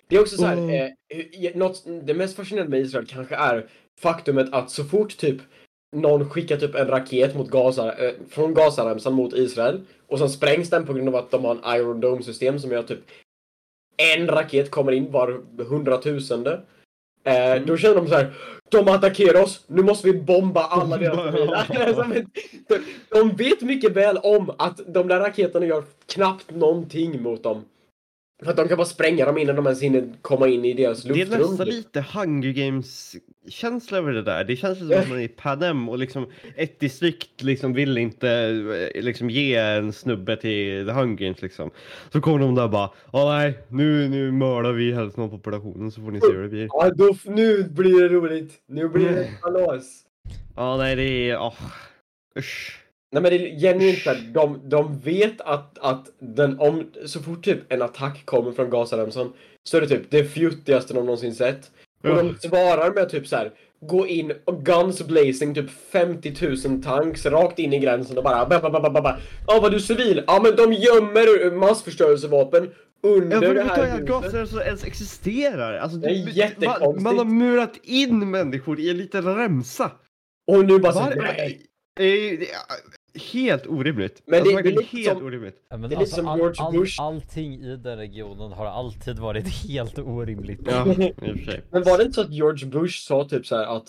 Det 0.07 0.15
är 0.15 0.21
också 0.21 0.37
så 0.37 0.45
här, 0.45 0.57
Mm. 0.57 0.91
eh, 1.09 1.55
något, 1.55 1.83
det 2.03 2.13
mest 2.13 2.35
fascinerande 2.35 2.71
med 2.71 2.79
Israel 2.85 3.05
kanske 3.05 3.35
är 3.35 3.67
faktumet 4.01 4.53
att 4.53 4.71
så 4.71 4.83
fort 4.83 5.17
typ 5.17 5.37
någon 5.95 6.29
skickar 6.29 6.57
typ 6.57 6.75
en 6.75 6.87
raket 6.87 7.35
mot 7.35 7.49
Gaza, 7.49 7.93
eh, 8.07 8.13
från 8.29 8.53
Gazaremsan 8.53 9.13
mot 9.13 9.33
Israel 9.33 9.81
och 10.07 10.19
sen 10.19 10.29
sprängs 10.29 10.69
den 10.69 10.85
på 10.85 10.93
grund 10.93 11.09
av 11.09 11.15
att 11.15 11.31
de 11.31 11.45
har 11.45 11.51
en 11.55 11.79
Iron 11.79 11.99
Dome 12.01 12.23
system 12.23 12.59
som 12.59 12.71
gör 12.71 12.83
typ 12.83 12.99
en 13.97 14.27
raket 14.27 14.71
kommer 14.71 14.91
in 14.91 15.11
var 15.11 15.41
hundratusende. 15.63 16.61
Eh, 17.23 17.61
Då 17.65 17.77
känner 17.77 17.95
de 17.95 18.07
så 18.07 18.15
här. 18.15 18.33
De 18.69 18.87
attackerar 18.87 19.43
oss, 19.43 19.63
nu 19.67 19.81
måste 19.83 20.11
vi 20.11 20.19
bomba 20.19 20.63
alla 20.63 20.97
deras 20.97 21.33
bilar. 21.33 22.15
Ett- 22.69 22.81
de 23.09 23.35
vet 23.35 23.61
mycket 23.61 23.91
väl 23.91 24.17
om 24.17 24.51
att 24.57 24.79
de 24.93 25.07
där 25.07 25.19
raketerna 25.19 25.65
gör 25.65 25.83
knappt 26.05 26.51
någonting 26.51 27.21
mot 27.21 27.43
dem. 27.43 27.65
För 28.43 28.51
att 28.51 28.57
de 28.57 28.67
kan 28.67 28.77
bara 28.77 28.85
spränga 28.87 29.25
dem 29.25 29.37
innan 29.37 29.55
de 29.55 29.65
ens 29.65 29.81
hinner 29.81 30.13
komma 30.21 30.47
in 30.47 30.65
i 30.65 30.73
deras 30.73 31.03
Det 31.03 31.09
är 31.13 31.15
luftrum. 31.15 31.49
nästan 31.49 31.67
lite 31.67 32.05
Hunger 32.13 32.51
Games-känsla 32.51 33.97
över 33.97 34.13
det 34.13 34.21
där. 34.21 34.43
Det 34.43 34.55
känns 34.55 34.77
som 34.79 34.91
att 34.91 35.09
man 35.09 35.17
är 35.17 35.21
i 35.23 35.27
Panem 35.27 35.89
och 35.89 35.97
liksom 35.97 36.31
ett 36.55 36.79
distrikt 36.79 37.43
liksom 37.43 37.73
vill 37.73 37.97
inte 37.97 38.29
eh, 38.95 39.03
liksom 39.03 39.29
ge 39.29 39.55
en 39.55 39.93
snubbe 39.93 40.37
till 40.37 40.85
The 40.85 40.91
Hunger 40.91 41.15
Games 41.17 41.41
liksom. 41.41 41.71
Så 42.13 42.21
kommer 42.21 42.39
de 42.39 42.55
där 42.55 42.63
och 42.63 42.69
bara, 42.69 42.89
ja 43.13 43.37
nej, 43.37 43.59
nu, 43.69 44.09
nu 44.09 44.31
mördar 44.31 44.71
vi 44.71 44.93
hälften 44.93 45.23
av 45.23 45.29
populationen 45.29 45.91
så 45.91 46.01
får 46.01 46.11
ni 46.11 46.19
se 46.21 46.31
hur 46.31 46.43
det 46.43 46.49
blir. 46.49 46.67
Ja, 46.71 46.89
då, 46.95 47.15
nu 47.25 47.63
blir 47.63 48.01
det 48.01 48.07
roligt. 48.09 48.53
Nu 48.67 48.87
blir 48.89 49.05
det 49.09 49.23
Mm. 49.25 49.33
kalas. 49.41 50.01
Ja 50.55 50.77
nej 50.77 50.95
det 50.95 51.29
är, 51.29 51.39
åh, 51.39 51.53
usch. 52.39 52.81
Nej 53.15 53.21
men 53.23 53.31
det 53.31 53.49
är 53.51 53.59
genuint 53.59 54.33
de, 54.33 54.59
de 54.69 54.99
vet 54.99 55.41
att, 55.41 55.77
att 55.81 56.05
den, 56.19 56.59
om, 56.59 56.83
så 57.05 57.19
fort 57.19 57.45
typ 57.45 57.73
en 57.73 57.81
attack 57.81 58.25
kommer 58.25 58.51
från 58.51 58.69
Gazaremsan 58.69 59.33
så 59.69 59.77
är 59.77 59.81
det 59.81 59.87
typ 59.87 60.11
det 60.11 60.23
fjuttigaste 60.23 60.93
de 60.93 61.05
någonsin 61.05 61.35
sett. 61.35 61.71
Och 62.03 62.09
Ja. 62.09 62.15
de 62.23 62.35
svarar 62.49 62.93
med 62.93 63.09
typ 63.09 63.27
så 63.27 63.35
här 63.35 63.51
gå 63.81 64.07
in 64.07 64.33
och 64.45 64.65
guns 64.65 65.03
blazing, 65.07 65.53
typ 65.55 65.69
50 65.91 66.67
000 66.69 66.83
tanks 66.83 67.25
rakt 67.25 67.59
in 67.59 67.73
i 67.73 67.79
gränsen 67.79 68.17
och 68.17 68.23
bara 68.23 68.45
ba, 68.45 68.69
ba, 68.69 68.89
ba, 68.89 69.01
ba. 69.01 69.17
Ja, 69.47 69.59
var 69.59 69.69
du 69.69 69.79
civil? 69.79 70.23
Ja, 70.27 70.39
men 70.43 70.55
de 70.55 70.73
gömmer 70.73 71.51
massförstörelsevapen 71.55 72.69
under 73.03 73.41
Ja, 73.47 73.53
det 73.53 73.61
här 73.61 73.91
huset. 73.91 74.07
gaser 74.07 74.41
alltså 74.41 74.61
ens 74.61 74.83
existerar. 74.83 75.77
Alltså, 75.77 75.97
Det 75.97 76.07
är 76.09 76.23
man, 76.23 76.33
jättekonstigt. 76.33 77.01
man 77.03 77.17
har 77.17 77.25
murat 77.25 77.73
in 77.83 78.31
människor 78.31 78.79
i 78.79 78.89
en 78.89 78.97
liten 78.97 79.35
remsa. 79.35 79.91
Och 80.51 80.65
nu 80.65 80.79
bara 80.79 80.93
så 80.93 80.99
Var, 80.99 81.15
nej. 81.15 81.61
Helt 83.33 83.67
orimligt. 83.67 84.21
Men 84.25 84.39
alltså, 84.39 84.49
det- 84.49 84.55
verkligen 84.55 84.75
det 84.75 84.81
är 84.81 84.83
lite 84.93 84.97
helt 84.97 85.17
som- 85.19 85.27
orimligt. 85.27 85.55
Ja, 85.69 85.77
men 85.77 85.89
Det 85.89 85.95
är 85.95 85.99
lite 85.99 86.11
som 86.11 86.37
George 86.37 86.79
Bush. 86.79 87.01
allting 87.01 87.53
i 87.53 87.75
den 87.75 87.97
regionen 87.97 88.51
har 88.51 88.65
alltid 88.65 89.19
varit 89.19 89.47
helt 89.67 89.99
orimligt. 89.99 90.59
Ja, 90.65 90.87
i 91.03 91.11
och 91.11 91.37
för 91.37 91.51
sig. 91.51 91.61
Men 91.71 91.83
var 91.83 91.97
det 91.97 92.03
inte 92.03 92.15
så 92.15 92.21
att 92.21 92.29
George 92.33 92.65
Bush 92.67 92.99
sa 93.07 93.23
typ 93.23 93.45
så 93.47 93.55
här 93.57 93.77
att 93.77 93.87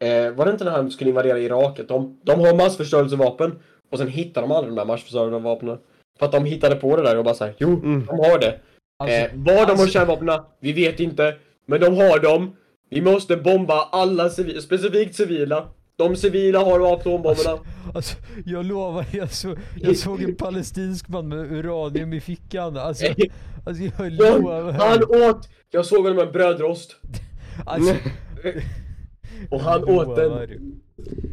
eh, 0.00 0.30
var 0.34 0.44
det 0.46 0.52
inte 0.52 0.64
när 0.64 0.70
han 0.72 0.90
skulle 0.90 1.10
invadera 1.10 1.38
Irak 1.38 1.80
att 1.80 1.88
de, 1.88 2.20
de 2.24 2.40
har 2.40 2.54
massförstörelsevapen 2.54 3.58
och 3.92 3.98
sen 3.98 4.08
hittar 4.08 4.42
de 4.42 4.52
aldrig 4.52 4.72
de 4.74 4.76
där 4.76 4.84
massförstörelsevapnen. 4.86 5.78
För 6.18 6.26
att 6.26 6.32
de 6.32 6.44
hittade 6.44 6.76
på 6.76 6.96
det 6.96 7.02
där 7.02 7.18
och 7.18 7.24
bara 7.24 7.34
såhär, 7.34 7.54
jo, 7.58 7.68
Mm. 7.68 8.06
de 8.06 8.18
har 8.18 8.38
det. 8.38 8.60
Alltså, 8.98 9.16
eh, 9.16 9.30
var 9.34 9.44
de 9.54 9.60
har 9.60 9.66
alltså- 9.70 9.86
kärnvapnen, 9.86 10.40
vi 10.60 10.72
vet 10.72 11.00
inte. 11.00 11.36
Men 11.66 11.80
de 11.80 11.96
har 11.96 12.18
dem. 12.18 12.56
Vi 12.90 13.00
måste 13.00 13.36
bomba 13.36 13.88
alla 13.92 14.30
civila, 14.30 14.60
specifikt 14.60 15.14
civila. 15.14 15.68
De 15.98 16.16
civila 16.16 16.58
har 16.64 16.92
atombomberna. 16.94 17.58
Alltså, 17.94 18.16
jag 18.44 18.64
lovar, 18.66 19.06
jag, 19.12 19.30
så, 19.32 19.56
jag 19.76 19.96
såg 19.96 20.22
en 20.22 20.36
palestinsk 20.36 21.08
man 21.08 21.28
med 21.28 21.38
uranium 21.52 22.12
i 22.12 22.20
fickan. 22.20 22.76
Alltså, 22.76 23.06
alltså 23.66 23.82
jag 23.98 24.12
lovar. 24.12 24.72
han 24.72 25.30
åt, 25.30 25.48
jag 25.70 25.86
såg 25.86 25.98
honom 26.02 26.16
med 26.16 26.32
brödrost. 26.32 26.96
Alltså, 27.66 27.94
Och 29.50 29.60
han 29.60 29.80
jag 29.86 30.08
åt 30.08 30.16
den. 30.16 30.32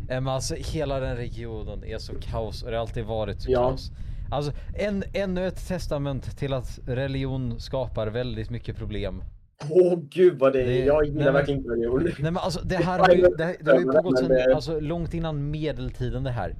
Nej, 0.07 0.21
men 0.21 0.27
alltså 0.27 0.55
hela 0.55 0.99
den 0.99 1.15
regionen 1.17 1.83
är 1.83 1.97
så 1.97 2.13
kaos 2.21 2.63
och 2.63 2.69
det 2.71 2.75
har 2.77 2.81
alltid 2.81 3.05
varit 3.05 3.41
så 3.41 3.51
Ja. 3.51 3.59
kaos. 3.69 3.91
Alltså 4.31 4.51
en, 4.77 5.03
ännu 5.13 5.47
ett 5.47 5.67
testament 5.67 6.37
till 6.37 6.53
att 6.53 6.79
religion 6.87 7.59
skapar 7.59 8.07
väldigt 8.07 8.49
mycket 8.49 8.77
problem. 8.77 9.23
Åh 9.69 9.99
gud 10.09 10.39
vad 10.39 10.53
det 10.53 10.61
är, 10.61 10.65
Det- 10.65 10.85
jag 10.85 11.01
nej, 11.01 11.09
gillar 11.09 11.23
men- 11.25 11.33
verkligen 11.33 11.59
inte 11.59 11.69
religion. 11.71 12.03
Nej 12.03 12.31
men 12.31 12.37
alltså 12.37 12.59
det 12.65 12.75
här 12.75 12.99
har 12.99 13.09
ju, 13.09 13.21
det, 13.37 13.43
här- 13.43 13.55
det 13.61 13.71
har 13.71 13.79
ju 13.79 13.85
pågått 13.85 14.19
sedan, 14.19 14.53
alltså 14.55 14.79
långt 14.79 15.13
innan 15.13 15.51
medeltiden 15.51 16.23
det 16.23 16.31
här. 16.31 16.55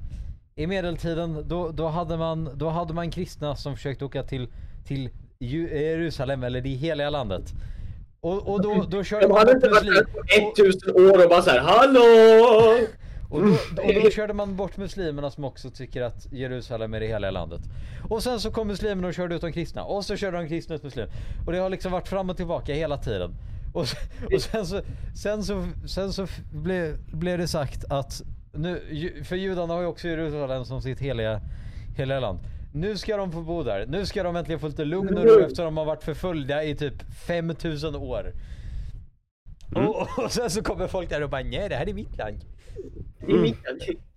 I 0.56 0.66
medeltiden 0.66 1.44
då, 1.48 1.68
då, 1.70 1.86
hade 1.88 2.16
man, 2.16 2.48
då 2.54 2.68
hade 2.68 2.94
man 2.94 3.10
kristna 3.10 3.56
som 3.56 3.76
försökte 3.76 4.04
åka 4.04 4.22
till, 4.22 4.48
till 4.86 5.08
Jerusalem 5.38 6.42
eller 6.44 6.60
det 6.60 6.68
heliga 6.68 7.10
landet. 7.10 7.52
Och, 8.20 8.48
och 8.54 8.62
då, 8.62 8.86
då 8.90 9.04
körde 9.04 9.22
De 9.22 9.28
man 9.28 9.38
hade 9.38 9.52
inte 9.52 9.68
varit 9.68 9.84
där 9.86 10.04
på 10.04 10.52
1000 10.62 10.90
år 10.94 11.24
och 11.24 11.30
bara 11.30 11.42
såhär 11.42 11.60
HALLÅ! 11.60 12.86
Och, 13.34 13.42
då, 13.42 13.82
och 13.82 13.94
då 14.04 14.10
körde 14.10 14.32
man 14.32 14.56
bort 14.56 14.76
muslimerna 14.76 15.30
som 15.30 15.44
också 15.44 15.70
tycker 15.70 16.02
att 16.02 16.32
Jerusalem 16.32 16.94
är 16.94 17.00
det 17.00 17.06
heliga 17.06 17.30
landet. 17.30 17.60
Och 18.08 18.22
sen 18.22 18.40
så 18.40 18.50
kom 18.50 18.68
muslimerna 18.68 19.08
och 19.08 19.14
körde 19.14 19.34
ut 19.34 19.40
de 19.40 19.52
kristna. 19.52 19.84
Och 19.84 20.04
så 20.04 20.16
körde 20.16 20.36
de 20.36 20.48
kristna 20.48 20.74
ut 20.74 20.82
muslimer. 20.82 21.10
Och 21.46 21.52
det 21.52 21.58
har 21.58 21.70
liksom 21.70 21.92
varit 21.92 22.08
fram 22.08 22.30
och 22.30 22.36
tillbaka 22.36 22.74
hela 22.74 22.98
tiden. 22.98 23.34
Och, 23.74 23.86
och 24.34 24.40
sen 24.40 24.66
så, 24.66 24.80
sen 25.16 25.44
så, 25.44 25.66
sen 25.86 26.12
så 26.12 26.26
blev, 26.52 26.98
blev 27.12 27.38
det 27.38 27.48
sagt 27.48 27.84
att 27.90 28.22
nu, 28.52 28.82
för 29.24 29.36
judarna 29.36 29.74
har 29.74 29.80
ju 29.80 29.86
också 29.86 30.08
Jerusalem 30.08 30.64
som 30.64 30.82
sitt 30.82 31.00
heliga, 31.00 31.40
heliga 31.96 32.20
land. 32.20 32.38
Nu 32.72 32.96
ska 32.96 33.16
de 33.16 33.32
få 33.32 33.40
bo 33.40 33.62
där. 33.62 33.86
Nu 33.86 34.06
ska 34.06 34.22
de 34.22 34.36
äntligen 34.36 34.60
få 34.60 34.68
lite 34.68 34.84
lugn 34.84 35.18
och 35.18 35.24
ro 35.24 35.40
eftersom 35.40 35.64
de 35.64 35.76
har 35.76 35.84
varit 35.84 36.02
förföljda 36.02 36.64
i 36.64 36.74
typ 36.74 37.02
5000 37.26 37.94
år. 37.94 38.32
Och, 39.74 40.24
och 40.24 40.32
sen 40.32 40.50
så 40.50 40.62
kommer 40.62 40.86
folk 40.86 41.08
där 41.08 41.22
och 41.22 41.30
bara 41.30 41.42
nej 41.42 41.68
det 41.68 41.76
här 41.76 41.88
är 41.88 41.94
mitt 41.94 42.16
land. 42.18 42.44
Det 43.26 43.32
är 43.32 43.38
mitt- 43.38 43.56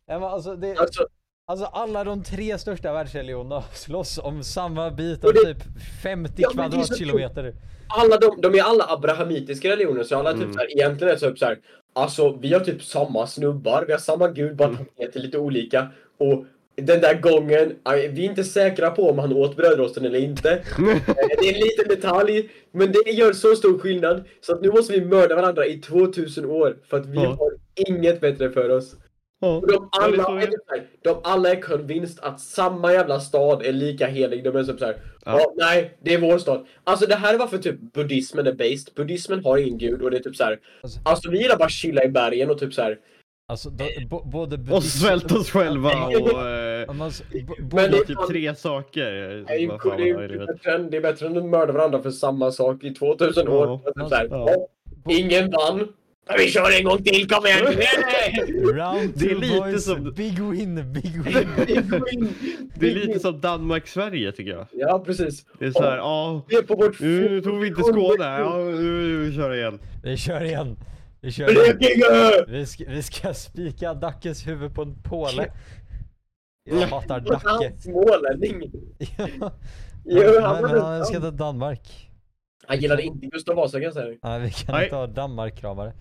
Ja, 0.10 0.20
men 0.20 0.24
alltså, 0.24 0.56
det, 0.56 0.78
Alltså, 0.78 1.08
alltså 1.48 1.66
alla 1.66 2.04
de 2.04 2.24
tre 2.24 2.58
största 2.58 2.94
världsreligionerna 2.94 3.64
slåss 3.74 4.18
om 4.18 4.44
samma 4.44 4.92
bit 4.92 5.24
av 5.26 5.34
det- 5.34 5.40
typ 5.54 5.64
50 6.04 6.34
Ja, 6.42 6.48
är 6.50 6.52
så 6.52 6.58
kvadratkilometer. 6.58 7.54
alla 7.88 8.18
de, 8.18 8.42
de 8.42 8.58
är 8.60 8.64
alla 8.64 8.84
abrahamitiska 8.90 9.70
religioner 9.70 10.04
så 10.04 10.16
alla 10.18 10.30
är 10.30 10.34
typ 10.34 10.44
Mm. 10.44 10.54
såhär, 10.54 10.72
egentligen 10.78 11.14
är 11.14 11.18
typ 11.20 11.40
såhär 11.40 11.58
Alltså 11.94 12.38
vi 12.42 12.54
har 12.54 12.60
typ 12.60 12.84
samma 12.84 13.28
snubbar, 13.28 13.84
vi 13.88 13.92
har 13.94 14.00
samma 14.00 14.28
gud 14.28 14.56
bara 14.56 14.70
att 14.70 14.76
han 14.76 14.86
heter 14.96 15.20
lite 15.20 15.38
olika 15.38 15.88
och 16.18 16.46
den 16.76 17.02
där 17.02 17.22
gången, 17.22 17.74
vi 18.12 18.26
är 18.26 18.30
inte 18.30 18.44
säkra 18.44 18.90
på 18.92 19.10
om 19.10 19.20
han 19.20 19.34
åt 19.34 19.56
brödrosten 19.56 20.06
eller 20.06 20.20
inte. 20.20 20.50
Eh, 20.80 20.96
Det 21.42 21.50
är 21.50 21.54
en 21.54 21.60
liten 21.60 21.88
detalj, 21.88 22.50
men 22.72 22.92
det 22.92 23.12
gör 23.12 23.34
så 23.34 23.56
stor 23.56 23.80
skillnad 23.80 24.24
så 24.42 24.54
att 24.54 24.62
nu 24.62 24.70
måste 24.72 24.94
vi 24.94 25.06
mörda 25.06 25.36
varandra 25.36 25.66
i 25.66 25.78
2000 25.78 26.46
år 26.46 26.78
för 26.90 26.98
att 27.00 27.06
vi 27.06 27.16
Ja. 27.24 27.30
har 27.30 27.52
inget 27.78 28.22
bättre 28.22 28.50
för 28.52 28.70
oss. 28.70 28.96
Ja, 29.40 29.56
Och 29.58 29.68
de 29.68 29.74
det 29.74 29.80
alla, 29.92 30.42
är 30.42 30.46
typ 30.48 30.60
såhär, 30.68 30.88
de 31.04 31.20
alla 31.24 31.50
är 31.52 31.62
convinced 31.62 32.24
att 32.24 32.40
samma 32.40 32.94
jävla 32.94 33.20
stad 33.20 33.66
är 33.66 33.74
lika 33.74 34.08
helig. 34.08 34.44
De 34.44 34.56
är 34.56 34.64
typ 34.64 34.80
såhär, 34.80 34.98
Ja. 35.26 35.40
ja. 35.40 35.54
nej, 35.56 35.98
det 36.04 36.14
är 36.14 36.20
vår 36.22 36.38
stad. 36.38 36.66
Alltså 36.84 37.06
det 37.06 37.16
här 37.16 37.34
är 37.34 37.38
varför 37.38 37.58
typ 37.58 37.94
buddhismen 37.94 38.48
är 38.48 38.54
based. 38.54 38.90
Buddhismen 38.96 39.44
har 39.46 39.58
ingen 39.58 39.78
gud 39.78 40.02
och 40.02 40.12
det 40.12 40.18
är 40.18 40.22
typ 40.24 40.36
såhär, 40.36 40.60
Alltså- 40.84 41.00
alltså 41.06 41.30
vi 41.32 41.42
gillar 41.42 41.58
bara 41.58 41.70
chilla 41.70 42.04
i 42.04 42.10
bergen 42.10 42.50
och 42.50 42.60
typ 42.60 42.74
såhär. 42.74 42.98
Alltså 43.50 43.70
de, 43.70 44.06
bo, 44.10 44.24
både 44.24 44.56
Och 44.56 44.62
buddhism- 44.62 44.82
svälta 44.82 45.36
oss 45.38 45.52
själva 45.52 45.90
och... 46.08 46.48
Eh, 46.48 46.88
men 46.88 47.02
alltså, 47.02 47.24
bo, 47.48 47.56
Men 47.60 47.70
både, 47.70 47.88
det- 47.88 48.06
typ 48.06 48.28
tre 48.28 48.56
saker. 48.56 49.12
Det 49.12 49.46
som 49.46 49.72
är, 49.76 49.80
fan 49.90 49.98
det, 49.98 50.10
är 50.10 50.46
bättre 50.48 50.72
än, 50.76 50.90
det 50.90 50.98
är 50.98 51.02
bättre 51.02 51.28
än 51.28 51.38
att 51.38 51.46
mörda 51.46 51.74
varandra 51.74 52.02
för 52.02 52.12
samma 52.12 52.52
sak 52.52 52.84
i 52.84 52.94
2000 52.94 53.48
år. 53.48 53.66
Ja. 53.68 53.82
Och 53.86 53.96
typ 53.96 54.10
såhär, 54.10 54.28
Ja. 54.32 54.50
ja. 54.50 54.68
Ingen 55.14 55.52
vann. 55.52 55.88
Vi 56.38 56.48
kör 56.52 56.78
en 56.78 56.84
gång 56.84 57.04
till, 57.04 57.30
kom 57.30 57.46
igen! 57.46 57.66
Round 58.78 59.12
Det 59.16 59.26
är 59.32 59.36
lite 59.36 59.60
boys, 59.60 59.86
som- 59.86 60.14
big 60.14 60.40
win, 60.40 60.94
big 60.94 61.22
win. 61.24 61.50
Det 62.76 62.92
är 62.92 62.96
lite 62.96 63.20
som 63.20 63.42
Danmark-Sverige 63.42 64.32
tycker 64.32 64.52
jag. 64.52 64.68
Ja, 64.72 65.04
precis. 65.06 65.46
Det 65.60 65.66
är 65.66 65.72
så 65.72 65.84
här, 65.84 65.98
ja, 65.98 66.46
Vi 66.48 66.56
är 66.56 66.62
på 66.62 66.76
vårt... 66.76 67.00
nu 67.00 67.42
tog 67.42 67.60
vi 67.60 67.68
inte 67.68 67.84
Skåne, 67.84 68.24
ja, 68.40 68.58
nu 68.58 69.32
kör 69.36 69.50
vi 69.50 69.58
igen. 69.58 69.80
Vi 70.04 70.18
kör 70.18 70.44
igen. 70.44 70.78
Vi 71.22 71.32
kör 71.32 71.50
igen. 71.50 72.46
Vi 72.48 72.66
ska, 72.66 72.84
vi 72.88 73.04
ska 73.04 73.34
spika 73.34 73.94
Dackes 73.94 74.48
huvud 74.48 74.76
på 74.76 74.82
en 74.82 74.96
påle. 75.04 75.52
Jag 76.70 76.88
hatar 76.88 77.20
Dacke. 77.20 77.48
Han 77.48 77.80
smålänning. 77.80 78.72
Ja. 79.18 79.52
Jo, 80.06 80.42
han 80.42 80.62
men, 80.62 80.82
han 80.82 80.94
älskar 80.94 81.16
inte 81.16 81.32
Danmark. 81.32 82.07
Han 82.68 82.80
gillade 82.80 83.04
inte 83.04 83.28
Gustav 83.28 83.56
Vasa 83.56 83.78
kan 83.78 83.84
jag 83.84 83.94
säga. 83.94 84.18
Nej, 84.24 84.40
vi 84.40 84.50
kan 84.50 84.76
Nej. 84.76 84.84
inte 84.84 84.96
ha 84.96 85.08
Danmark-kramare. 85.08 85.94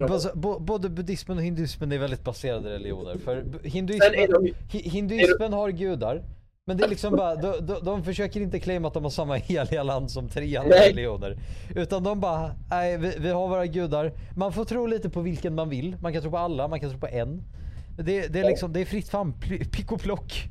Alltså, 0.00 0.30
både 0.60 0.88
buddhismen 0.88 1.38
och 1.38 1.44
hinduismen 1.44 1.92
är 1.92 1.98
väldigt 1.98 2.24
baserade 2.24 2.70
religioner. 2.70 3.18
För 3.18 3.44
hinduismen, 3.62 4.54
hinduismen 4.70 5.52
har 5.52 5.70
gudar. 5.70 6.22
Men 6.68 6.76
det 6.76 6.84
är 6.84 6.88
liksom 6.88 7.16
bara, 7.16 7.34
de, 7.34 7.66
de, 7.66 7.84
de 7.84 8.04
försöker 8.04 8.40
inte 8.40 8.60
claima 8.60 8.88
att 8.88 8.94
de 8.94 9.02
har 9.02 9.10
samma 9.10 9.34
heliga 9.36 9.82
land 9.82 10.10
som 10.10 10.28
tre 10.28 10.56
andra 10.56 10.70
Nej. 10.70 10.90
religioner. 10.90 11.38
Utan 11.74 12.02
de 12.02 12.20
bara, 12.20 12.54
nej 12.70 12.98
vi, 12.98 13.12
vi 13.18 13.28
har 13.28 13.48
våra 13.48 13.66
gudar. 13.66 14.12
Man 14.36 14.52
får 14.52 14.64
tro 14.64 14.86
lite 14.86 15.10
på 15.10 15.20
vilken 15.20 15.54
man 15.54 15.68
vill. 15.68 15.96
Man 16.00 16.12
kan 16.12 16.22
tro 16.22 16.30
på 16.30 16.38
alla, 16.38 16.68
man 16.68 16.80
kan 16.80 16.90
tro 16.90 16.98
på 16.98 17.08
en. 17.08 17.42
Det, 17.96 18.26
det 18.28 18.40
är 18.40 18.44
liksom, 18.44 18.72
det 18.72 18.80
är 18.80 18.84
fritt 18.84 19.08
fram, 19.08 19.40
pick 19.72 19.92
och 19.92 20.00
plock. 20.00 20.48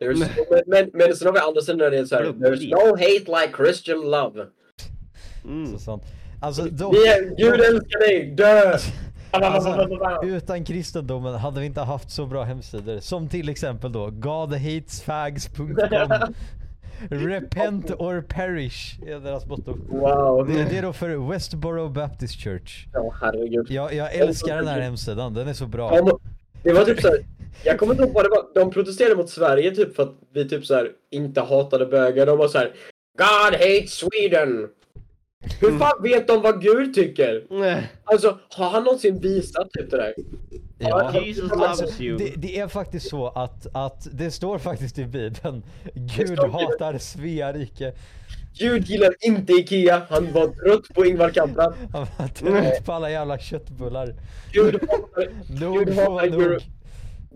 There's, 0.00 0.18
men, 0.50 0.62
men, 0.66 0.90
men 0.92 1.16
sen 1.16 1.26
har 1.26 1.32
vi 1.32 1.40
andra 1.40 1.60
sidan 1.60 1.78
där 1.78 1.90
det 1.90 1.98
är 1.98 2.04
såhär, 2.04 2.24
There's 2.24 2.70
no 2.70 2.96
hate 2.96 3.42
like 3.42 3.56
Christian 3.56 4.10
love. 4.10 4.46
Mm. 5.44 5.72
Så 5.72 5.78
sant. 5.78 6.02
Alltså, 6.40 6.62
Vi 6.62 7.08
är, 7.08 7.36
Gud 7.36 7.60
älskar 7.60 7.98
dig, 7.98 8.26
dö! 8.26 8.78
Alltså, 9.32 9.88
utan 10.22 10.64
kristendomen 10.64 11.34
hade 11.34 11.60
vi 11.60 11.66
inte 11.66 11.80
haft 11.80 12.10
så 12.10 12.26
bra 12.26 12.42
hemsidor 12.42 13.00
som 13.00 13.28
till 13.28 13.48
exempel 13.48 13.92
då 13.92 14.10
godhatesfags.com 14.10 15.76
Repent 17.08 17.90
or 17.90 18.22
perish 18.22 19.00
är 19.06 19.20
deras 19.20 19.46
motto. 19.46 19.76
Wow. 19.88 20.46
Det, 20.46 20.64
det 20.64 20.78
är 20.78 20.82
då 20.82 20.92
för 20.92 21.30
Westboro 21.30 21.88
Baptist 21.88 22.40
Church. 22.40 22.86
Ja, 22.92 23.14
herregud. 23.20 23.70
Jag, 23.70 23.94
jag 23.94 24.14
älskar 24.14 24.56
den 24.56 24.66
här 24.66 24.80
hemsidan, 24.80 25.34
den 25.34 25.48
är 25.48 25.52
så 25.52 25.66
bra. 25.66 26.18
Det 26.62 26.72
var 26.72 26.84
typ 26.84 27.00
såhär, 27.00 27.24
jag 27.64 27.78
kommer 27.78 27.92
inte 27.92 28.04
ihåg 28.04 28.14
vad 28.14 28.24
det 28.24 28.28
var, 28.28 28.46
de 28.54 28.70
protesterade 28.70 29.16
mot 29.16 29.30
Sverige 29.30 29.74
typ 29.74 29.96
för 29.96 30.02
att 30.02 30.14
vi 30.34 30.48
typ 30.48 30.66
såhär 30.66 30.90
inte 31.10 31.40
hatade 31.40 31.86
bögar. 31.86 32.26
De 32.26 32.38
var 32.38 32.48
såhär 32.48 32.72
God 33.18 33.52
hates 33.52 33.92
Sweden! 33.92 34.68
Hur 35.60 35.78
fan 35.78 36.02
vet 36.02 36.28
de 36.28 36.42
vad 36.42 36.62
Gud 36.62 36.94
tycker? 36.94 37.46
Nej. 37.50 37.90
Alltså, 38.04 38.38
har 38.48 38.70
han 38.70 38.84
någonsin 38.84 39.20
visat 39.20 39.70
typ 39.70 39.90
det 39.90 39.96
där? 39.96 40.14
Ja. 40.78 41.20
Jesus 41.20 41.50
loves 41.50 42.00
you. 42.00 42.18
Det, 42.18 42.32
det 42.36 42.58
är 42.58 42.68
faktiskt 42.68 43.08
så 43.08 43.28
att, 43.28 43.66
att 43.72 44.08
det 44.12 44.30
står 44.30 44.58
faktiskt 44.58 44.98
i 44.98 45.04
bibeln 45.04 45.62
Gud 45.94 46.38
hatar 46.38 46.98
Svea 46.98 47.52
rike. 47.52 47.92
Gud 48.58 48.84
gillar 48.84 49.14
inte 49.20 49.52
Ikea, 49.52 50.02
han 50.08 50.32
var 50.32 50.46
trött 50.48 50.94
på 50.94 51.06
Ingvar 51.06 51.30
Kamprad. 51.30 51.74
Han 51.92 52.06
var 52.18 52.28
trött 52.28 52.84
på 52.84 52.92
alla 52.92 53.10
jävla 53.10 53.38
köttbullar. 53.38 54.14
Gud 54.52 54.74
hatar, 54.74 55.28
Nog 55.60 55.78
Gud 55.78 55.94
hatar, 55.94 56.24
Euro. 56.26 56.60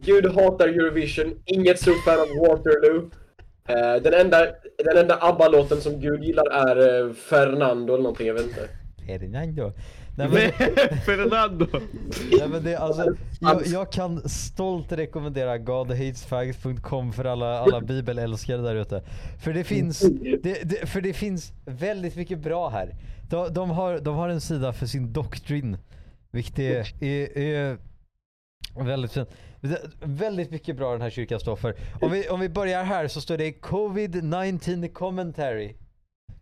Gud 0.01 0.27
hatar 0.27 0.69
Eurovision, 0.69 1.35
inget 1.45 1.81
stort 1.81 2.05
fan 2.05 2.21
av 2.21 2.29
Waterloo. 2.29 3.11
Eh, 3.69 4.03
den 4.03 4.15
enda, 4.15 4.47
den 4.85 4.97
enda 4.97 5.19
ABBA-låten 5.21 5.81
som 5.81 6.01
Gud 6.01 6.25
gillar 6.25 6.47
är 6.51 7.07
eh, 7.07 7.13
Fernando 7.13 7.93
eller 7.95 8.03
någonting, 8.03 8.27
jag 8.27 8.35
vet 8.35 8.47
inte. 8.47 8.69
Ferdinando. 9.07 9.73
Nej 10.17 10.29
men, 10.29 10.53
Fernando. 11.07 11.67
nej, 12.39 12.49
men 12.49 12.65
det, 12.65 12.77
alltså, 12.77 13.15
jag, 13.41 13.67
jag 13.67 13.93
kan 13.93 14.29
stolt 14.29 14.93
rekommendera 14.93 15.59
godhatesfags.com 15.59 17.13
för 17.13 17.25
alla, 17.25 17.59
alla 17.59 17.81
bibelälskare 17.81 18.63
där 18.63 18.75
ute. 18.75 19.03
För 19.45 19.53
det 19.53 19.65
finns, 19.65 20.01
det, 20.43 20.63
det, 20.65 20.87
för 20.89 21.01
det 21.01 21.13
finns 21.13 21.53
väldigt 21.65 22.17
mycket 22.17 22.39
bra 22.39 22.69
här. 22.69 22.95
De, 23.31 23.55
de, 23.55 23.71
har, 23.71 23.99
de 23.99 24.15
har 24.17 24.29
en 24.29 24.41
sida 24.41 24.73
för 24.73 24.87
sin 24.87 25.13
doktrin. 25.13 25.77
Vilket 26.31 26.59
är, 26.59 27.03
är, 27.05 27.39
är 27.39 27.79
väldigt 28.85 29.13
fint. 29.13 29.29
Väldigt 30.03 30.51
mycket 30.51 30.77
bra 30.77 30.93
den 30.93 31.01
här 31.03 31.11
kyrkan 31.11 31.41
står 31.41 31.57
för. 31.57 31.75
Om 32.01 32.11
vi, 32.13 32.29
om 32.29 32.41
vi 32.41 32.49
börjar 32.49 32.85
här 32.85 33.09
så 33.09 33.21
står 33.21 33.37
det 33.39 33.51
Covid-19 33.61 34.89
commentary. 34.93 35.75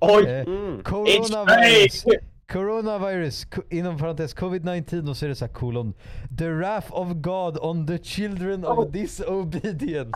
Oj! 0.01 0.25
Eh, 0.27 0.47
Mm. 0.47 0.83
Coronavirus. 0.83 2.05
Coronavirus, 2.53 3.45
co- 3.45 3.63
inom 3.71 3.99
parentes 3.99 4.35
covid-19 4.37 5.09
och 5.11 5.17
så 5.17 5.25
är 5.25 5.29
det 5.29 5.35
så 5.35 5.45
här 5.47 5.53
kolon. 5.53 5.95
The 6.39 6.49
wrath 6.49 6.93
of 6.95 7.09
God 7.13 7.59
on 7.59 7.87
the 7.87 7.99
children 7.99 8.65
Oh. 8.65 8.79
of 8.79 8.93
disobedience. 8.93 10.13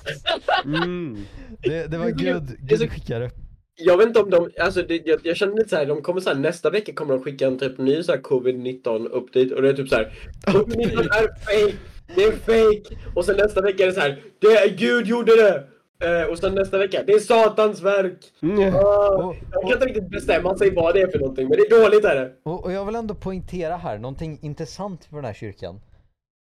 Mm. 0.64 1.16
Det, 1.62 1.87
det 1.91 1.99
var 1.99 2.11
Gud, 2.11 2.43
det 2.61 2.74
är 2.74 2.78
så- 2.78 2.84
Gud 2.84 2.93
skickade. 2.93 3.30
Jag 3.78 3.97
vet 3.99 4.07
inte 4.07 4.20
om 4.20 4.30
de, 4.30 4.51
alltså 4.61 4.82
det, 4.82 5.03
jag, 5.07 5.20
jag 5.22 5.37
känner 5.37 5.55
lite 5.57 5.68
såhär, 5.68 5.87
de 5.87 6.03
kommer 6.03 6.20
såhär 6.20 6.37
nästa 6.37 6.70
vecka 6.70 6.93
kommer 6.95 7.14
de 7.14 7.22
skicka 7.22 7.47
en 7.47 7.59
typ 7.59 7.78
ny 7.78 8.03
såhär 8.03 8.18
covid-19 8.20 9.07
update 9.09 9.55
och 9.55 9.62
det 9.62 9.68
är 9.68 9.72
typ 9.72 9.89
såhär 9.89 10.12
Covid-19 10.47 10.99
är 10.99 11.28
fake, 11.45 11.76
det 12.14 12.24
är 12.24 12.32
fake! 12.32 12.97
Och 13.14 13.24
sen 13.24 13.37
nästa 13.37 13.61
vecka 13.62 13.82
är 13.82 13.87
det 13.87 13.93
såhär, 13.93 14.22
det 14.41 14.47
är 14.47 14.76
Gud 14.76 15.07
gjorde 15.07 15.37
det! 15.37 15.64
Eh, 16.01 16.30
och 16.30 16.38
sen 16.38 16.55
nästa 16.55 16.78
vecka, 16.78 17.03
det 17.07 17.12
är 17.12 17.18
satans 17.18 17.82
verk! 17.82 18.18
Mm. 18.42 18.74
Ah, 18.74 19.34
jag 19.53 19.62
kan 19.62 19.72
inte 19.72 19.86
riktigt 19.86 20.11
bestämma 20.11 20.57
sig 20.57 20.70
vad 20.74 20.94
det 20.94 21.01
är 21.01 21.09
för 21.09 21.18
någonting, 21.18 21.49
men 21.49 21.59
det 21.59 21.62
är 21.76 21.82
dåligt 21.82 22.05
är 22.05 22.14
det! 22.14 22.32
Och, 22.42 22.64
och 22.64 22.72
jag 22.72 22.84
vill 22.84 22.94
ändå 22.94 23.14
poängtera 23.14 23.76
här 23.76 23.99
någonting 23.99 24.38
intressant 24.42 25.11
med 25.11 25.18
den 25.18 25.24
här 25.24 25.34
kyrkan. 25.34 25.80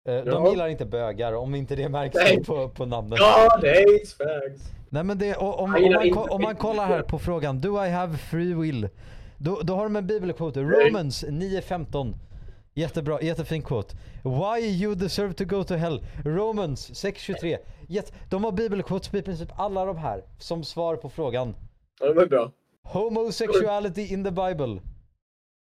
Eh, 0.09 0.15
De 0.15 0.31
Ja. 0.31 0.51
gillar 0.51 0.69
inte 0.69 0.85
bögar, 0.87 1.33
om 1.33 1.55
inte 1.55 1.77
det 1.77 1.89
märks 1.89 2.47
på, 2.47 2.69
på 2.69 2.87
namnet. 2.87 3.19
God 3.19 3.29
hates 3.69 4.15
fags! 4.15 4.63
Nej 4.89 5.05
men 5.05 5.19
det, 5.19 5.35
och, 5.37 5.61
om, 5.61 5.75
om, 5.75 5.83
gillar 5.83 6.15
man, 6.15 6.29
om 6.31 6.43
man 6.43 6.57
kollar 6.57 6.87
här 6.87 7.03
på 7.03 7.19
frågan, 7.19 7.61
do 7.61 7.85
I 7.85 7.89
have 7.89 8.17
free 8.17 8.55
will? 8.55 8.89
Då, 9.39 9.61
då 9.63 9.75
har 9.75 9.83
de 9.83 9.97
en 9.97 10.07
bibelquote, 10.07 10.61
Romans 10.61 11.25
9.15. 11.25 12.15
Jättebra, 12.75 13.23
jättefin 13.23 13.63
quote. 13.63 13.97
Why 14.25 14.61
you 14.83 14.95
deserve 14.95 15.35
to 15.35 15.45
go 15.45 15.65
to 15.65 15.75
hell? 15.75 16.01
Romans 16.25 16.91
6.23. 16.91 17.57
Jätte, 17.91 18.13
de 18.29 18.45
har 18.45 18.53
bibelquotes 18.53 19.09
på 19.09 19.19
i 19.19 19.23
princip 19.23 19.49
alla 19.57 19.85
de 19.85 19.99
här 19.99 20.25
som 20.39 20.65
svar 20.65 20.97
på 20.97 21.09
frågan. 21.09 21.55
Ja, 22.01 22.07
det 22.07 22.15
var 22.15 22.27
bra. 22.27 22.53
Homosexuality 22.83 24.15
in 24.15 24.25
the 24.25 24.31
Bible. 24.31 24.81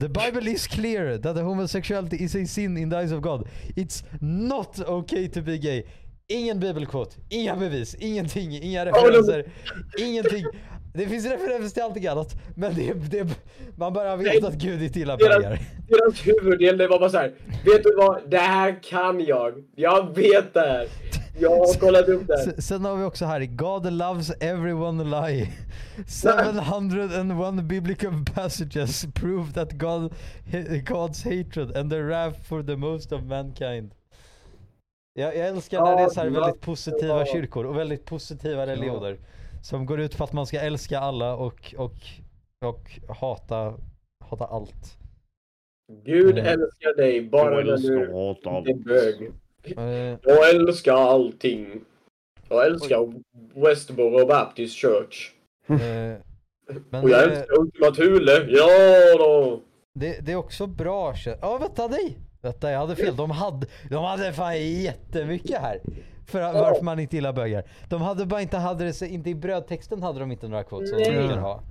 The 0.00 0.08
Bible 0.08 0.50
is 0.50 0.66
clear 0.66 1.18
that 1.18 1.36
the 1.36 1.42
homosexuality 1.42 2.16
is 2.16 2.34
a 2.34 2.46
sin 2.46 2.76
in 2.76 2.90
the 2.90 2.96
eyes 2.96 3.12
of 3.12 3.20
God. 3.20 3.48
It's 3.76 4.04
not 4.20 4.80
okay 4.80 5.28
to 5.28 5.42
be 5.42 5.58
gay. 5.58 5.86
Ingen 6.28 6.60
bibelquote, 6.60 7.16
inga 7.28 7.56
bevis, 7.56 7.94
ingenting, 7.94 8.52
inga 8.52 8.86
referenser, 8.86 9.52
ingenting. 9.98 10.44
Det 10.94 11.06
finns 11.06 11.26
referenser 11.26 11.74
till 11.74 11.82
allting 11.82 12.06
annat, 12.06 12.34
men 12.56 12.74
det, 12.74 12.92
det, 13.10 13.26
man 13.76 13.92
bara 13.92 14.16
vet 14.16 14.44
att 14.44 14.54
Gud 14.54 14.82
inte 14.82 14.98
gillar 14.98 15.16
Deras, 15.16 15.36
bögar. 15.36 15.58
deras 15.88 16.26
huvuddel 16.26 16.78
det 16.78 16.88
var 16.88 16.98
bara 16.98 17.10
så 17.10 17.16
här. 17.18 17.34
vet 17.64 17.82
du 17.82 17.96
vad? 17.96 18.30
Det 18.30 18.38
här 18.38 18.82
kan 18.82 19.20
jag. 19.20 19.64
Jag 19.76 20.14
vet 20.14 20.54
det 20.54 20.60
här. 20.60 20.86
Jag 21.40 21.50
har 21.50 21.80
kollat 21.80 22.08
upp 22.08 22.26
det 22.26 22.36
här. 22.36 22.60
Sen 22.60 22.84
har 22.84 22.96
vi 22.96 23.04
också 23.04 23.24
här, 23.24 23.40
God 23.44 23.92
loves 23.92 24.30
everyone 24.40 25.04
lie. 25.04 25.48
701 26.70 27.64
biblical 27.64 28.24
passages 28.34 29.06
prove 29.14 29.52
that 29.52 29.72
God, 29.72 30.14
God's 30.86 31.24
hatred 31.24 31.76
and 31.76 31.90
the 31.90 32.02
wrath 32.02 32.40
for 32.42 32.62
the 32.62 32.76
most 32.76 33.12
of 33.12 33.22
mankind. 33.22 33.94
Jag, 35.14 35.36
jag 35.36 35.48
älskar 35.48 35.80
när 35.80 35.96
det 35.96 36.02
är 36.02 36.08
så 36.08 36.30
väldigt 36.30 36.60
positiva 36.60 37.26
kyrkor 37.26 37.66
och 37.66 37.78
väldigt 37.78 38.04
positiva 38.04 38.66
religioner. 38.66 39.18
Som 39.62 39.86
går 39.86 40.00
ut 40.00 40.16
på 40.18 40.24
att 40.24 40.32
man 40.32 40.46
ska 40.46 40.60
älska 40.60 40.98
alla 40.98 41.34
och, 41.36 41.74
och, 41.78 41.94
och 42.64 42.90
hata, 43.16 43.74
hata 44.24 44.44
allt. 44.44 44.98
Gud 46.04 46.38
Mm. 46.38 46.46
älskar 46.46 46.96
dig 46.96 47.20
bara 47.20 47.54
Jag 47.54 47.64
när 47.66 47.72
älskar 47.72 47.94
du 47.94 48.12
hata. 48.12 48.70
är 48.70 48.74
bög. 48.74 49.30
Eh, 49.78 50.18
Jag 50.22 50.50
älskar 50.50 50.92
allting. 50.94 51.80
Jag 52.48 52.66
älskar 52.66 53.12
Westboro 53.54 54.26
Baptist 54.26 54.76
Church. 54.76 55.32
eh, 55.68 55.76
men 56.90 57.04
Och 57.04 57.10
jag 57.10 57.28
det, 57.28 57.36
älskar 57.36 57.60
Ultima 57.60 57.90
Thule. 57.90 58.32
Ja 58.48 59.18
då. 59.18 59.60
det, 59.94 60.26
det 60.26 60.32
är 60.32 60.36
också 60.36 60.66
bra 60.66 61.14
Ja 61.40 61.58
vänta 61.58 61.88
nej! 61.88 62.18
Vänta 62.42 62.70
jag 62.70 62.78
hade 62.78 62.96
fel. 62.96 63.16
De 63.16 63.30
hade, 63.30 63.66
de 63.90 64.04
hade 64.04 64.32
fan 64.32 64.60
jättemycket 64.82 65.60
här. 65.60 65.80
För 66.26 66.40
varför 66.52 66.82
man 66.84 66.98
inte 66.98 67.16
gillar 67.16 67.32
bögar. 67.32 67.64
De 67.88 68.02
hade 68.02 68.26
bara 68.26 68.42
inte, 68.42 68.56
hade 68.56 68.84
det, 68.84 69.02
inte 69.08 69.30
i 69.30 69.34
brödtexten 69.34 70.02
hade 70.02 70.20
de 70.20 70.32
inte 70.32 70.48
några 70.48 70.64
quotes 70.64 70.90
som 70.90 70.98
de 70.98 71.04
brukar 71.10 71.36
ha. 71.36 71.62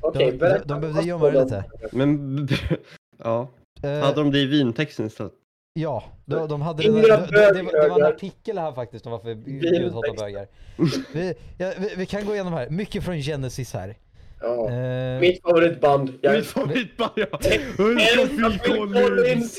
Okej, 0.00 0.32
De- 0.38 0.58
de 0.64 0.80
behövde 0.80 1.02
gömma 1.02 1.30
det 1.30 1.42
lite. 1.44 1.64
Men, 1.92 2.48
ja. 3.24 3.48
Eh, 3.82 3.90
Hade 4.00 4.14
de 4.20 4.30
det 4.30 4.38
i 4.38 4.46
vintexten 4.46 5.06
istället? 5.06 5.32
Ja, 5.74 6.04
de, 6.24 6.48
de 6.48 6.62
hade 6.62 6.84
Inga 6.84 6.92
det, 7.02 7.08
det, 7.08 7.26
det, 7.30 7.52
det, 7.52 7.62
var- 7.62 7.82
det 7.82 7.88
var 7.88 8.00
en 8.00 8.06
artikel 8.14 8.58
här 8.58 8.72
faktiskt 8.72 9.06
om 9.06 9.12
varför 9.12 9.34
Gud 9.34 9.92
hatar 9.92 10.16
bögar. 10.16 10.46
Vi, 11.14 11.34
ja, 11.58 11.72
vi, 11.78 11.94
vi 11.96 12.06
kan 12.06 12.26
gå 12.26 12.34
igenom 12.34 12.52
här, 12.52 12.70
mycket 12.70 13.04
från 13.04 13.16
Genesis 13.16 13.72
här. 13.74 13.94
Ja. 14.42 14.70
Eh, 14.70 15.20
Mitt 15.20 15.42
favoritband. 15.42 16.18
Jag 16.22 16.34
Mitt 16.36 16.46
favoritband 16.46 17.10
ja! 17.16 17.26
Phil 17.38 18.58
Collins! 18.58 19.58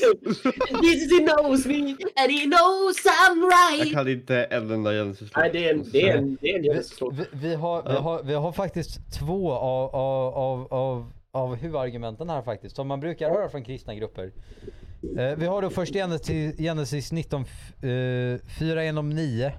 This 0.82 1.12
he 1.12 1.26
knows 1.26 1.66
me 1.66 1.74
and 2.16 2.30
he 2.32 2.44
knows 2.44 2.96
I'm 3.06 3.40
Jag 3.42 3.80
right. 3.80 3.92
kan 3.94 4.08
inte 4.08 4.44
en 4.44 4.70
enda 4.70 4.90
Genesis 4.92 5.30
Nej, 5.36 5.50
det 5.52 5.68
är 5.68 5.74
en, 5.74 5.84
det 5.92 6.02
är 6.08 6.16
en, 6.16 6.38
det 6.40 6.50
är 6.50 6.56
en 6.56 6.62
vi, 6.62 6.68
Genesis-låt. 6.68 7.14
vi, 7.14 7.24
vi, 7.32 7.54
har, 7.54 7.82
vi, 7.82 7.92
Ja. 7.94 8.00
har, 8.00 8.22
vi 8.22 8.34
har 8.34 8.52
faktiskt 8.52 8.98
två 9.18 9.52
av, 9.52 9.94
av, 9.94 10.34
av, 10.34 10.72
av, 10.72 11.12
av 11.32 11.54
huvudargumenten 11.56 12.30
här 12.30 12.42
faktiskt, 12.42 12.76
som 12.76 12.88
man 12.88 13.00
brukar 13.00 13.30
höra 13.30 13.48
från 13.48 13.64
kristna 13.64 13.94
grupper. 13.94 14.32
Eh, 15.18 15.36
vi 15.36 15.46
har 15.46 15.62
då 15.62 15.70
först 15.70 15.92
Genesis, 15.94 16.56
Genesis 16.58 17.12
19, 17.12 17.40
eh, 17.40 17.46
4 18.58 18.84
genom 18.84 19.10
9 19.10 19.52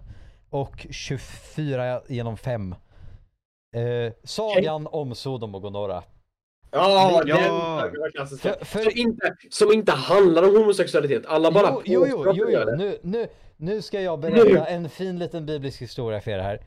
och 0.49 0.88
24 0.89 2.01
genom 2.07 2.38
5. 2.38 2.76
Eh, 3.76 4.13
sagan 4.23 4.88
om 4.88 5.15
Sodom 5.15 5.55
och 5.55 5.61
Gomorra. 5.61 6.03
Ja, 6.71 7.23
Ja. 7.26 7.89
den 8.01 8.11
klassiska. 8.11 8.53
För- 8.53 8.65
för- 8.65 8.82
Som, 8.91 8.91
inte, 8.99 9.36
som 9.49 9.71
inte 9.71 9.91
handlar 9.91 10.43
om 10.43 10.55
homosexualitet. 10.57 11.26
Alla 11.26 11.51
bara 11.51 11.71
Jo, 11.86 12.05
jo, 12.09 12.23
jo, 12.26 12.34
jo, 12.36 12.49
jo. 12.49 12.76
Nu, 12.78 12.97
nu, 13.03 13.28
nu 13.57 13.82
ska 13.82 14.01
jag 14.01 14.19
berätta 14.19 14.65
en 14.67 14.89
fin 14.89 15.19
liten 15.19 15.45
biblisk 15.45 15.82
historia 15.82 16.21
för 16.21 16.32
er 16.32 16.39
här. 16.39 16.59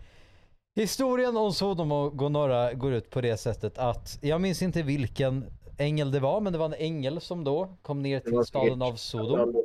Historien 0.76 1.36
om 1.36 1.52
Sodom 1.52 1.92
och 1.92 2.16
Gomorra 2.18 2.72
går 2.72 2.92
ut 2.92 3.10
på 3.10 3.20
det 3.20 3.36
sättet 3.36 3.78
att, 3.78 4.18
jag 4.22 4.40
minns 4.40 4.62
inte 4.62 4.82
vilken 4.82 5.44
ängel 5.78 6.10
det 6.10 6.20
var, 6.20 6.40
men 6.40 6.52
det 6.52 6.58
var 6.58 6.66
en 6.66 6.74
ängel 6.74 7.20
som 7.20 7.44
då 7.44 7.68
kom 7.82 8.02
ner 8.02 8.20
till 8.20 8.44
staden 8.44 8.82
av 8.82 8.94
Sodom 8.94 9.64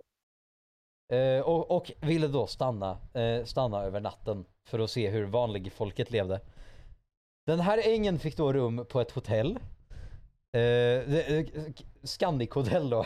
eh, 1.13 1.39
och, 1.45 1.71
och 1.71 1.91
ville 2.01 2.27
då 2.27 2.47
stanna, 2.47 2.97
eh, 3.13 3.45
stanna 3.45 3.83
över 3.83 3.99
natten 3.99 4.45
för 4.69 4.79
att 4.79 4.91
se 4.91 5.09
hur 5.09 5.25
vanlig 5.25 5.71
folket 5.73 6.11
levde. 6.11 6.39
Den 7.45 7.59
här 7.59 7.87
ängeln 7.87 8.19
fick 8.19 8.37
då 8.37 8.53
rum 8.53 8.85
på 8.89 9.01
ett 9.01 9.11
hotell. 9.11 9.59
Eh, 10.53 10.61
eh, 11.15 11.45
Scandic 12.03 12.49
hotell 12.49 12.89
då. 12.89 13.05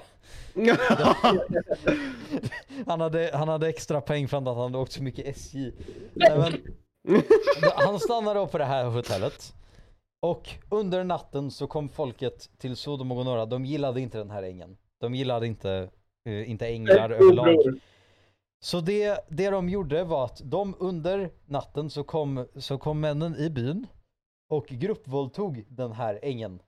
Han 2.86 3.02
hade, 3.02 3.32
han 3.34 3.48
hade 3.48 3.68
extra 3.68 4.02
poäng 4.02 4.28
för 4.28 4.38
att 4.38 4.46
han 4.46 4.58
hade 4.58 4.78
åkt 4.78 4.92
så 4.92 5.04
mycket 5.04 5.28
SJ. 5.38 5.72
Nej, 6.14 6.38
men, 6.38 6.54
han 7.76 8.00
stannade 8.00 8.40
då 8.40 8.48
på 8.48 8.58
det 8.58 8.66
här 8.66 8.86
hotellet. 8.86 9.54
Och 10.20 10.50
under 10.70 11.04
natten 11.04 11.52
så 11.52 11.68
kom 11.68 11.90
folket 11.90 12.50
till 12.58 12.76
Sodom 12.76 13.12
och 13.12 13.18
Gomorra. 13.18 13.46
De 13.46 13.66
gillade 13.66 14.02
inte 14.02 14.18
den 14.18 14.32
här 14.32 14.44
ängeln. 14.44 14.78
De 15.00 15.16
gillade 15.16 15.48
inte, 15.48 15.90
eh, 16.26 16.50
inte 16.50 16.68
änglar 16.68 17.10
överlag. 17.10 17.80
Så 18.60 18.80
det, 18.80 19.20
det 19.30 19.50
de 19.50 19.70
gjorde 19.70 20.04
var 20.04 20.26
att 20.26 20.42
de 20.44 20.76
under 20.80 21.30
natten 21.46 21.90
så 21.90 22.04
kom, 22.04 22.48
så 22.56 22.78
kom 22.78 23.00
männen 23.00 23.36
i 23.36 23.50
byn 23.50 23.88
och 24.50 24.66
gruppvåldtog 24.68 25.66
den 25.70 25.92
här 25.92 26.20
ängeln. 26.22 26.60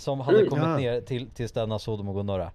Som 0.00 0.20
hade 0.20 0.38
Mm. 0.38 0.50
kommit 0.50 0.64
Ja. 0.64 0.76
ner 0.76 1.00
till, 1.00 1.30
till 1.30 1.48
städerna 1.48 1.78
Sodom 1.78 2.08
och 2.08 2.14
Gomorra. 2.14 2.52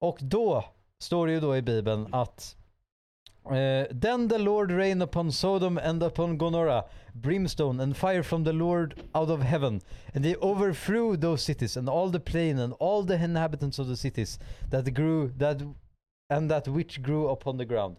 Och 0.00 0.18
då 0.22 0.64
står 1.02 1.26
det 1.26 1.32
ju 1.32 1.40
då 1.40 1.56
i 1.56 1.62
bibeln 1.62 2.08
att 2.14 2.56
eh, 3.44 3.96
Then 4.00 4.28
the 4.28 4.38
Lord 4.38 4.70
rain 4.70 5.02
upon 5.02 5.32
Sodom 5.32 5.78
and 5.84 6.02
upon 6.02 6.38
Gomorrah 6.38 6.84
brimstone 7.12 7.82
and 7.82 7.96
fire 7.96 8.22
from 8.22 8.44
the 8.44 8.52
Lord 8.52 8.94
out 9.12 9.30
of 9.30 9.40
heaven 9.40 9.80
and 10.14 10.24
they 10.24 10.36
overthrew 10.36 11.16
those 11.16 11.42
cities 11.44 11.76
and 11.76 11.88
all 11.88 12.12
the 12.12 12.20
plain 12.20 12.58
and 12.58 12.72
all 12.80 13.06
the 13.06 13.14
inhabitants 13.24 13.78
of 13.78 13.86
the 13.88 13.96
cities 13.96 14.38
that 14.70 14.84
grew 14.84 15.28
that 15.38 15.56
and 16.32 16.50
that 16.50 16.68
which 16.68 17.02
grew 17.02 17.28
upon 17.28 17.58
the 17.58 17.64
ground. 17.64 17.96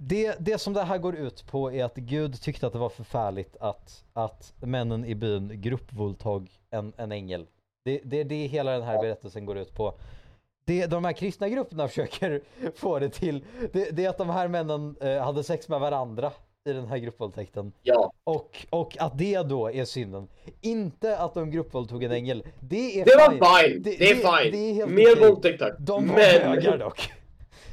Det, 0.00 0.36
det 0.40 0.58
som 0.58 0.72
det 0.72 0.82
här 0.82 0.98
går 0.98 1.16
ut 1.16 1.46
på 1.46 1.72
är 1.72 1.84
att 1.84 1.94
Gud 1.96 2.40
tyckte 2.42 2.66
att 2.66 2.72
det 2.72 2.78
var 2.78 2.88
förfärligt 2.88 3.56
att, 3.60 4.04
att 4.12 4.52
männen 4.60 5.04
i 5.04 5.14
byn 5.14 5.52
gruppvåldtog 5.60 6.50
en, 6.70 6.92
en 6.96 7.12
ängel. 7.12 7.46
Det, 7.84 8.00
det, 8.04 8.24
det 8.24 8.34
är 8.34 8.48
hela 8.48 8.72
den 8.72 8.82
här 8.82 8.98
berättelsen 9.02 9.46
går 9.46 9.58
ut 9.58 9.74
på. 9.74 9.94
Det 10.64 10.86
de 10.86 11.04
här 11.04 11.12
kristna 11.12 11.48
grupperna 11.48 11.88
försöker 11.88 12.40
få 12.74 12.98
det 12.98 13.08
till, 13.08 13.44
det, 13.72 13.90
det 13.90 14.04
är 14.04 14.08
att 14.08 14.18
de 14.18 14.30
här 14.30 14.48
männen 14.48 14.96
eh, 15.00 15.18
hade 15.24 15.44
sex 15.44 15.68
med 15.68 15.80
varandra 15.80 16.32
i 16.68 16.72
den 16.72 16.86
här 16.86 16.98
gruppvåldtäkten. 16.98 17.72
Ja, 17.82 18.12
Och, 18.24 18.66
och 18.70 18.96
att 19.00 19.18
det 19.18 19.42
då 19.42 19.70
är 19.72 19.84
synden. 19.84 20.28
Inte 20.60 21.18
att 21.18 21.34
de 21.34 21.50
gruppvåldtog 21.50 22.02
en 22.04 22.12
ängel. 22.12 22.44
Det 22.60 23.00
är 23.00 23.04
det 23.04 23.16
var 23.16 23.30
fine. 23.62 23.82
Det- 23.82 23.90
Det, 23.98 24.10
är 24.10 24.14
det- 24.14 24.20
fine. 24.20 24.52
det 24.52 24.70
är 24.70 24.74
helt 24.74 24.90
Mer 24.92 25.28
våldtäkt 25.28 25.58
tack. 25.58 25.72
De 25.78 26.08
var 26.08 26.14
Men- 26.16 26.42
högar 26.48 26.78
dock. 26.78 27.12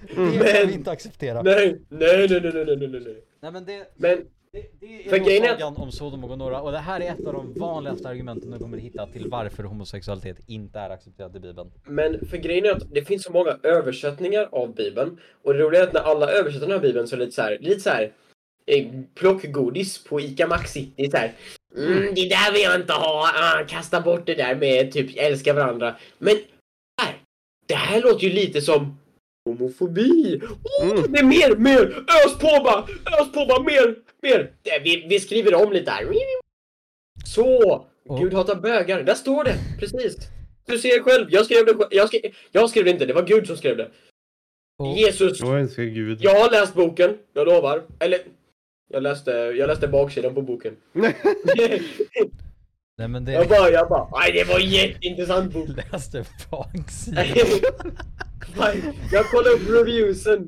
Det 0.08 0.14
kan 0.16 0.26
Men- 0.26 0.68
vi 0.68 0.74
inte 0.74 0.92
acceptera. 0.92 1.42
Nej, 1.42 1.80
nej, 1.90 2.28
nej, 2.30 2.42
nej, 2.42 2.52
nej, 2.54 2.66
nej, 2.78 2.88
nej, 2.88 3.02
nej. 3.42 3.52
Men 3.52 3.66
det, 3.66 3.86
Men 3.96 4.18
det, 4.52 4.64
det 4.80 5.38
är 5.38 5.54
att- 5.54 5.60
sagan 5.60 5.76
om 5.78 5.92
Sodom 5.92 6.24
och 6.24 6.30
Gomorra 6.30 6.62
och 6.62 6.72
det 6.72 6.78
här 6.78 7.02
är 7.02 7.12
ett 7.12 7.28
av 7.28 7.34
de 7.34 7.54
vanligaste 7.54 8.08
argumenten 8.10 8.52
du 8.52 8.58
kommer 8.60 8.78
hitta 8.78 9.08
till 9.08 9.28
varför 9.30 9.64
homosexualitet 9.64 10.38
inte 10.48 10.80
är 10.80 10.90
accepterat 10.90 11.36
i 11.36 11.40
bibeln. 11.40 11.72
Men 11.86 12.26
för 12.28 12.38
grejen 12.38 12.66
är 12.66 12.72
att 12.72 12.94
det 12.94 13.02
finns 13.02 13.24
så 13.24 13.32
många 13.32 13.58
översättningar 13.64 14.50
av 14.52 14.76
Bibeln. 14.76 15.20
Och 15.44 15.54
det 15.54 15.60
roliga 15.60 15.82
är 15.82 15.88
att 15.88 15.94
när 15.94 16.02
alla 16.02 16.32
översättningar 16.32 16.76
av 16.76 16.82
Bibeln 16.82 17.08
så 17.08 17.16
är 17.16 17.20
det 17.20 17.26
lite 17.26 17.36
så 17.36 17.42
här, 17.42 17.58
lite 17.62 17.80
så 17.80 17.90
här 17.90 18.12
eh, 18.72 18.86
plockgodis 19.16 20.04
på 20.04 20.22
ICA 20.22 20.48
Maxi. 20.48 20.90
Det 20.96 21.04
är 21.04 21.10
så 21.12 21.18
här, 21.18 21.32
mm, 21.78 22.16
det 22.16 22.30
där 22.30 22.52
vill 22.54 22.62
jag 22.62 22.76
inte 22.76 22.94
ha, 22.94 23.32
ah, 23.36 23.64
kasta 23.68 24.02
bort 24.02 24.26
det 24.26 24.36
där 24.36 24.56
med 24.56 24.92
typ 24.92 25.10
älska 25.18 25.54
varandra. 25.54 25.96
Men 26.18 26.36
här, 27.02 27.16
det 27.68 27.74
här 27.76 28.02
låter 28.02 28.24
ju 28.28 28.34
lite 28.34 28.62
som 28.62 29.00
homofobi. 29.46 30.42
Oh, 30.44 30.90
Mm. 30.92 31.12
Det 31.12 31.20
är 31.20 31.24
mer, 31.24 31.56
mer, 31.56 31.82
ös 32.26 32.34
på 32.40 32.64
bara, 32.64 32.80
ös 33.22 33.32
på 33.32 33.46
bara, 33.46 33.64
mer, 33.64 33.96
mer. 34.22 34.52
Vi, 34.84 35.06
vi 35.10 35.20
skriver 35.20 35.56
om 35.66 35.72
lite 35.74 35.92
här. 35.92 36.08
Så, 37.26 37.86
Och- 38.10 38.20
Gud 38.20 38.34
hatar 38.34 38.56
bögar. 38.56 39.04
Där 39.04 39.14
står 39.16 39.44
det, 39.44 39.56
precis. 39.80 40.16
Du 40.66 40.78
ser 40.80 41.04
själv, 41.04 41.28
jag 41.30 41.46
skrev 41.46 41.66
det. 41.66 41.88
Jag 41.92 42.08
skrev, 42.08 42.22
jag 42.52 42.70
skrev 42.70 42.84
det 42.86 42.92
inte, 42.92 43.06
det 43.06 43.14
var 43.14 43.24
Gud 43.24 43.48
som 43.48 43.58
skrev 43.58 43.78
det. 43.78 43.92
Och, 44.80 44.98
Jesus, 44.98 45.40
Jag 45.40 45.60
älskar 45.62 45.84
Gud. 45.84 46.18
jag 46.22 46.40
har 46.40 46.52
läst 46.52 46.74
boken, 46.74 47.18
jag 47.34 47.48
lovar. 47.48 47.84
Eller, 48.00 48.20
jag 48.90 49.04
läste, 49.04 49.32
jag 49.32 49.68
läste 49.68 49.88
baksidan 49.88 50.36
på 50.36 50.42
boken. 50.42 50.76
nej 52.98 53.08
men 53.08 53.26
det... 53.26 53.32
jag 53.32 53.48
bara, 53.48 53.70
jag 53.70 53.90
bara, 53.90 54.10
nej 54.20 54.32
det 54.32 54.44
var 54.44 54.60
en 54.60 54.70
jätteintressant 54.70 55.54
bok. 55.54 55.70
läste 55.92 56.26
baksidan. 56.52 57.26
jag 59.12 59.26
kollade 59.26 59.50
upp 59.50 59.70
reviewsen. 59.70 60.48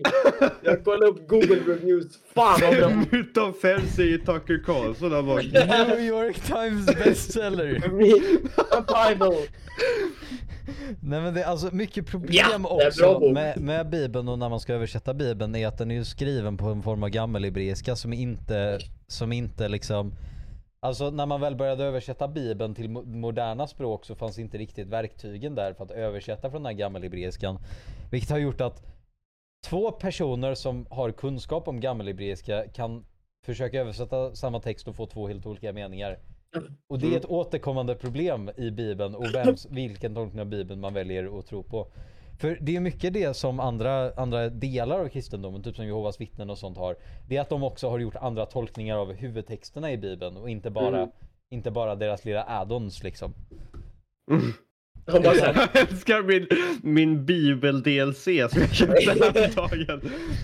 Jag 0.62 0.84
kollade 0.84 1.06
upp 1.06 1.28
Google 1.28 1.56
reviews. 1.56 2.06
Fan 2.34 2.60
vad 2.62 2.76
bra. 2.76 2.89
Fem 2.89 3.06
utav 3.12 3.54
fem 3.54 3.82
säger 3.96 4.18
Tucker 4.18 4.64
Carlson. 4.66 5.12
Han 5.12 5.26
bara, 5.26 5.42
New 5.88 6.00
York 6.00 6.39
Times 6.39 6.86
bestseller. 6.86 7.74
Bible. 9.10 9.48
Nej 11.00 11.22
men 11.22 11.34
det 11.34 11.42
är 11.42 11.46
alltså 11.46 11.76
mycket 11.76 12.06
problem 12.08 12.66
Ja, 12.70 12.88
också 12.88 13.20
med, 13.20 13.62
med 13.62 13.89
bibeln 13.89 14.28
och 14.28 14.39
när 14.39 14.50
man 14.50 14.60
ska 14.60 14.74
översätta 14.74 15.14
bibeln 15.14 15.56
är 15.56 15.68
att 15.68 15.78
den 15.78 15.92
är 15.92 15.96
ju 15.96 16.06
skriven 16.06 16.58
på 16.58 16.66
en 16.66 16.84
form 16.84 17.04
av 17.04 17.10
gammelhebreiska 17.10 17.96
som 17.96 18.14
inte, 18.14 18.80
som 19.08 19.32
inte 19.32 19.68
liksom 19.68 20.14
Alltså 20.86 21.09
när 21.09 21.25
man 21.25 21.41
väl 21.41 21.55
började 21.55 21.84
översätta 21.84 22.27
bibeln 22.27 22.75
till 22.75 22.89
mo- 22.89 23.05
moderna 23.05 23.67
språk 23.67 24.05
så 24.05 24.15
fanns 24.15 24.39
inte 24.39 24.57
riktigt 24.57 24.88
verktygen 24.88 25.55
där 25.55 25.73
för 25.73 25.84
att 25.84 25.91
översätta 25.91 26.51
från 26.51 26.63
den 26.63 26.65
här 26.73 26.79
gammelhebreiskan. 26.79 27.59
Vilket 28.11 28.29
har 28.29 28.38
gjort 28.38 28.61
att 28.61 28.84
två 29.65 29.91
personer 29.91 30.55
som 30.55 30.86
har 30.89 31.11
kunskap 31.11 31.67
om 31.67 31.79
gammelhebreiska 31.79 32.67
kan 32.67 33.05
försöka 33.45 33.79
översätta 33.79 34.36
samma 34.36 34.59
text 34.59 34.88
och 34.88 34.95
få 34.95 35.05
två 35.05 35.27
helt 35.27 35.45
olika 35.45 35.73
meningar. 35.73 36.17
Och 36.88 36.99
det 36.99 37.13
är 37.13 37.17
ett 37.17 37.25
återkommande 37.25 37.95
problem 37.95 38.51
i 38.57 38.71
bibeln 38.71 39.15
och 39.15 39.36
vems, 39.36 39.67
vilken 39.69 40.15
tolkning 40.15 40.41
av 40.41 40.47
bibeln 40.47 40.79
man 40.79 40.93
väljer 40.93 41.39
att 41.39 41.45
tro 41.45 41.63
på. 41.63 41.88
För 42.42 42.58
det 42.62 42.76
är 42.76 42.80
mycket 42.80 43.14
det 43.14 43.34
som 43.34 43.60
andra, 43.60 44.12
andra 44.14 44.50
delar 44.50 45.00
av 45.00 45.10
kristendomen, 45.10 45.64
typ 45.64 45.76
som 45.76 45.86
Jehovas 45.86 46.22
vittnen 46.22 46.50
och 46.50 46.58
sånt 46.58 46.78
har. 46.78 46.96
Det 47.28 47.38
är 47.38 47.42
att 47.42 47.50
de 47.50 47.64
också 47.64 47.89
har 47.89 48.00
gjort 48.00 48.16
andra 48.16 48.46
tolkningar 48.46 48.98
av 48.98 49.14
huvudtexterna 49.14 49.92
i 49.92 49.98
bibeln 49.98 50.38
och 50.38 50.50
inte 50.50 50.70
bara, 50.70 50.98
Mm. 50.98 51.10
inte 51.50 51.72
bara 51.72 51.96
deras 51.96 52.26
lilla 52.26 52.44
add-ons 52.44 53.04
liksom. 53.04 53.34
Han 55.12 55.22
bara 55.24 55.36
jag 55.74 55.78
älskar 55.82 56.24
min, 56.24 56.47
min 56.84 57.26
bibel-DLC 57.26 58.24
som 58.24 58.62
jag 58.62 58.74
köpte 58.76 59.12
häromdagen. 59.12 60.01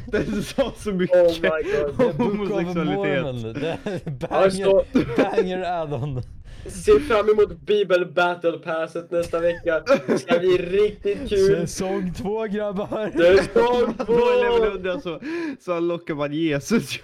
Den 0.07 0.43
sa 0.43 0.73
så 0.77 0.91
mycket 0.91 1.17
Oh 1.17 2.07
om 2.07 2.17
Book 2.17 2.51
of 2.51 2.57
homosexualitet. 2.75 4.05
Banger, 4.29 4.65
så- 4.65 4.83
banger 5.17 5.61
add-on. 5.81 6.21
Se 6.67 6.99
fram 6.99 7.29
emot 7.29 7.61
Bibel 7.65 8.05
Battle 8.05 8.51
Passet 8.51 9.11
nästa 9.11 9.39
vecka. 9.39 9.83
Det 10.07 10.17
ska 10.19 10.39
bli 10.39 10.57
riktigt 10.57 11.29
kul. 11.29 11.67
Säsong 11.67 12.13
två 12.13 12.43
grabbar! 12.43 13.11
Säsong 13.11 13.93
Då 14.07 14.13
är 14.13 14.43
level 14.43 14.59
två! 14.59 14.65
100 14.89 14.99
så, 14.99 15.19
så 15.59 15.79
lockar 15.79 16.15
man 16.15 16.33
Jesus. 16.33 16.99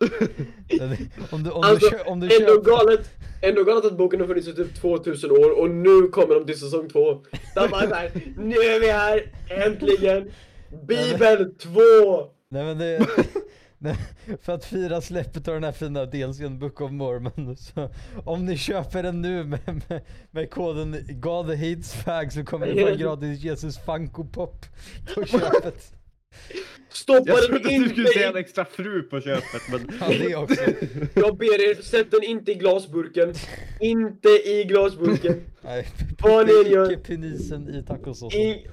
Om 1.30 1.42
du, 1.42 1.50
om 1.50 1.62
Alltså, 1.64 1.90
du, 1.90 2.00
om 2.00 2.20
du 2.20 2.36
Ändå 2.36 2.46
köper... 2.54 2.70
galet, 2.70 3.10
ändå 3.42 3.64
galet 3.64 3.84
att 3.84 3.96
boken 3.96 4.20
har 4.20 4.26
funnits 4.26 4.48
i 4.48 4.54
typ 4.54 4.74
2000 4.80 5.30
år 5.30 5.60
och 5.60 5.70
nu 5.70 6.08
kommer 6.08 6.34
de 6.34 6.46
till 6.46 6.58
säsong 6.60 6.88
två. 6.88 7.22
De 7.54 7.70
bara 7.70 7.88
såhär, 7.88 8.10
nu 8.36 8.54
är 8.56 8.80
vi 8.80 8.90
här, 8.90 9.32
äntligen! 9.48 10.30
Bibel 10.88 11.54
2! 11.54 11.70
Nej 12.48 12.64
men 12.64 12.78
det... 12.78 13.06
för 14.42 14.52
att 14.52 14.64
fira 14.64 15.00
släppet 15.00 15.48
av 15.48 15.54
den 15.54 15.64
här 15.64 15.72
fina 15.72 16.04
DLCn 16.04 16.58
Book 16.58 16.80
of 16.80 16.90
Mormon. 16.92 17.56
Så 17.56 17.90
om 18.24 18.46
ni 18.46 18.56
köper 18.58 19.02
den 19.02 19.22
nu 19.22 19.44
med, 19.44 19.60
med, 19.88 20.02
med 20.30 20.50
koden 20.50 20.96
God 21.08 21.46
hates 21.50 21.92
fag 21.92 22.32
så 22.32 22.44
kommer 22.44 22.66
ni 22.66 22.82
få 22.82 22.88
en 22.88 22.98
gratis 22.98 23.40
Jesus 23.40 23.78
Funko 23.78 24.24
Pop 24.24 24.66
på 25.14 25.24
köpet. 25.24 25.92
Stoppa 26.88 27.22
Jag 27.26 27.36
den 27.36 27.46
trodde 27.46 27.56
att 27.56 27.62
du 27.62 27.74
inte 27.74 27.88
skulle 27.90 28.08
säga 28.08 28.28
en 28.28 28.36
i... 28.36 28.40
extra 28.40 28.64
fru 28.64 29.02
på 29.02 29.20
köpet 29.20 29.62
men... 29.70 29.90
Ja 30.00 30.08
det 30.08 30.36
också. 30.36 30.62
Jag 31.14 31.36
ber 31.36 31.70
er, 31.70 31.82
sätt 31.82 32.10
den 32.10 32.22
inte 32.22 32.52
i 32.52 32.54
glasburken. 32.54 33.34
Inte 33.80 34.28
i 34.28 34.64
glasburken. 34.64 35.44
Nej, 35.60 35.86
Vad 36.22 36.46
ni 36.46 36.52
än 36.64 36.72
gör. 36.72 36.96
penisen 36.96 37.68
i 37.68 37.82
tacosåsen. 37.82 38.40
I... 38.40 38.66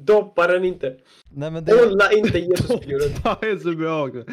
Doppa 0.00 0.46
den 0.46 0.64
inte. 0.64 0.96
Nej 1.30 1.50
men 1.50 1.64
det, 1.64 1.72
Hålla 1.72 2.12
inte 2.12 2.38
Jesusfiguren. 2.50 3.10
Det 3.40 3.46
är 3.46 3.58
så 3.58 3.72
bra. 3.72 4.24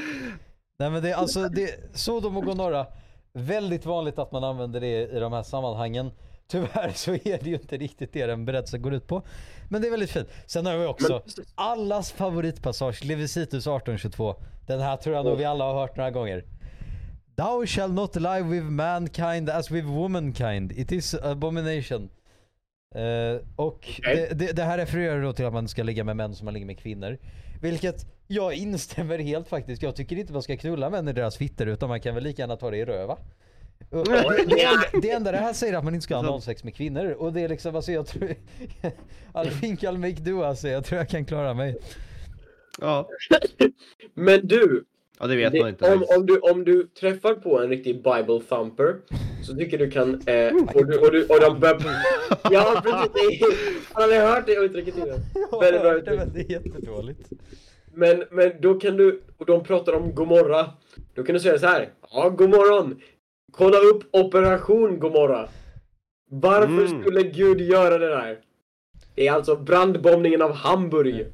nej 0.80 0.90
men 0.90 1.04
det 1.04 1.10
är 1.10 1.16
alltså, 1.16 1.50
det, 1.50 1.98
Sodom 1.98 2.38
och 2.38 2.46
Gomorra. 2.46 2.86
Väldigt 3.34 3.86
vanligt 3.86 4.20
att 4.20 4.32
man 4.32 4.44
använder 4.44 4.80
det 4.80 5.10
i 5.12 5.20
de 5.20 5.34
här 5.34 5.44
sammanhangen. 5.44 6.12
Tyvärr 6.50 6.92
så 6.96 7.14
är 7.14 7.44
det 7.44 7.50
ju 7.50 7.54
inte 7.54 7.78
riktigt 7.78 8.14
det 8.14 8.26
den 8.26 8.46
berättelsen 8.46 8.82
går 8.82 8.94
ut 8.94 9.08
på. 9.08 9.24
Men 9.70 9.82
det 9.82 9.88
är 9.88 9.92
väldigt 9.92 10.12
fint. 10.12 10.30
Sen 10.46 10.66
har 10.66 10.78
vi 10.78 10.86
också 10.86 11.24
allas 11.56 12.12
favoritpassage, 12.12 13.06
Levicitus 13.06 13.68
1822. 13.68 14.36
Den 14.68 14.80
här 14.80 14.98
tror 14.98 15.16
jag 15.16 15.26
nog 15.26 15.38
vi 15.38 15.46
alla 15.46 15.64
har 15.66 15.74
hört 15.74 15.98
några 15.98 16.12
gånger. 16.12 16.44
Thou 17.36 17.66
shall 17.66 17.94
not 17.94 18.16
lie 18.16 18.42
with 18.42 18.66
mankind 18.66 19.50
as 19.50 19.72
with 19.72 19.88
womankind. 19.88 20.72
It 20.72 20.92
is 20.92 21.14
abomination. 21.14 22.10
Eh, 22.96 23.42
och 23.56 23.68
Okej. 23.76 24.16
det, 24.16 24.40
det, 24.40 24.54
det 24.54 24.64
här 24.64 24.78
refererar 24.78 25.22
då 25.22 25.34
till 25.34 25.46
att 25.46 25.54
man 25.54 25.68
ska 25.68 25.84
ligga 25.84 26.04
med 26.04 26.18
män 26.18 26.36
som 26.36 26.46
man 26.46 26.54
ligger 26.54 26.68
med 26.68 26.80
kvinnor. 26.80 27.18
Vilket 27.62 28.06
jag 28.28 28.54
instämmer 28.54 29.20
helt 29.20 29.48
faktiskt. 29.48 29.84
Jag 29.84 29.96
tycker 29.96 30.16
inte 30.16 30.34
man 30.34 30.44
ska 30.44 30.58
knulla 30.58 30.90
män 30.90 31.08
i 31.08 31.14
deras 31.14 31.38
fitter 31.38 31.66
utan 31.66 31.90
man 31.90 32.02
kan 32.02 32.16
väl 32.16 32.24
lika 32.24 32.42
gärna 32.42 32.56
ta 32.56 32.72
det 32.72 32.78
i 32.78 32.86
röva. 32.86 33.18
Det, 33.90 34.64
enda, 34.64 34.86
det 35.02 35.12
enda 35.12 35.32
det 35.32 35.38
här 35.38 35.54
säger 35.54 35.78
att 35.78 35.84
man 35.84 35.94
inte 35.94 36.04
ska 36.04 36.16
ha 36.16 36.28
analsex 36.28 36.64
med 36.64 36.76
kvinnor 36.76 37.12
och 37.12 37.34
det 37.34 37.42
är 37.42 37.50
liksom, 37.50 37.76
alltså 37.76 37.92
jag 37.92 38.08
tror... 38.08 38.36
I'll 39.34 39.98
make 39.98 40.32
do 40.32 40.44
alltså, 40.44 40.68
jag 40.68 40.86
tror 40.86 40.98
jag 40.98 41.10
kan 41.10 41.26
klara 41.26 41.54
mig. 41.54 41.78
Ja. 42.82 43.10
Men 44.14 44.48
du, 44.48 44.84
ja, 45.20 45.28
det 45.28 45.36
vet 45.36 45.52
det, 45.52 45.60
man 45.60 45.70
inte. 45.70 45.94
om, 45.94 46.06
om, 46.18 46.26
du, 46.26 46.40
om 46.40 46.64
du 46.64 46.88
träffar 46.88 47.34
på 47.34 47.60
en 47.60 47.70
riktig 47.70 47.96
bible 47.96 48.42
thumper 48.50 48.96
så 49.44 49.56
tycker 49.56 49.78
du 49.78 49.92
kan... 49.92 50.22
Eh, 50.26 50.54
och, 50.76 50.86
du, 50.86 50.98
och, 50.98 51.12
du, 51.12 51.26
och 51.26 51.40
de 51.42 51.60
börjar... 51.60 51.82
Ja 52.52 52.82
precis, 52.84 53.42
har 53.94 54.08
ni 54.08 54.18
hört 54.18 54.46
det 54.46 54.54
uttrycket 54.54 54.98
innan? 54.98 55.20
Jag 55.52 55.60
Väldigt 55.60 55.82
bra 55.82 55.90
har 55.90 55.96
hört 55.96 56.06
det 56.06 56.14
uttryck. 56.14 56.48
det 56.48 56.54
är 56.54 56.60
jättedåligt. 56.60 57.30
Men, 57.94 58.24
men 58.32 58.52
då 58.62 58.74
kan 58.74 58.98
du, 58.98 59.22
och 59.38 59.46
de 59.46 59.64
pratar 59.64 59.94
om 59.94 60.16
Gomorra. 60.16 60.70
Då 61.14 61.24
kan 61.24 61.34
du 61.34 61.40
säga 61.40 61.60
så 61.60 61.68
här. 61.68 61.90
Ja, 62.12 62.30
god 62.30 62.50
morgon. 62.50 63.02
Kolla 63.52 63.78
upp 63.78 64.04
Operation 64.16 65.00
Gomorra. 65.00 65.48
Varför 66.32 66.86
Mm. 66.86 67.02
skulle 67.02 67.24
Gud 67.24 67.62
göra 67.62 67.98
det 67.98 68.08
där? 68.10 68.40
Det 69.16 69.28
är 69.28 69.32
alltså 69.34 69.56
brandbombningen 69.56 70.42
av 70.42 70.54
Hamburg. 70.54 71.26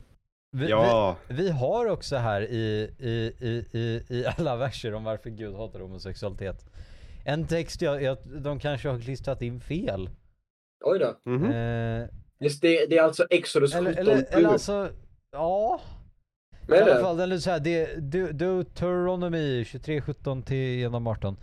Vi, 0.51 0.69
Ja. 0.69 1.15
vi, 1.27 1.35
vi 1.35 1.49
har 1.49 1.85
också 1.85 2.15
här 2.15 2.41
i, 2.41 2.91
i, 2.99 3.33
i, 3.39 3.65
i, 3.79 4.03
i 4.09 4.25
alla 4.37 4.55
verser 4.55 4.93
om 4.93 5.03
varför 5.03 5.29
Gud 5.29 5.55
hatar 5.55 5.79
homosexualitet. 5.79 6.65
En 7.25 7.47
text 7.47 7.81
jag, 7.81 8.03
jag, 8.03 8.17
de 8.25 8.59
kanske 8.59 8.89
har 8.89 8.99
klistrat 8.99 9.41
in 9.41 9.59
fel. 9.61 10.09
Oj 10.85 10.99
då. 10.99 11.31
Mhm. 11.31 11.51
Eh, 11.51 12.05
Just 12.39 12.61
det, 12.61 12.85
det 12.85 12.97
är 12.97 13.03
alltså 13.03 13.25
Exodus 13.29 13.73
17. 13.73 13.87
eller, 13.87 13.99
eller, 14.01 14.25
eller 14.31 14.49
alltså, 14.49 14.89
ja. 15.31 15.81
I 16.51 16.55
Men 16.67 16.83
alla 16.83 16.93
det, 16.95 17.01
fall, 17.01 17.19
eller 17.19 17.37
så 17.37 17.49
här, 17.51 17.59
det 17.59 17.85
Deuteronomy 18.31 19.63
23.17 19.63 20.43
till 20.43 20.57
genom 20.79 21.07
18. 21.07 21.37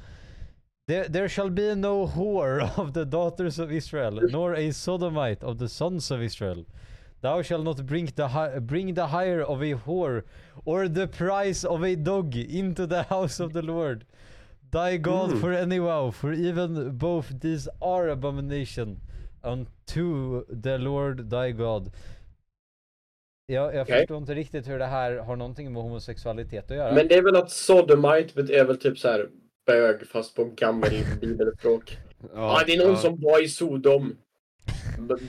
There, 0.88 1.08
there 1.08 1.28
shall 1.28 1.48
be 1.50 1.74
no 1.74 2.06
whore 2.06 2.60
of 2.78 2.92
the 2.92 3.04
daughters 3.04 3.58
of 3.58 3.70
Israel, 3.70 4.20
nor 4.30 4.54
a 4.54 4.72
sodomite 4.72 5.42
of 5.44 5.58
the 5.58 5.68
sons 5.68 6.10
of 6.10 6.20
Israel. 6.22 6.64
Thou 7.20 7.40
shall 7.42 7.62
not 7.62 7.86
bring 7.86 8.06
the, 8.16 8.60
bring 8.66 8.94
the 8.94 9.06
hire 9.06 9.42
of 9.42 9.62
a 9.62 9.74
whore, 9.74 10.24
or 10.64 10.88
the 10.88 11.06
price 11.06 11.64
of 11.64 11.84
a 11.84 11.94
dog 11.94 12.34
into 12.34 12.86
the 12.86 13.04
house 13.04 13.38
of 13.38 13.52
the 13.52 13.62
Lord. 13.62 14.04
Thy 14.72 14.96
God 14.96 15.30
Mm. 15.32 15.40
for 15.40 15.52
any 15.52 15.78
vow, 15.78 16.10
for 16.10 16.32
even 16.32 16.96
both 16.96 17.28
these 17.40 17.68
are 17.80 18.08
abomination 18.08 19.00
unto 19.44 20.44
the 20.62 20.78
Lord 20.78 21.30
thy 21.30 21.52
God. 21.52 21.92
Jag, 23.46 23.74
jag 23.74 23.82
Okej. 23.82 23.98
förstår 23.98 24.16
inte 24.18 24.34
riktigt 24.34 24.68
hur 24.68 24.78
det 24.78 24.86
här 24.86 25.16
har 25.16 25.36
någonting 25.36 25.72
med 25.72 25.82
homosexualitet 25.82 26.70
att 26.70 26.76
göra. 26.76 26.94
men 26.94 27.08
det 27.08 27.14
är 27.14 27.22
väl 27.22 27.36
att 27.36 27.50
sodomite 27.50 28.40
är 28.40 28.64
väl 28.64 28.76
typ 28.76 28.98
så 28.98 29.08
här 29.08 29.28
bög 29.66 30.06
fast 30.06 30.36
på 30.36 30.44
gammel 30.44 30.90
bibelspråk. 31.20 31.96
Ja, 32.34 32.62
det 32.66 32.74
är 32.74 32.86
någon 32.86 32.96
som 32.96 33.20
var 33.20 33.44
i 33.44 33.48
Sodom. 33.48 34.16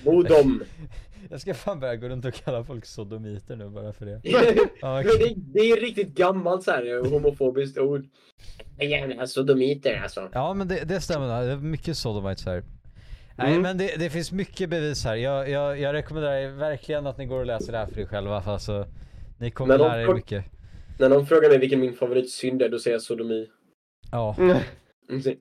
Bodom. 0.04 0.64
Jag 1.30 1.42
ska 1.42 1.54
fan 1.54 1.80
börja 1.80 1.96
gå 1.96 2.08
runt 2.10 2.26
och 2.26 2.34
kalla 2.34 2.64
folk 2.64 2.86
sodomiter 2.86 3.56
nu 3.56 3.70
bara 3.70 3.94
för 3.94 4.06
det. 4.06 4.22
Ja, 4.82 5.00
okej. 5.02 5.36
det, 5.36 5.60
det 5.60 5.72
är 5.72 5.82
riktigt 5.82 6.08
gammalt 6.08 6.64
så 6.64 6.72
här 6.72 7.10
homofobiskt 7.10 7.78
ord. 7.78 8.06
Gärna 8.80 9.28
sodomiter 9.28 10.00
alltså. 10.04 10.30
Ja 10.34 10.54
men 10.54 10.68
det, 10.68 10.84
det 10.84 11.02
stämmer, 11.02 11.28
det 11.46 11.52
är 11.52 11.58
mycket 11.58 11.98
sodomites 11.98 12.46
här. 12.46 12.64
Nej 13.38 13.50
Mm. 13.52 13.62
men 13.62 13.78
det, 13.78 13.96
det 14.00 14.10
finns 14.10 14.32
mycket 14.32 14.70
bevis 14.70 15.04
här. 15.06 15.16
Jag, 15.16 15.50
jag, 15.50 15.80
jag 15.80 15.94
rekommenderar 15.94 16.36
er 16.36 16.50
verkligen 16.50 17.08
att 17.08 17.18
ni 17.18 17.26
går 17.26 17.40
och 17.40 17.46
läser 17.46 17.72
det 17.72 17.78
här 17.78 17.86
för 17.86 18.02
er 18.02 18.06
själva. 18.06 18.42
För 18.42 18.52
alltså, 18.52 18.86
ni 19.38 19.52
kommer 19.52 19.78
lära 19.78 20.02
er 20.02 20.14
mycket. 20.14 20.46
När 21.00 21.10
någon 21.10 21.28
frågar 21.28 21.50
mig 21.50 21.58
vilken 21.58 21.80
min 21.80 21.94
favoritsynd 21.94 22.62
är, 22.62 22.70
då 22.70 22.80
säger 22.80 22.96
jag 22.96 23.02
sodomi. 23.02 23.48
Ja. 24.14 24.36
Mm. 24.40 24.58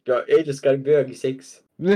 Jag 0.04 0.30
älskar 0.30 0.76
bögsex. 0.76 1.46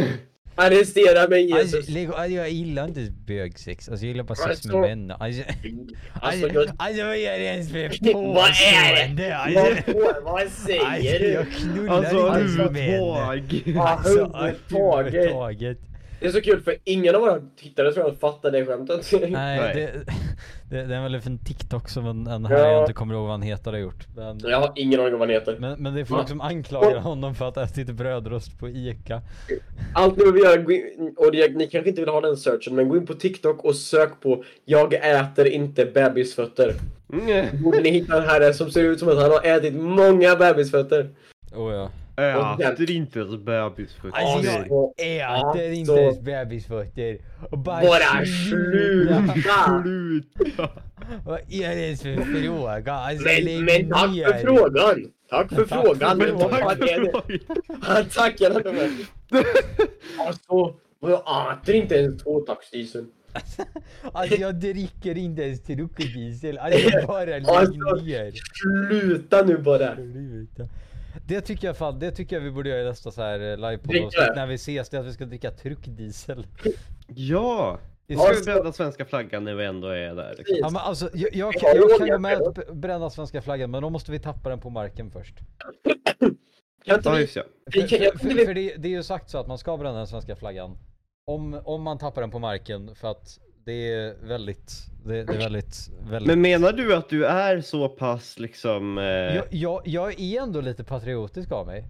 Arrestera 0.58 1.28
mig 1.28 1.52
Alltså, 1.52 1.76
Jesus! 1.76 1.88
Lego, 1.94 2.12
alltså, 2.12 2.32
jag 2.36 2.50
gillar 2.50 2.84
inte 2.84 3.00
bögsex, 3.26 3.88
alltså 3.88 4.04
jag 4.06 4.12
gillar 4.12 4.24
bara 4.24 4.34
sex 4.34 4.50
Alltså- 4.50 4.78
med 4.80 4.98
män. 4.98 5.10
Alltså, 5.10 5.42
Alltså, 5.42 6.46
alltså, 6.46 6.48
jag... 6.48 6.68
alltså 6.78 7.02
vad 7.04 7.16
är 7.16 7.38
det 7.38 7.44
ens 7.44 7.70
för 7.70 7.78
Vad 8.14 8.44
är 8.44 9.12
påstående? 9.12 9.22
det? 9.22 9.36
Alltså, 9.36 9.92
Vad, 9.92 10.22
vad 10.24 10.48
säger 10.50 10.84
alltså 10.86 11.18
du? 11.18 11.28
jag 11.32 11.46
knullar 11.52 11.94
Alltså 11.94 12.40
inte 12.40 12.72
med 12.72 12.72
män. 12.72 13.78
Alltså 13.78 14.20
överhuvudtaget. 14.20 15.78
Det 16.20 16.26
är 16.26 16.30
så 16.30 16.40
kul 16.40 16.60
för 16.60 16.76
ingen 16.84 17.14
av 17.14 17.20
våra 17.20 17.40
tittare 17.56 17.92
tror 17.92 18.06
jag 18.06 18.18
fattar 18.18 18.50
det 18.50 18.66
skämtet. 18.66 19.12
Nej, 19.12 19.30
Nej. 19.30 19.74
Det, 19.74 19.90
det, 20.70 20.86
det 20.86 20.94
är 20.94 20.96
en 20.96 21.02
väldigt 21.02 21.24
fin 21.24 21.38
TikTok 21.38 21.88
som 21.88 22.06
en, 22.06 22.26
en 22.26 22.46
här 22.46 22.58
Ja. 22.58 22.70
jag 22.70 22.82
inte 22.82 22.92
kommer 22.92 23.14
ihåg 23.14 23.22
vad 23.22 23.30
han 23.30 23.42
heter 23.42 23.72
har 23.72 23.78
gjort. 23.78 24.06
Men, 24.16 24.38
Jag 24.38 24.60
har 24.60 24.72
ingen 24.76 25.00
aning 25.00 25.12
om 25.12 25.18
vad 25.18 25.28
han 25.28 25.34
heter. 25.34 25.56
men, 25.58 25.82
men 25.82 25.94
det 25.94 26.00
är 26.00 26.04
folk 26.04 26.28
som 26.28 26.40
anklagar 26.40 26.98
honom 26.98 27.34
för 27.34 27.48
att 27.48 27.56
ha 27.56 27.62
ätit 27.62 27.90
brödrost 27.90 28.58
på 28.58 28.68
Ica. 28.68 29.22
Allt 29.94 30.16
ni 30.16 30.32
behöver 30.32 30.38
göra, 30.38 31.12
och 31.16 31.32
det, 31.32 31.56
ni 31.56 31.66
kanske 31.66 31.88
inte 31.88 32.00
vill 32.00 32.10
ha 32.10 32.20
den 32.20 32.36
searchen, 32.36 32.74
men 32.74 32.88
gå 32.88 32.96
in 32.96 33.06
på 33.06 33.14
TikTok 33.14 33.64
och 33.64 33.76
sök 33.76 34.20
på 34.20 34.44
Jag 34.64 34.94
äter 34.94 35.46
inte 35.46 35.86
bebisfötter. 35.86 36.74
Mm. 37.12 37.62
Borde 37.62 37.80
ni 37.80 37.90
hitta 37.90 38.16
en 38.22 38.28
herre 38.28 38.54
som 38.54 38.70
ser 38.70 38.82
ut 38.82 38.98
som 38.98 39.08
att 39.08 39.18
han 39.22 39.30
har 39.30 39.42
ätit 39.44 39.74
många 39.74 40.36
bebisfötter. 40.36 41.10
Oh 41.54 41.74
ja. 41.74 41.90
Äter 42.16 42.90
inte 42.90 43.18
ens 43.18 43.36
bebisfötter. 43.36 44.18
Alltså, 44.18 44.50
Ja, 44.52 44.94
jag 45.04 45.50
äter 45.56 45.72
inte 45.72 45.86
så- 45.86 45.98
ens 45.98 46.20
bebisfötter. 46.20 47.18
Och 47.50 47.58
bara, 47.58 47.80
Bara 47.82 48.24
sluta! 48.26 49.34
Sluta! 49.82 50.70
Vad 51.24 51.38
är 51.40 51.74
det 51.76 51.86
ens 51.86 52.02
för 52.02 52.16
fråga? 52.16 52.92
Alltså, 52.92 53.24
Men, 53.44 53.64
men 53.64 53.90
tack 53.90 54.10
ner. 54.10 54.26
för 54.26 54.38
frågan! 54.38 55.10
Tack 55.30 55.48
för 55.48 55.64
Tack 55.64 55.84
frågan! 55.84 56.10
för 56.20 56.26
Men 56.26 56.38
frågan. 56.38 56.50
tackar 58.14 58.50
honom 58.50 58.74
med. 58.74 58.90
Alltså, 60.18 60.74
jag 61.00 61.52
äter 61.62 61.74
inte 61.74 61.94
ens 61.94 62.22
tvåtaktsdiesel. 62.22 63.04
Alltså 64.12 64.34
jag 64.40 64.54
dricker 64.54 65.16
inte 65.18 65.42
ens 65.42 65.62
truckdiesel. 65.62 66.58
Alltså 66.58 67.06
bara 67.06 67.24
lägg 67.24 67.48
Alltså, 67.48 67.72
ner. 68.04 68.32
Sluta 68.90 69.42
nu 69.42 69.58
bara! 69.58 69.96
Det 71.24 71.40
tycker 71.40 71.66
jag 71.66 71.76
fan, 71.76 71.98
det 71.98 72.10
tycker 72.10 72.36
jag 72.36 72.40
vi 72.40 72.50
borde 72.50 72.68
göra 72.68 72.80
i 72.80 72.84
nästa 72.84 73.10
så 73.10 73.22
här 73.22 73.40
eh, 73.40 73.56
livepodd 73.70 74.12
när 74.36 74.46
vi 74.46 74.54
ses, 74.54 74.88
det 74.88 74.96
är 74.96 75.00
att 75.00 75.06
vi 75.06 75.12
ska 75.12 75.24
dricka 75.24 75.50
truckdiesel. 75.50 76.46
Ja! 77.06 77.78
Ska 78.08 78.14
är 78.14 78.34
vi 78.34 78.42
bränna 78.44 78.72
svenska 78.72 79.04
flaggan 79.04 79.44
när 79.44 79.54
vi 79.54 79.64
ändå 79.64 79.88
är 79.88 80.14
där? 80.14 80.34
Liksom? 80.38 80.56
Ja 80.60 80.70
men 80.70 80.76
alltså, 80.82 81.10
jag, 81.14 81.34
jag, 81.34 81.54
Ja, 81.54 81.60
kan, 81.60 81.76
jag 81.76 81.90
jag 81.90 81.98
kan 81.98 82.08
gå 82.08 82.18
med 82.18 82.42
att 82.42 82.68
bränna 82.74 83.10
svenska 83.10 83.42
flaggan 83.42 83.70
men 83.70 83.82
då 83.82 83.90
måste 83.90 84.12
vi 84.12 84.18
tappa 84.18 84.48
den 84.48 84.60
på 84.60 84.70
marken 84.70 85.10
först. 85.10 85.34
Kan 86.84 86.96
inte 86.96 87.08
Ja, 87.08 87.20
ja. 87.20 87.42
För, 87.72 87.80
för, 87.80 88.18
för, 88.18 88.28
vi- 88.34 88.46
för 88.46 88.54
det, 88.54 88.74
det 88.76 88.88
är 88.88 88.92
ju 88.92 89.02
sagt 89.02 89.30
så 89.30 89.38
att 89.38 89.46
man 89.46 89.58
ska 89.58 89.76
bränna 89.76 89.98
den 89.98 90.06
svenska 90.06 90.36
flaggan 90.36 90.78
om, 91.26 91.60
om 91.64 91.82
man 91.82 91.98
tappar 91.98 92.20
den 92.20 92.30
på 92.30 92.38
marken 92.38 92.94
för 92.94 93.10
att 93.10 93.38
det 93.66 93.92
är 93.92 94.14
väldigt, 94.22 94.72
det, 95.04 95.24
det 95.24 95.34
är 95.34 95.38
väldigt, 95.38 95.90
väldigt 96.10 96.26
Men 96.26 96.40
menar 96.40 96.72
du 96.72 96.94
att 96.94 97.08
du 97.08 97.26
är 97.26 97.60
så 97.60 97.88
pass 97.88 98.38
liksom... 98.38 98.98
Eh... 98.98 99.04
jag, 99.04 99.44
jag, 99.50 99.82
jag 99.84 100.20
är 100.20 100.42
ändå 100.42 100.60
lite 100.60 100.84
patriotisk 100.84 101.52
av 101.52 101.66
mig. 101.66 101.88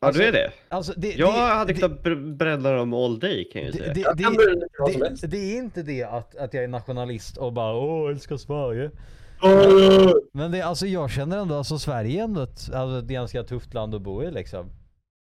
ja, 0.00 0.12
du 0.12 0.22
är 0.22 0.32
det? 0.32 0.52
Alltså 0.68 0.92
det, 0.96 1.14
Jag 1.14 1.34
det, 1.34 1.40
hade 1.40 1.74
kunnat 1.74 2.02
br- 2.02 2.36
bränna 2.36 2.70
dem 2.70 2.94
all 2.94 3.18
day 3.18 3.50
kan 3.52 3.62
jag 3.62 3.74
ju 3.74 3.78
det, 3.78 3.78
säga. 3.78 3.92
det, 4.14 4.22
Jag 4.22 5.20
det, 5.20 5.26
det 5.26 5.36
är 5.36 5.58
inte 5.58 5.82
det 5.82 6.02
att, 6.02 6.36
att 6.36 6.54
jag 6.54 6.64
är 6.64 6.68
nationalist 6.68 7.36
och 7.36 7.52
bara 7.52 7.74
åh 7.76 8.10
älskar 8.10 8.36
Sverige. 8.36 8.90
Men 10.32 10.50
det, 10.52 10.62
alltså 10.62 10.86
jag 10.86 11.10
känner 11.10 11.38
ändå, 11.38 11.54
alltså 11.54 11.78
Sverige 11.78 12.20
är 12.20 12.24
ändå 12.24 12.42
ett, 12.42 12.72
alltså 12.74 12.98
ett 12.98 13.04
ganska 13.10 13.42
tufft 13.42 13.74
land 13.74 13.94
att 13.94 14.02
bo 14.02 14.22
i 14.22 14.30
liksom. 14.30 14.70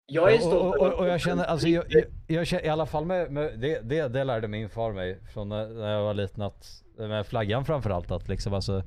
Jag 0.06 0.32
är 0.32 0.36
och, 0.36 0.42
stolt 0.42 0.76
och, 0.76 0.86
och, 0.86 0.92
och 0.92 1.08
jag 1.08 1.20
känner, 1.20 1.44
alltså 1.44 1.68
jag, 1.68 1.84
jag, 1.88 2.04
jag 2.26 2.46
känner 2.46 2.64
i 2.64 2.68
alla 2.68 2.86
fall 2.86 3.04
med, 3.06 3.30
med 3.30 3.60
det, 3.60 3.80
det, 3.82 4.08
det 4.08 4.24
lärde 4.24 4.48
min 4.48 4.68
far 4.68 4.92
mig 4.92 5.18
från 5.32 5.48
när, 5.48 5.88
jag 5.90 6.02
var 6.02 6.14
liten 6.14 6.42
att, 6.42 6.82
med 6.98 7.26
flaggan 7.26 7.64
framförallt 7.64 8.10
att 8.10 8.28
liksom 8.28 8.54
alltså 8.54 8.82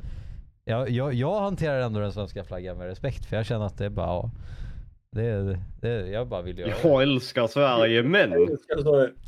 jag, 0.65 0.89
jag, 0.89 1.13
jag 1.13 1.39
hanterar 1.39 1.80
ändå 1.82 1.99
den 1.99 2.13
svenska 2.13 2.43
flaggan 2.43 2.78
med 2.78 2.88
respekt 2.88 3.26
för 3.26 3.36
jag 3.36 3.45
känner 3.45 3.65
att 3.65 3.78
det 3.78 3.86
är 3.86 3.89
bara, 3.89 4.07
ja, 4.07 4.32
det, 5.11 5.59
det, 5.82 6.07
jag 6.07 6.28
bara 6.28 6.41
vill 6.41 6.59
göra. 6.59 6.74
Jag 6.84 7.03
älskar 7.03 7.47
Sverige 7.47 8.03
men 8.03 8.32
Jag 8.32 8.41
älskar 8.51 8.76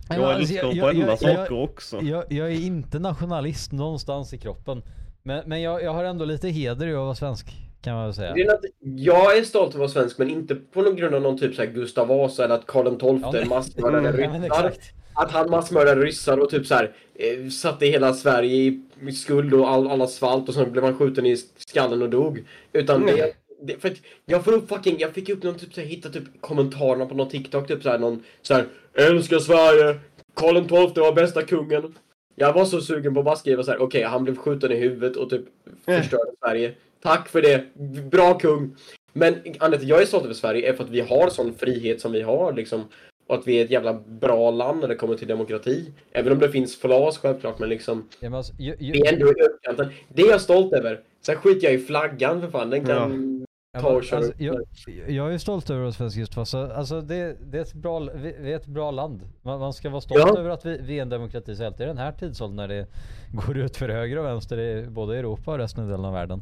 jag 0.09 0.23
alltså, 0.23 0.53
älskar 0.53 1.29
jag- 1.29 1.37
saker 1.37 1.63
också. 1.63 2.01
Jag, 2.01 2.23
jag 2.29 2.47
är 2.47 2.65
inte 2.65 2.99
nationalist 2.99 3.71
någonstans 3.71 4.33
i 4.33 4.37
kroppen. 4.37 4.83
Men, 5.23 5.43
men 5.45 5.61
jag, 5.61 5.83
jag 5.83 5.93
har 5.93 6.03
ändå 6.03 6.25
lite 6.25 6.49
heder 6.49 6.87
i 6.87 6.91
att 6.91 6.97
vara 6.97 7.15
svensk. 7.15 7.70
Kan 7.81 7.95
man 7.95 8.05
väl 8.05 8.13
säga. 8.13 8.33
Det 8.33 8.41
är 8.41 8.53
att 8.53 8.65
jag 8.79 9.37
är 9.37 9.43
stolt 9.43 9.75
över 9.75 9.85
att 9.85 9.95
vara 9.95 10.03
svensk, 10.03 10.17
men 10.17 10.29
inte 10.29 10.55
på 10.55 10.81
någon 10.81 10.95
grund 10.95 11.15
av 11.15 11.21
någon 11.21 11.37
typ 11.37 11.55
så 11.55 11.61
här 11.61 11.69
Gustav 11.71 12.07
Vasa 12.07 12.43
eller 12.45 12.55
att 12.55 12.65
Karl 12.67 12.97
XII 12.99 13.39
Ja, 13.39 13.45
massmördade 13.45 14.09
Mm. 14.09 14.41
Ryssar. 14.43 14.73
Att 15.13 15.31
han 15.31 15.49
massmördade 15.49 16.01
ryssar 16.01 16.37
och 16.37 16.49
typ 16.49 16.65
så 16.67 16.75
här 16.75 16.91
eh, 17.15 17.49
satte 17.49 17.85
hela 17.85 18.13
Sverige 18.13 18.55
i, 18.55 18.81
i 19.07 19.11
skuld 19.11 19.53
och 19.53 19.69
all, 19.69 19.87
alla 19.87 20.07
svalt 20.07 20.49
och 20.49 20.55
sen 20.55 20.71
blev 20.71 20.83
han 20.83 20.97
skjuten 20.97 21.25
i 21.25 21.37
skallen 21.57 22.01
och 22.01 22.09
dog. 22.09 22.43
Utan 22.73 23.03
Mm. 23.03 23.15
det, 23.15 23.33
det, 23.61 23.81
för 23.81 23.89
att 23.89 23.97
jag 24.25 24.43
får 24.43 24.53
upp 24.53 24.69
fucking, 24.69 24.99
jag 24.99 25.13
fick 25.13 25.29
upp 25.29 25.43
någon 25.43 25.55
typ 25.57 25.73
så 25.73 25.81
här, 25.81 25.87
hitta 25.87 26.09
typ 26.09 26.23
kommentarerna 26.41 27.05
på 27.05 27.15
någon 27.15 27.29
TikTok 27.29 27.67
typ 27.67 27.83
så 27.83 27.89
här 27.89 27.99
någon 27.99 28.23
så 28.41 28.53
här 28.53 28.65
älskar 28.93 29.39
Sverige, 29.39 29.99
Karl 30.33 30.55
XII 30.67 31.01
var 31.03 31.13
bästa 31.13 31.41
kungen. 31.41 31.95
Jag 32.35 32.53
var 32.53 32.65
så 32.65 32.81
sugen 32.81 33.13
på 33.13 33.19
att 33.19 33.25
bara 33.25 33.35
skriva 33.35 33.63
så 33.63 33.71
här, 33.71 33.81
okej 33.81 34.03
han 34.03 34.23
blev 34.23 34.35
skjuten 34.37 34.71
i 34.71 34.75
huvudet 34.75 35.17
och 35.17 35.29
typ 35.29 35.45
Mm. 35.87 36.01
förstörde 36.01 36.31
Sverige. 36.39 36.73
Tack 37.03 37.29
för 37.29 37.41
det, 37.41 37.63
bra 38.11 38.33
kung. 38.39 38.75
Men 39.13 39.33
anledningen 39.33 39.59
till 39.59 39.73
att 39.73 39.83
jag 39.83 40.01
är 40.01 40.05
stolt 40.05 40.23
över 40.23 40.33
Sverige 40.33 40.69
är 40.69 40.73
för 40.73 40.83
att 40.83 40.89
vi 40.89 41.01
har 41.01 41.29
sån 41.29 41.53
frihet 41.53 42.01
som 42.01 42.11
vi 42.11 42.21
har 42.21 42.53
liksom. 42.53 42.83
Och 43.27 43.35
att 43.35 43.47
vi 43.47 43.59
är 43.59 43.65
ett 43.65 43.71
jävla 43.71 43.93
bra 43.93 44.51
land 44.51 44.81
när 44.81 44.87
det 44.87 44.95
kommer 44.95 45.15
till 45.15 45.27
demokrati. 45.27 45.93
Även 46.11 46.33
om 46.33 46.39
det 46.39 46.49
finns 46.49 46.75
flaws 46.75 47.17
självklart, 47.17 47.59
men 47.59 47.69
liksom. 47.69 48.07
Ja, 48.19 48.29
men 48.29 48.33
alltså, 48.37 48.53
jag, 48.57 48.75
jag, 48.79 48.93
Vi 48.93 49.07
är 49.07 49.13
ändå. 49.69 49.89
Det 50.09 50.21
är 50.21 50.29
jag 50.29 50.41
stolt 50.41 50.73
över. 50.73 50.99
Sen 51.21 51.35
skiter 51.35 51.67
jag 51.67 51.73
i 51.73 51.77
flaggan 51.77 52.41
för 52.41 52.49
fan. 52.49 52.69
Den 52.69 52.85
kan 52.85 53.41
Ja, 53.73 53.81
men, 53.81 53.95
och 53.95 54.03
köra 54.03 54.19
alltså, 54.19 54.33
jag, 54.37 54.65
jag 55.07 55.33
är 55.33 55.37
stolt 55.37 55.69
över 55.69 55.85
att 55.85 55.95
svensk 55.95 56.17
just 56.17 56.37
alltså, 56.37 56.57
alltså 56.57 57.01
det, 57.01 57.35
det 57.51 57.57
är 57.57 57.61
ett 57.61 57.73
bra, 57.73 57.99
vi, 57.99 58.35
vi 58.39 58.51
är 58.51 58.55
ett 58.55 58.65
bra 58.65 58.91
land. 58.91 59.21
Man, 59.41 59.59
man 59.59 59.73
ska 59.73 59.89
vara 59.89 60.01
stolt 60.01 60.23
Ja. 60.27 60.39
över 60.39 60.49
att 60.49 60.65
vi, 60.65 60.77
vi 60.81 60.97
är 60.97 61.01
en 61.01 61.09
demokrati 61.09 61.55
så 61.55 61.63
i 61.63 61.71
den 61.77 61.97
här 61.97 62.11
tidsåldern 62.11 62.55
när 62.55 62.67
det 62.67 62.87
går 63.47 63.57
ut 63.57 63.77
för 63.77 63.89
höger 63.89 64.17
och 64.17 64.25
vänster 64.25 64.59
i 64.59 64.85
både 64.89 65.17
Europa 65.17 65.51
och 65.51 65.57
resten 65.57 65.83
av 65.83 65.89
delen 65.89 66.05
av 66.05 66.13
världen. 66.13 66.41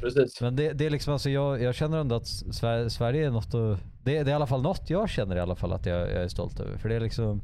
Precis. 0.00 0.40
Men 0.40 0.56
det, 0.56 0.72
det 0.72 0.86
är 0.86 0.90
liksom 0.90 1.12
alltså 1.12 1.30
jag, 1.30 1.62
jag 1.62 1.74
känner 1.74 1.98
ändå 1.98 2.14
att 2.14 2.26
Sverige, 2.26 2.90
Sverige 2.90 3.26
är 3.26 3.30
något 3.30 3.54
att, 3.54 3.80
det, 4.04 4.12
det 4.12 4.18
är 4.20 4.28
i 4.28 4.32
alla 4.32 4.46
fall 4.46 4.62
något 4.62 4.90
jag 4.90 5.08
känner 5.08 5.36
i 5.36 5.40
alla 5.40 5.56
fall 5.56 5.72
att 5.72 5.86
jag, 5.86 6.00
jag 6.00 6.22
är 6.22 6.28
stolt 6.28 6.60
över. 6.60 6.78
För 6.78 6.88
det 6.88 6.94
är 6.94 7.00
liksom, 7.00 7.42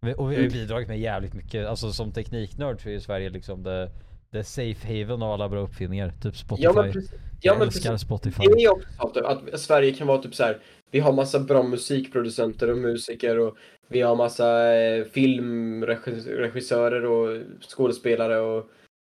och 0.00 0.08
vi 0.08 0.12
har 0.12 0.30
ju 0.32 0.38
Mm. 0.38 0.52
bidragit 0.52 0.88
med 0.88 1.00
jävligt 1.00 1.34
mycket, 1.34 1.66
alltså 1.66 1.92
som 1.92 2.12
tekniknörd 2.12 2.82
så 2.82 2.88
är 2.88 2.92
ju 2.92 3.00
Sverige 3.00 3.30
liksom 3.30 3.62
det, 3.62 3.90
det 4.30 4.44
safe 4.44 4.86
haven 5.00 5.22
av 5.22 5.32
alla 5.32 5.48
bra 5.48 5.60
uppfinningar. 5.60 6.12
Typ 6.22 6.36
Spotify. 6.36 6.64
Ja 6.64 6.72
men 6.72 6.92
precis. 6.92 7.10
Ja, 7.12 7.18
jag 7.40 7.58
men 7.58 7.66
älskar 7.66 7.90
precis. 7.90 8.06
Spotify. 8.06 8.42
Det 8.46 8.60
är 8.60 8.64
jag 8.64 8.76
också 8.76 8.88
stolt 8.92 9.16
över. 9.16 9.28
Att 9.52 9.60
Sverige 9.60 9.92
kan 9.92 10.06
vara 10.06 10.22
typ 10.22 10.34
så 10.34 10.44
här. 10.44 10.58
Vi 10.90 11.00
har 11.00 11.12
massa 11.12 11.40
bra 11.40 11.62
musikproducenter 11.62 12.70
och 12.70 12.78
musiker 12.78 13.38
och 13.38 13.56
vi 13.88 14.00
har 14.00 14.16
massa 14.16 14.74
eh, 14.76 15.04
filmregissörer 15.04 17.04
och 17.04 17.42
skådespelare 17.68 18.38
och 18.40 18.66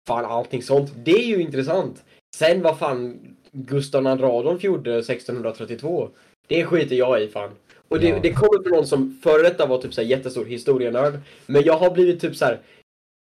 fan 0.08 0.24
allting 0.24 0.62
sånt. 0.62 0.92
Det 1.04 1.10
är 1.10 1.26
ju 1.26 1.42
intressant. 1.42 2.04
Sen 2.36 2.62
vad 2.62 2.78
fan 2.78 3.18
Gustav 3.52 4.02
II 4.02 4.08
Adolf 4.24 4.64
gjorde 4.64 4.98
1632. 4.98 6.08
Det 6.46 6.64
skiter 6.64 6.96
jag 6.96 7.22
i 7.22 7.28
fan. 7.28 7.50
Och 7.88 8.00
det, 8.00 8.08
Ja. 8.08 8.18
det 8.22 8.32
kommer 8.32 8.62
från 8.62 8.72
någon 8.72 8.86
som 8.86 9.18
före 9.22 9.42
detta 9.42 9.66
var 9.66 9.78
typ 9.78 9.94
så 9.94 10.00
här 10.00 10.08
jättestor 10.08 10.44
historienörd. 10.44 11.18
Men 11.46 11.62
jag 11.62 11.76
har 11.78 11.90
blivit 11.90 12.20
typ 12.20 12.36
så 12.36 12.44
här. 12.44 12.60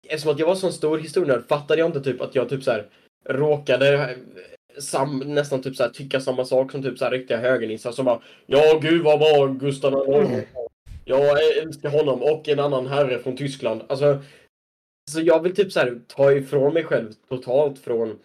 Eftersom 0.08 0.32
att 0.32 0.38
jag 0.38 0.46
var 0.46 0.54
så 0.54 0.66
en 0.66 0.72
stor 0.72 0.98
historienörd 0.98 1.48
fattade 1.48 1.80
jag 1.80 1.88
inte 1.88 2.00
typ 2.00 2.20
att 2.20 2.34
jag 2.34 2.48
typ 2.48 2.62
så 2.62 2.70
här 2.70 2.86
råkade 3.28 3.94
eh, 3.94 4.16
sam, 4.78 5.18
nästan 5.18 5.62
typ 5.62 5.76
så 5.76 5.82
här 5.82 5.90
tycka 5.90 6.20
samma 6.20 6.44
sak 6.44 6.72
som 6.72 6.82
typ 6.82 6.98
så 6.98 7.04
här 7.04 7.12
riktiga 7.12 7.38
högernissar 7.38 7.92
som 7.92 8.04
bara 8.04 8.20
Ja 8.46 8.78
gud 8.82 9.02
vad 9.02 9.18
bra 9.18 9.46
Gustav 9.46 9.92
II 9.92 9.98
Adolf. 10.14 10.30
Jag 11.04 11.56
älskar 11.58 11.90
honom 11.90 12.22
och 12.22 12.48
en 12.48 12.60
annan 12.60 12.86
herre 12.86 13.18
från 13.18 13.36
Tyskland. 13.36 13.82
Alltså 13.86 14.18
så 15.10 15.20
jag 15.20 15.42
vill 15.42 15.56
typ 15.56 15.72
så 15.72 15.80
här 15.80 16.00
ta 16.06 16.32
ifrån 16.32 16.74
mig 16.74 16.84
själv 16.84 17.12
totalt 17.28 17.78
från 17.78 18.18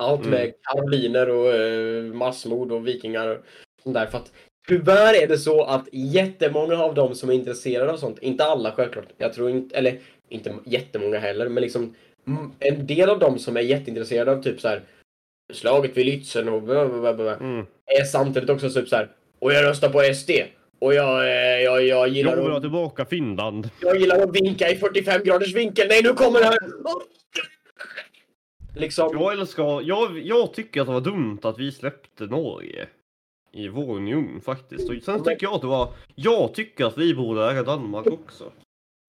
allt 0.00 0.20
Mm. 0.26 0.30
med 0.30 0.52
karoliner 0.62 1.28
och 1.30 1.54
eh, 1.54 2.02
massmord 2.04 2.72
och 2.72 2.86
vikingar 2.86 3.28
och 3.28 3.38
sånt 3.82 3.94
där. 3.94 4.06
För 4.06 4.18
att 4.18 4.32
tyvärr 4.68 5.22
är 5.22 5.26
det 5.26 5.38
så 5.38 5.64
att 5.64 5.88
jättemånga 5.92 6.76
av 6.84 6.94
dem 6.94 7.14
som 7.14 7.30
är 7.30 7.34
intresserade 7.34 7.92
av 7.92 7.96
sånt, 7.96 8.18
inte 8.20 8.44
alla 8.44 8.72
självklart, 8.72 9.06
jag 9.18 9.32
tror 9.32 9.50
inte, 9.50 9.76
eller 9.76 9.98
inte 10.28 10.54
jättemånga 10.66 11.18
heller, 11.18 11.48
men 11.48 11.62
liksom 11.62 11.94
mm, 12.26 12.50
en 12.58 12.86
del 12.86 13.10
av 13.10 13.18
dem 13.18 13.38
som 13.38 13.56
är 13.56 13.60
jätteintresserade 13.60 14.32
av 14.32 14.42
typ 14.42 14.60
så 14.60 14.68
här 14.68 14.82
slaget 15.52 15.96
vid 15.96 16.06
Lützen 16.06 16.48
och 16.48 16.62
bla, 16.62 16.86
bla, 16.86 16.98
bla, 17.00 17.14
bla, 17.14 17.34
Mm. 17.36 17.66
är 17.86 18.04
samtidigt 18.04 18.50
också 18.50 18.70
typ 18.70 18.88
så 18.88 18.96
här 18.96 19.08
och 19.38 19.52
jag 19.52 19.64
röstar 19.64 19.88
på 19.88 20.14
SD 20.14 20.30
och 20.78 20.94
jag, 20.94 21.22
eh, 21.24 21.60
jag, 21.64 21.82
jag 21.86 22.08
gillar 22.08 22.36
Jag 22.36 22.42
vill 22.42 22.52
ha 22.52 22.60
tillbaka 22.60 23.04
Finland. 23.04 23.70
jag 23.80 23.96
gillar 24.00 24.22
att 24.22 24.36
vinka 24.36 24.68
i 24.70 24.76
45 24.76 25.22
graders 25.24 25.54
vinkel. 25.54 25.86
Nej, 25.88 26.02
nu 26.02 26.12
kommer 26.12 26.38
det 26.38 26.44
här! 26.44 26.58
Liksom. 28.76 29.08
Jag 29.12 29.32
älskar, 29.32 29.82
jag, 29.82 30.18
jag 30.18 30.54
tycker 30.54 30.80
att 30.80 30.86
det 30.86 30.92
var 30.92 31.00
dumt 31.00 31.38
att 31.42 31.58
vi 31.58 31.72
släppte 31.72 32.26
Norge 32.26 32.88
i 33.52 33.68
vår 33.68 33.96
union 33.96 34.40
faktiskt. 34.40 34.90
Och 34.90 35.02
sen 35.02 35.24
tycker 35.24 35.46
jag 35.46 35.54
att 35.54 35.60
det 35.60 35.66
var, 35.66 35.92
jag 36.14 36.54
tycker 36.54 36.84
att 36.84 36.98
vi 36.98 37.14
borde 37.14 37.50
äga 37.50 37.62
Danmark 37.62 38.06
också. 38.06 38.52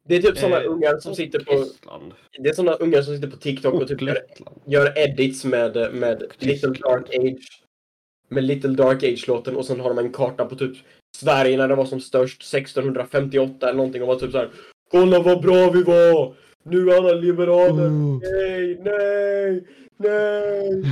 Det 0.08 0.16
är 0.16 0.22
typ 0.22 0.38
såna 0.38 0.62
Eh, 0.62 0.72
ungar 0.72 1.00
som 1.00 1.16
sitter 1.16 1.40
på, 1.40 1.52
Estland. 1.52 2.14
det 2.44 2.50
är 2.50 2.54
såna 2.54 2.74
ungar 2.74 3.02
som 3.02 3.16
sitter 3.16 3.28
på 3.28 3.38
TikTok 3.38 3.74
och 3.74 3.82
Och 3.82 3.88
typ 3.88 4.02
gör, 4.02 4.18
gör 4.66 4.98
edits 4.98 5.46
med, 5.46 5.94
med 5.94 6.24
Little. 6.40 6.70
Dark 6.70 7.16
Age. 7.16 7.64
Med 8.28 8.44
Little 8.44 8.70
Dark 8.70 9.04
Age-låten 9.04 9.56
och 9.56 9.66
sen 9.66 9.80
har 9.80 9.90
de 9.90 9.98
en 9.98 10.12
karta 10.12 10.46
på 10.46 10.56
typ 10.56 10.78
Sverige 11.18 11.58
när 11.58 11.68
det 11.68 11.76
var 11.76 11.86
som 11.86 12.00
störst 12.02 12.42
1658 12.42 13.70
eller 13.70 13.78
någonting 13.78 14.02
och 14.02 14.08
var 14.08 14.16
typ 14.16 14.32
så 14.32 14.38
här. 14.38 14.50
Kolla 14.92 15.20
vad 15.20 15.42
bra 15.42 15.70
vi 15.72 15.84
var! 15.84 16.36
Nu 16.64 16.90
är 16.90 16.98
alla 16.98 17.14
liberaler! 17.14 17.90
Nej, 17.90 18.78
nej, 18.84 19.64
nej! 19.98 20.84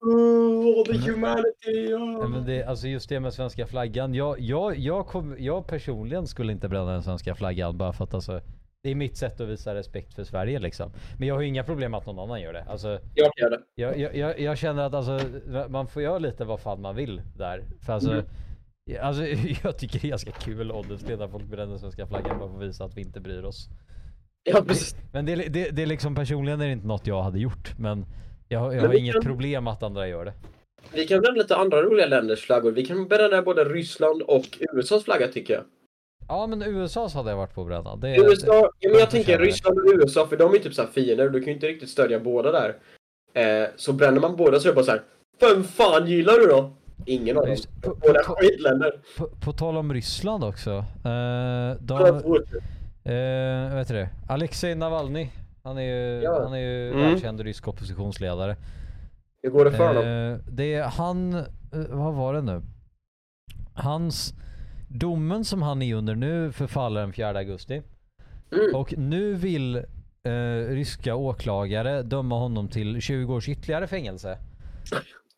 Oh, 0.00 0.84
the 0.84 1.10
humanity! 1.10 1.90
Ja. 1.90 2.28
men 2.28 2.44
det, 2.46 2.64
alltså 2.64 2.88
just 2.88 3.08
det 3.08 3.20
med 3.20 3.32
svenska 3.34 3.66
flaggan. 3.66 4.14
Jag, 4.14 4.40
jag, 4.40 4.78
jag, 4.78 5.06
kom, 5.06 5.36
jag 5.38 5.66
personligen 5.66 6.26
skulle 6.26 6.52
inte 6.52 6.68
bränna 6.68 6.92
den 6.92 7.02
svenska 7.02 7.34
flaggan 7.34 7.78
bara 7.78 7.92
för 7.92 8.04
att 8.04 8.14
alltså, 8.14 8.40
det 8.82 8.90
är 8.90 8.94
mitt 8.94 9.16
sätt 9.16 9.40
att 9.40 9.48
visa 9.48 9.74
respekt 9.74 10.14
för 10.14 10.24
Sverige 10.24 10.58
liksom. 10.58 10.90
Men 11.18 11.28
jag 11.28 11.34
har 11.34 11.42
ju 11.42 11.48
inga 11.48 11.64
problem 11.64 11.90
med 11.90 11.98
att 11.98 12.06
någon 12.06 12.18
annan 12.18 12.40
gör 12.40 12.52
det. 12.52 12.64
Alltså, 12.68 12.98
Jag 13.14 13.30
göra 13.36 13.50
det. 13.50 13.62
jag, 13.74 13.98
jag, 13.98 14.16
jag, 14.16 14.40
jag 14.40 14.58
känner 14.58 14.82
att 14.82 14.94
alltså, 14.94 15.20
man 15.68 15.86
får 15.86 16.02
göra 16.02 16.18
lite 16.18 16.44
vad 16.44 16.60
fan 16.60 16.80
man 16.80 16.96
vill 16.96 17.22
där. 17.36 17.64
För 17.86 17.92
alltså, 17.92 18.10
Mm. 18.12 18.26
alltså 19.06 19.24
jag 19.64 19.78
tycker 19.78 19.98
det 20.00 20.06
är 20.06 20.10
ganska 20.10 20.32
kul 20.32 20.70
honestly 20.70 21.16
när 21.16 21.28
folk 21.28 21.44
bränner 21.44 21.76
svenska 21.78 22.06
flaggan 22.06 22.38
bara 22.38 22.48
för 22.48 22.56
att 22.56 22.62
visa 22.62 22.84
att 22.84 22.96
vi 22.96 23.00
inte 23.00 23.20
bryr 23.20 23.42
oss. 23.44 23.68
Ja, 24.44 24.62
precis. 24.66 24.96
Men 25.12 25.26
det, 25.26 25.34
det, 25.36 25.70
det 25.70 25.82
är 25.82 25.86
liksom 25.86 26.14
personligen 26.14 26.60
är 26.60 26.66
det 26.66 26.72
inte 26.72 26.86
något 26.86 27.06
jag 27.06 27.22
hade 27.22 27.38
gjort. 27.38 27.72
Men 27.78 28.06
jag, 28.48 28.60
har- 28.60 28.72
jag 28.72 28.80
Men 28.82 28.86
har 28.90 28.94
inget 28.98 29.12
kan- 29.12 29.22
problem 29.22 29.66
att 29.66 29.82
andra 29.82 30.08
gör 30.08 30.24
det. 30.24 30.32
Vi 30.92 31.06
kan 31.06 31.20
bränna 31.20 31.36
lite 31.38 31.56
andra 31.56 31.82
roliga 31.82 32.06
länders 32.06 32.40
flaggor. 32.46 32.72
Vi 32.72 32.86
kan 32.86 33.08
bränna 33.08 33.42
både 33.42 33.64
Ryssland 33.64 34.22
och 34.22 34.58
USAs 34.72 35.04
flagga 35.04 35.28
tycker 35.28 35.54
jag. 35.54 35.62
Ja 36.28 36.46
men 36.46 36.62
USAs 36.62 37.14
hade 37.14 37.30
jag 37.30 37.36
varit 37.36 37.54
på 37.54 37.60
att 37.60 37.66
bränna. 37.66 37.96
Det, 37.96 38.16
USA, 38.16 38.70
ja, 38.80 38.90
men 38.90 38.98
jag 38.98 39.10
tänker 39.10 39.38
det. 39.38 39.44
Ryssland 39.44 39.78
och 39.78 39.84
USA 39.94 40.26
för 40.26 40.36
de 40.36 40.54
är 40.54 40.58
typ 40.58 40.74
så 40.74 40.82
här 40.82 40.88
fiender 40.88 41.26
och 41.26 41.32
du 41.32 41.38
kan 41.40 41.46
ju 41.48 41.52
inte 41.54 41.66
riktigt 41.66 41.88
stödja 41.88 42.20
båda 42.20 42.52
där. 42.52 42.76
Eh, 43.34 43.68
så 43.76 43.92
bränner 43.92 44.20
man 44.20 44.36
båda 44.36 44.60
så 44.60 44.68
är 44.68 44.72
det 44.72 44.74
bara 44.74 44.84
så 44.84 44.90
här. 44.90 45.02
Vem 45.40 45.64
fan 45.64 46.06
gillar 46.06 46.32
du 46.38 46.46
då? 46.46 46.70
Ingen 47.06 47.38
av 47.38 47.46
dem. 47.46 47.56
På- 47.82 47.90
på- 47.90 47.96
Båda 48.00 48.22
på- 48.22 48.34
skitländer. 48.34 48.92
På, 49.18 49.28
på 49.44 49.52
tal 49.52 49.76
om 49.76 49.94
Ryssland 49.94 50.44
också. 50.44 50.70
Eh, 50.70 51.76
de, 51.80 52.22
eh, 53.04 53.70
vad 53.70 53.78
heter 53.78 53.94
det? 53.94 54.08
Alexej 54.28 54.74
Navalny. 54.74 55.28
Han 55.64 55.78
är 55.78 55.82
ju, 55.82 56.22
Ja. 56.22 56.42
han 56.44 56.52
är 56.54 56.58
ju 56.58 56.90
Mm. 56.92 57.00
världskänd 57.02 57.40
rysk 57.40 57.68
oppositionsledare. 57.68 58.56
går 59.52 59.64
det 59.64 59.72
för 59.72 59.86
honom? 59.86 60.02
Eh, 60.06 60.38
det 60.52 60.74
är 60.74 60.82
han, 60.84 61.34
eh, 61.34 61.44
vad 61.90 62.14
var 62.14 62.34
det 62.34 62.42
nu? 62.42 62.62
Hans, 63.74 64.34
domen 64.88 65.44
som 65.44 65.62
han 65.62 65.82
är 65.82 65.94
under 65.94 66.14
nu 66.14 66.52
förfaller 66.52 67.00
den 67.00 67.12
4 67.12 67.38
augusti. 67.38 67.82
Mm. 68.52 68.74
Och 68.74 68.94
nu 68.98 69.34
vill 69.34 69.76
eh, 70.24 70.68
ryska 70.68 71.14
åklagare 71.14 72.02
döma 72.02 72.38
honom 72.38 72.68
till 72.68 73.00
20 73.00 73.34
års 73.34 73.48
ytterligare 73.48 73.86
fängelse. 73.86 74.38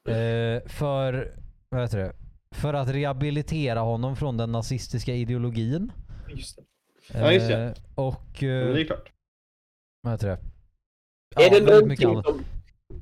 Eh, 0.09 0.69
för, 0.69 1.33
vad 1.69 1.81
heter 1.83 1.99
det? 1.99 2.13
För 2.55 2.75
att 2.75 2.89
rehabilitera 2.89 3.81
honom 3.81 4.17
från 4.17 4.37
den 4.37 4.53
nazistiska 4.53 5.15
ideologin. 5.15 5.93
Just 6.29 6.57
det. 6.57 6.63
Ja, 7.13 7.33
just 7.33 7.49
det. 7.49 7.55
Eh, 7.55 7.73
och, 7.95 8.23
Men 8.41 8.69
eh, 8.69 8.75
det 8.75 8.81
är 8.81 8.85
klart. 8.85 9.13
vad 10.03 10.13
heter 10.13 10.27
det? 10.29 10.39
är 11.45 11.51
det 11.51 11.61
någonting 11.73 12.23
som... 12.23 12.45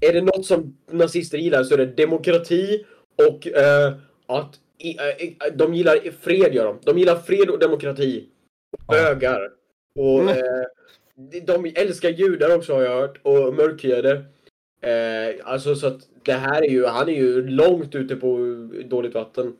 är 0.00 0.12
det 0.12 0.20
något 0.22 0.46
som 0.46 0.76
nazister 0.90 1.38
gillar 1.38 1.64
så 1.64 1.74
är 1.74 1.78
det 1.78 1.86
demokrati 1.86 2.84
och 3.28 3.46
eh, 3.46 3.94
att 4.26 4.60
i, 4.78 4.96
eh, 4.98 5.52
de 5.54 5.74
gillar 5.74 6.10
fred 6.20 6.54
gör 6.54 6.64
de. 6.64 6.78
De 6.84 6.98
gillar 6.98 7.16
fred 7.16 7.50
och 7.50 7.58
demokrati. 7.58 8.28
Och 8.88 8.94
Ja. 8.96 9.14
bögar. 9.14 9.50
Och 9.98 10.20
Mm. 10.20 10.28
eh, 10.28 10.64
de- 11.30 11.40
de 11.40 11.72
älskar 11.76 12.08
judar 12.08 12.56
också 12.56 12.74
har 12.74 12.82
jag 12.82 13.00
hört. 13.00 13.18
Och 13.22 13.54
mörkhyade. 13.54 14.24
Eh, 14.80 15.34
alltså 15.44 15.74
så 15.74 15.86
att 15.86 16.00
det 16.24 16.32
här 16.32 16.62
är 16.62 16.70
ju, 16.70 16.86
han 16.86 17.08
är 17.08 17.12
ju 17.12 17.48
långt 17.48 17.94
ute 17.94 18.16
på 18.16 18.38
dåligt 18.84 19.14
vatten. 19.14 19.56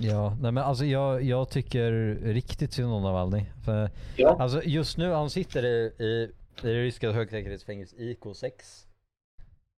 Ja, 0.00 0.36
nej 0.40 0.52
men 0.52 0.64
alltså 0.64 0.84
jag, 0.84 1.22
jag 1.22 1.50
tycker 1.50 2.18
riktigt 2.22 2.72
synd 2.72 2.92
om 2.92 3.02
Navalny. 3.02 3.44
För, 3.64 3.90
Ja. 4.16 4.36
alltså 4.40 4.62
just 4.64 4.98
nu, 4.98 5.10
han 5.10 5.30
sitter 5.30 5.64
i, 5.64 5.92
i, 5.98 6.04
i 6.04 6.32
det 6.62 6.82
ryska 6.82 7.12
högsäkerhetsfängelset 7.12 7.98
IK6. 7.98 8.50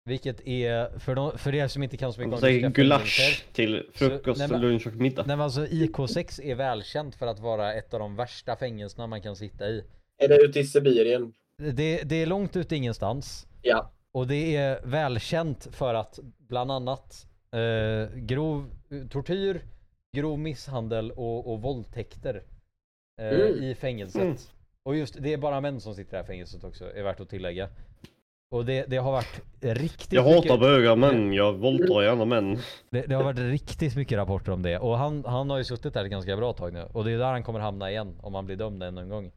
Vilket 0.05 0.47
är, 0.47 0.99
för, 0.99 1.15
de, 1.15 1.37
för 1.37 1.55
er 1.55 1.67
som 1.67 1.83
inte 1.83 1.97
kan 1.97 2.13
så 2.13 2.19
mycket 2.19 2.33
om 2.33 2.39
säger 2.39 2.55
ryska 2.55 2.69
gulasch 2.69 3.45
till 3.53 3.89
frukost, 3.93 4.39
nej, 4.39 4.47
men- 4.49 4.61
lunch 4.61 4.87
och 4.87 4.93
middag. 4.93 5.23
Nej 5.27 5.35
men 5.37 5.43
alltså 5.43 5.65
IK6 5.65 6.41
är 6.43 6.55
välkänt 6.55 7.15
för 7.15 7.27
att 7.27 7.39
vara 7.39 7.73
ett 7.73 7.93
av 7.93 7.99
de 7.99 8.15
värsta 8.15 8.55
fängelserna 8.55 9.07
man 9.07 9.21
kan 9.21 9.35
sitta 9.35 9.67
i. 9.67 9.83
Är 10.17 10.27
det 10.27 10.35
ute 10.41 10.59
i 10.59 10.63
Sibirien? 10.65 11.33
Det, 11.57 12.03
det 12.03 12.15
är 12.15 12.25
långt 12.25 12.55
ute 12.55 12.75
ingenstans. 12.75 13.47
Ja. 13.61 13.91
Och 14.11 14.27
det 14.27 14.55
är 14.55 14.81
välkänt 14.85 15.67
för 15.71 15.93
att 15.93 16.19
bland 16.37 16.71
annat 16.71 17.27
eh, 17.51 18.15
grov 18.17 18.69
tortyr, 19.09 19.61
grov 20.15 20.39
misshandel 20.39 21.11
och, 21.11 21.53
och 21.53 21.61
våldtäkter 21.61 22.43
eh, 23.21 23.27
Mm. 23.27 23.63
i 23.63 23.75
fängelset. 23.75 24.21
Mm. 24.21 24.35
Och 24.83 24.95
just 24.95 25.17
det 25.23 25.33
är 25.33 25.37
bara 25.37 25.61
män 25.61 25.79
som 25.81 25.95
sitter 25.95 26.09
i 26.09 26.11
det 26.11 26.17
här 26.17 26.23
fängelset 26.23 26.63
också, 26.63 26.93
är 26.95 27.03
värt 27.03 27.19
att 27.19 27.29
tillägga. 27.29 27.69
Och 28.51 28.65
det, 28.65 28.85
det 28.87 28.97
har 28.97 29.11
varit 29.11 29.41
riktigt 29.61 30.13
Jag 30.13 30.23
hatar 30.23 30.35
mycket, 30.41 30.59
bögar 30.59 30.95
men 30.95 31.33
jag 31.33 31.53
våldtar 31.53 32.01
gärna 32.01 32.25
män. 32.25 32.57
det, 32.89 33.01
det 33.01 33.15
har 33.15 33.23
varit 33.23 33.39
riktigt 33.39 33.95
mycket 33.95 34.17
rapporter 34.17 34.51
om 34.51 34.61
det. 34.61 34.79
Och 34.79 34.97
han, 34.97 35.25
han 35.25 35.49
har 35.49 35.57
ju 35.57 35.63
suttit 35.63 35.93
där 35.93 36.05
ett 36.05 36.11
ganska 36.11 36.37
bra 36.37 36.53
tag 36.53 36.73
nu. 36.73 36.83
Och 36.93 37.03
det 37.05 37.11
är 37.11 37.17
där 37.17 37.31
han 37.31 37.43
kommer 37.43 37.59
hamna 37.59 37.91
igen 37.91 38.17
om 38.21 38.35
han 38.35 38.45
blir 38.45 38.55
dömd 38.55 38.83
ännu 38.83 39.01
en 39.01 39.09
gång. 39.09 39.31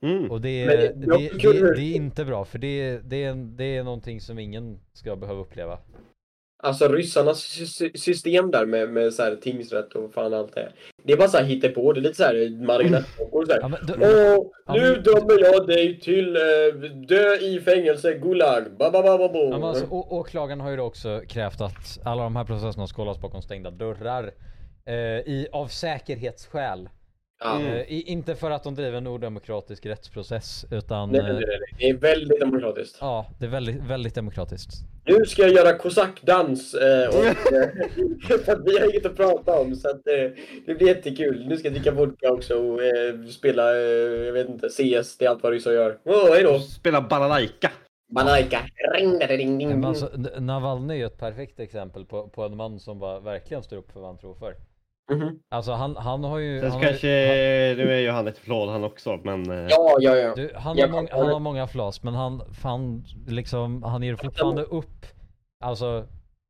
Mm. 0.00 0.30
Och 0.30 0.40
det 0.40 0.66
det, 0.66 0.92
det, 0.94 1.74
det 1.74 1.82
är 1.82 1.94
inte 1.96 2.24
bra 2.24 2.44
för 2.44 2.58
det, 2.58 2.98
det, 2.98 3.24
är, 3.24 3.34
det 3.34 3.64
är 3.76 3.84
någonting 3.84 4.20
som 4.20 4.38
ingen 4.38 4.80
ska 4.92 5.16
behöva 5.16 5.40
uppleva. 5.40 5.78
Alltså 6.64 6.88
ryssarnas 6.88 7.38
sy- 7.40 7.92
system 7.94 8.50
där 8.50 8.66
med, 8.66 8.88
med 8.88 9.12
så 9.14 9.22
här 9.22 9.36
tingsrätt 9.36 9.92
och 9.94 10.12
fan 10.14 10.34
allt 10.34 10.54
det. 10.54 10.72
Det 11.04 11.12
är 11.12 11.16
bara 11.16 11.28
så 11.28 11.36
här 11.36 11.44
hittepå. 11.44 11.92
Det 11.92 12.00
är 12.00 12.02
lite 12.02 12.14
så 12.14 12.22
här 12.24 12.64
marionettfrågor. 12.66 13.46
Så 13.46 13.52
här. 13.52 13.60
Ja, 13.60 13.68
du, 13.86 13.92
Åh, 14.36 14.46
Ja, 14.66 14.74
nu 14.74 14.80
men- 14.92 15.02
dömer 15.02 15.42
jag 15.44 15.66
dig 15.66 16.00
till 16.00 16.36
eh, 16.36 16.42
dö 17.08 17.34
i 17.36 17.60
fängelse, 17.64 18.14
Gulag. 18.14 18.64
Ba. 18.78 18.90
Ja, 18.92 19.58
men 19.58 19.62
alltså, 19.64 19.84
å- 19.90 20.06
åklagaren 20.10 20.60
har 20.60 20.70
ju 20.70 20.76
då 20.76 20.82
också 20.82 21.20
krävt 21.28 21.60
att 21.60 21.98
alla 22.04 22.22
de 22.22 22.36
här 22.36 22.44
processerna 22.44 22.86
ska 22.86 23.02
hållas 23.02 23.20
bakom 23.20 23.42
stängda 23.42 23.70
dörrar. 23.70 24.30
Eh, 24.86 24.94
i, 24.94 25.48
av 25.52 25.66
säkerhetsskäl. 25.66 26.88
Ja. 27.44 27.60
Mm. 27.60 27.84
Inte 27.88 28.34
för 28.34 28.50
att 28.50 28.64
de 28.64 28.74
driver 28.74 28.98
en 28.98 29.06
odemokratisk 29.06 29.86
rättsprocess 29.86 30.66
utan 30.70 31.10
nej, 31.10 31.22
nej, 31.22 31.32
nej. 31.32 31.58
Det 31.78 31.88
är 31.88 31.94
väldigt 31.94 32.40
demokratiskt. 32.40 32.96
Ja, 33.00 33.26
det 33.38 33.46
är 33.46 33.50
väldigt, 33.50 33.82
väldigt 33.82 34.14
demokratiskt. 34.14 34.70
Nu 35.04 35.24
ska 35.24 35.42
jag 35.42 35.52
göra 35.52 35.78
kosackdans. 35.78 36.74
Eh, 36.74 37.08
och, 37.08 37.24
eh, 37.24 38.38
för 38.44 38.52
att 38.52 38.64
vi 38.64 38.78
har 38.78 38.90
inget 38.90 39.06
att 39.06 39.16
prata 39.16 39.60
om. 39.60 39.76
Så 39.76 39.88
att, 39.88 40.04
det 40.66 40.74
blir 40.74 40.86
jättekul. 40.86 41.46
Nu 41.48 41.56
ska 41.56 41.68
jag 41.68 41.74
dricka 41.74 41.92
vodka 41.92 42.32
också 42.32 42.54
och 42.54 42.80
spela, 43.30 43.74
jag 43.74 44.32
vet 44.32 44.48
inte, 44.48 44.68
CS. 44.68 45.18
Det 45.18 45.24
är 45.24 45.28
allt 45.28 45.42
vad 45.42 45.52
ryssar 45.52 45.72
gör. 45.72 45.98
Åh, 46.04 46.30
hejdå! 46.30 46.58
Spela 46.58 47.00
balalaika. 47.00 47.70
Balalaika. 48.14 48.60
Ring, 48.94 49.18
ding. 49.58 49.68
Men 49.68 49.84
alltså, 49.84 50.10
Navalny 50.38 51.00
är 51.00 51.06
ett 51.06 51.18
perfekt 51.18 51.60
exempel 51.60 52.04
på, 52.04 52.28
på 52.28 52.42
en 52.42 52.56
man 52.56 52.80
som 52.80 52.98
bara 52.98 53.20
verkligen 53.20 53.62
står 53.62 53.76
upp 53.76 53.92
för 53.92 54.00
vad 54.00 54.08
han 54.08 54.18
tror 54.18 54.34
för. 54.34 54.54
Mhm. 55.10 55.38
Alltså 55.48 55.72
han, 55.72 55.96
han 55.96 56.24
har 56.24 56.38
ju... 56.38 56.60
Sen 56.60 56.70
Han, 56.70 56.80
har, 56.80 56.88
kanske, 56.88 57.06
nu 57.78 57.92
är 57.92 57.98
ju 57.98 58.10
han 58.10 58.28
ett 58.28 58.38
flåd 58.38 58.68
han 58.68 58.84
också 58.84 59.20
men... 59.24 59.50
eh, 59.50 59.66
Ja, 59.70 59.96
ja, 60.00 60.16
ja. 60.16 60.34
du, 60.34 60.52
han, 60.54 60.78
har 60.78 60.88
många, 60.88 61.08
han 61.12 61.26
har 61.28 61.40
många 61.40 61.66
flas 61.66 62.02
men 62.02 62.14
han, 62.14 62.42
fan, 62.54 63.04
liksom, 63.26 63.82
han 63.82 64.02
ger 64.02 64.16
fortfarande 64.16 64.62
upp, 64.62 65.06
alltså 65.64 66.06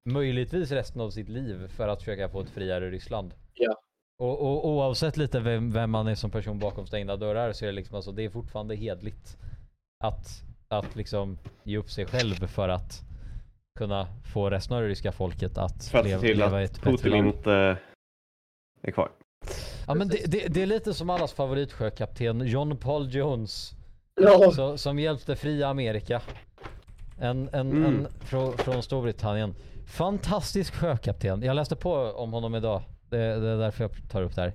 möjligtvis 0.08 0.70
resten 0.70 1.00
av 1.00 1.10
sitt 1.10 1.28
liv 1.28 1.68
för 1.68 1.88
att 1.88 1.98
försöka 1.98 2.28
få 2.28 2.40
ett 2.40 2.50
friare 2.50 2.90
Ryssland. 2.90 3.34
Ja. 3.54 3.74
Och, 4.18 4.40
och 4.42 4.68
oavsett 4.68 5.16
lite 5.16 5.40
vem, 5.40 5.70
vem 5.72 5.90
man 5.90 6.06
är 6.06 6.14
som 6.14 6.30
person 6.30 6.58
bakom 6.58 6.86
stängda 6.86 7.16
dörrar 7.16 7.52
så 7.52 7.64
är 7.64 7.66
det 7.66 7.72
liksom 7.72 7.96
alltså, 7.96 8.12
det 8.12 8.24
är 8.24 8.30
fortfarande 8.30 8.74
hedligt 8.74 9.36
att, 10.04 10.42
att 10.68 10.96
liksom 10.96 11.38
ge 11.62 11.78
upp 11.78 11.90
sig 11.90 12.06
själv 12.06 12.34
för 12.34 12.68
att 12.68 13.00
kunna 13.78 14.06
få 14.32 14.50
resten 14.50 14.76
av 14.76 14.82
det 14.82 14.88
ryska 14.88 15.12
folket 15.12 15.58
att 15.58 15.84
För 15.84 15.98
att 15.98 16.04
leva, 16.04 16.22
leva 16.22 16.60
i 16.62 16.64
att 16.64 16.70
ett 16.70 16.76
bättre 16.82 16.90
Putin 16.90 17.10
land. 17.12 17.26
inte 17.26 17.76
är 18.82 18.90
kvar. 18.90 19.10
Ja 19.86 19.94
men 19.94 20.08
det, 20.08 20.24
det, 20.26 20.46
det 20.48 20.62
är 20.62 20.66
lite 20.66 20.94
som 20.94 21.10
allas 21.10 21.32
favoritsjökapten 21.32 22.46
John 22.46 22.76
Paul 22.76 23.14
Jones 23.14 23.72
ja. 24.20 24.52
så, 24.52 24.78
som 24.78 24.98
hjälpte 24.98 25.36
fria 25.36 25.68
Amerika. 25.68 26.22
En, 27.20 27.48
en, 27.52 27.70
Mm. 27.70 27.84
en 27.84 28.08
från, 28.20 28.58
från 28.58 28.82
Storbritannien. 28.82 29.54
Fantastisk 29.86 30.74
sjökapten. 30.74 31.42
Jag 31.42 31.56
läste 31.56 31.76
på 31.76 31.94
om 31.94 32.32
honom 32.32 32.54
idag. 32.54 32.82
Det, 33.10 33.16
det 33.16 33.48
är 33.48 33.56
därför 33.56 33.84
jag 33.84 33.90
tar 34.10 34.22
upp 34.22 34.34
det 34.34 34.40
här. 34.42 34.52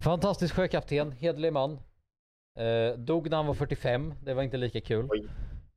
Fantastisk 0.00 0.54
sjökapten, 0.54 1.12
hederlig 1.12 1.52
man. 1.52 1.78
Eh, 2.58 2.98
dog 2.98 3.30
när 3.30 3.36
han 3.36 3.46
var 3.46 3.54
45, 3.54 4.14
det 4.22 4.34
var 4.34 4.42
inte 4.42 4.56
lika 4.56 4.80
kul. 4.80 5.06
Oj. 5.10 5.24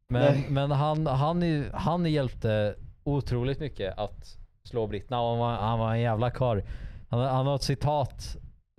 Men, 0.10 0.22
Nej. 0.34 0.45
men 0.49 0.72
han, 0.72 1.08
han, 1.08 1.66
han 1.74 2.05
hjälpte 2.05 2.76
otroligt 3.03 3.60
mycket 3.60 3.97
att 3.97 4.38
slå 4.64 4.88
britterna. 4.88 5.18
Han 5.18 5.38
var, 5.38 5.55
han 5.55 5.80
var 5.80 5.91
en 5.93 5.99
jävla 5.99 6.32
karl. 6.32 6.62
Han, 7.10 7.20
han 7.20 7.47
har 7.47 7.55
ett 7.55 7.64
citat 7.64 8.38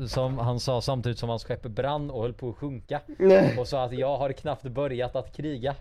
som 0.09 0.39
han 0.39 0.61
sa 0.61 0.81
samtidigt 0.81 1.19
som 1.19 1.29
hans 1.29 1.45
skepp 1.45 1.63
brann 1.63 2.11
och 2.11 2.23
höll 2.23 2.33
på 2.35 2.49
att 2.51 2.57
sjunka. 2.57 3.01
Och 3.59 3.69
sa 3.69 3.85
att 3.85 3.93
jag 3.93 4.17
har 4.17 4.33
knappt 4.33 4.63
börjat 4.63 5.17
att 5.17 5.37
kriga. 5.37 5.75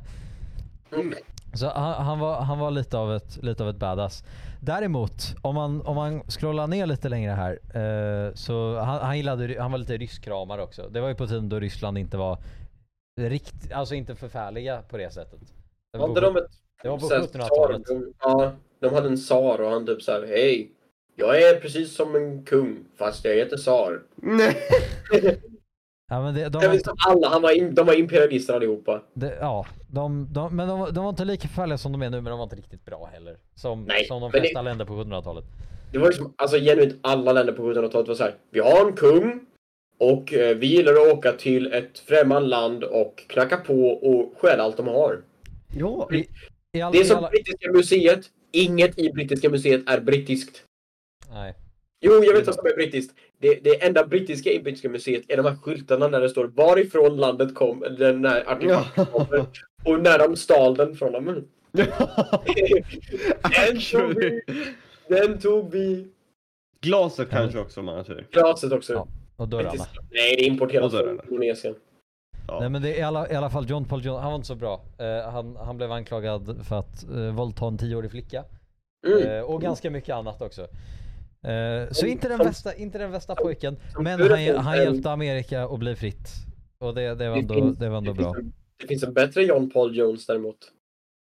Mm. 0.92 1.14
Så 1.54 1.68
han, 1.70 2.06
han, 2.06 2.20
var, 2.20 2.42
han 2.42 2.60
var 2.60 2.72
lite 2.72 2.98
av 2.98 3.16
ett, 3.16 3.44
lite 3.44 3.64
av 3.64 3.70
ett 3.70 3.76
badass. 3.76 4.24
Däremot, 4.62 5.36
om 5.42 5.56
man, 5.56 5.82
om 5.82 5.96
man 5.96 6.22
scrollar 6.24 6.68
ner 6.68 6.86
lite 6.86 7.10
längre 7.10 7.32
här. 7.32 7.60
Eh, 7.74 8.34
så 8.34 8.78
han, 8.80 9.02
han, 9.02 9.18
gillade, 9.18 9.62
han 9.62 9.72
var 9.72 9.78
lite 9.80 9.98
rysskramare 9.98 10.64
också. 10.64 10.90
Det 10.90 11.02
var 11.02 11.08
ju 11.08 11.16
på 11.16 11.28
tiden 11.28 11.50
då 11.50 11.60
Ryssland 11.60 11.98
inte 11.98 12.18
var 12.18 12.38
rikt, 13.20 13.72
alltså 13.72 13.96
inte 13.96 14.16
förfärliga 14.16 14.82
på 14.82 14.98
det 14.98 15.14
sättet. 15.14 15.40
Det 15.94 16.00
Var 16.00 16.08
på, 16.08 16.20
de 16.20 16.38
ett 16.38 16.44
det 16.84 16.90
var 16.90 16.98
på 16.98 17.06
så 17.06 17.14
här 17.16 17.22
1700-talet. 17.22 17.84
tsar? 17.86 17.96
De- 17.96 18.14
Ja, 18.22 18.52
de 18.80 18.94
hade 18.94 19.08
en 19.08 19.18
tsar 19.18 19.62
och 19.62 19.70
han 19.72 19.86
typ 19.86 20.02
så 20.02 20.12
här, 20.12 20.28
hej. 20.28 20.72
Jag 21.20 21.42
är 21.42 21.60
precis 21.60 21.96
som 21.96 22.16
en 22.16 22.44
kung, 22.44 22.86
fast 22.98 23.26
jag 23.26 23.36
heter 23.36 23.58
tsar. 23.58 24.02
Nej. 24.16 24.58
Ja, 26.10 26.22
men 26.22 26.34
det, 26.36 26.50
de, 26.50 26.62
Jag 26.62 26.70
var 26.70 26.76
inte, 26.76 26.92
alla, 27.08 27.30
han 27.30 27.42
var 27.42 27.52
in, 27.58 27.76
de 27.76 27.86
var 27.86 27.94
imperialister 27.94 28.54
allihopa. 28.54 29.02
det, 29.14 29.38
ja, 29.42 29.66
de, 29.92 30.28
de, 30.34 30.56
men 30.56 30.68
de, 30.68 30.80
var- 30.80 30.92
de 30.92 31.04
var 31.04 31.10
inte 31.10 31.26
lika 31.26 31.48
förfärliga 31.48 31.78
som 31.78 31.92
de 31.92 32.02
är 32.02 32.10
nu 32.10 32.22
men 32.22 32.30
de 32.32 32.38
var 32.40 32.44
inte 32.44 32.56
riktigt 32.56 32.86
bra 32.86 33.10
heller. 33.14 33.38
Som, 33.56 33.84
Nej, 33.84 34.06
som 34.06 34.22
de 34.22 34.26
men 34.26 34.32
det- 34.32 34.40
flesta 34.40 34.62
länder 34.62 34.86
på 34.86 34.94
1700-talet. 34.94 35.46
Det 35.92 35.98
var 35.98 36.08
liksom, 36.08 36.34
alltså 36.38 36.58
genuint 36.58 36.96
alla 37.02 37.34
länder 37.34 37.54
på 37.54 37.62
1700-talet 37.74 38.08
var 38.08 38.16
så 38.16 38.24
här. 38.24 38.36
Vi 38.52 38.60
har 38.60 38.88
en 38.88 38.94
kung 38.94 39.40
och 40.00 40.34
eh, 40.34 40.58
vi 40.58 40.68
gillar 40.68 40.94
att 40.94 41.14
åka 41.18 41.32
till 41.32 41.74
ett 41.74 42.00
främmande 42.00 42.48
land 42.50 42.84
och 42.84 43.24
knacka 43.28 43.58
på 43.58 43.90
och 43.90 44.34
stjäla 44.38 44.64
allt 44.64 44.78
de 44.78 44.88
har. 44.88 45.22
Ja. 45.78 46.10
I, 46.14 46.28
i 46.78 46.82
all, 46.82 46.92
Det 46.92 47.00
är 47.00 47.04
som 47.04 47.18
alla, 47.18 47.30
Brittiska 47.30 47.72
museet. 47.72 48.20
Inget 48.52 49.00
i 49.00 49.10
Brittiska 49.10 49.50
museet 49.50 49.90
är 49.90 50.00
brittiskt. 50.02 50.64
Nej. 51.38 51.56
Jo, 52.00 52.24
jag 52.24 52.34
vet 52.34 52.46
vad 52.46 52.56
som 52.56 52.66
är 52.66 52.76
brittiskt. 52.76 53.16
Det, 53.40 53.60
det 53.64 53.86
enda 53.86 54.08
brittiska 54.08 54.52
i 54.52 54.60
Brittiska 54.60 54.90
museet 54.90 55.24
är 55.28 55.38
de 55.38 55.46
här 55.46 55.56
skyltarna 55.56 56.08
där 56.08 56.22
det 56.22 56.30
står 56.30 56.48
varifrån 56.48 57.18
landet 57.18 57.56
kom, 57.56 57.80
den 57.98 58.26
här 58.26 58.42
artefakten 58.48 58.70
Ja. 58.96 59.06
kommer 59.06 59.46
och 59.86 60.00
när 60.00 60.20
de 60.20 60.36
stal 60.36 60.76
den 60.76 60.96
från 60.96 61.12
dem. 61.12 61.46
Den 61.72 61.88
tog 63.92 64.16
vi. 64.16 64.42
Den 65.08 65.40
tog 65.40 65.72
vi. 65.72 66.08
Glaset 66.82 67.30
kanske 67.30 67.60
också 67.60 67.82
man 67.82 67.96
har 67.96 68.04
tur. 68.04 68.28
Glaset 68.32 68.72
också. 68.72 68.94
Ja, 68.94 69.08
Och 69.36 69.48
dörrarna. 69.48 69.86
Nej, 70.12 70.36
det 70.36 70.44
är 70.44 70.48
importerat 70.48 70.92
från 70.92 71.20
Indonesien. 71.30 71.76
Ja. 72.48 72.60
Nej 72.60 72.70
men 72.70 72.82
det 72.82 72.94
är 72.94 73.00
i 73.00 73.02
alla, 73.02 73.32
i 73.32 73.36
alla 73.36 73.50
fall 73.50 73.70
John 73.70 73.86
Paul 73.86 74.06
Jones, 74.06 74.22
han 74.22 74.32
var 74.32 74.36
inte 74.36 74.48
så 74.48 74.56
bra. 74.56 74.82
Eh, 74.98 75.30
han, 75.32 75.56
han 75.56 75.78
blev 75.78 75.92
anklagad 75.92 76.66
för 76.68 76.80
att 76.80 77.06
uh, 77.12 77.32
våldta 77.32 77.68
en 77.68 77.78
tioårig 77.78 78.12
flicka. 78.12 78.44
Mm. 79.08 79.28
Eh, 79.28 79.42
och 79.42 79.62
ganska 79.62 79.92
mycket 79.92 80.16
annat 80.16 80.42
också. 80.42 80.68
Eh, 81.44 81.92
så 81.92 82.06
inte 82.06 82.28
den 82.28 82.38
bästa, 82.38 82.74
inte 82.76 82.98
den 82.98 83.12
bästa 83.12 83.36
pojken. 83.36 83.78
Men 84.00 84.22
han, 84.22 84.56
han 84.58 84.78
hjälpte 84.78 85.12
Amerika 85.12 85.64
att 85.64 85.80
bli 85.80 85.96
fritt. 85.96 86.28
Och 86.80 86.96
det, 86.96 87.16
det, 87.16 87.30
var, 87.30 87.36
Det 87.36 87.42
ändå, 87.42 87.54
finns- 87.54 87.78
det 87.78 87.90
var 87.90 87.98
ändå 87.98 88.14
det 88.14 88.18
bra. 88.22 88.34
finns 88.34 88.46
en- 88.46 88.54
Det 88.82 88.88
finns 88.88 89.04
en 89.04 89.14
bättre 89.14 89.44
John 89.44 89.70
Paul 89.70 89.96
Jones 89.98 90.26
däremot. 90.26 90.58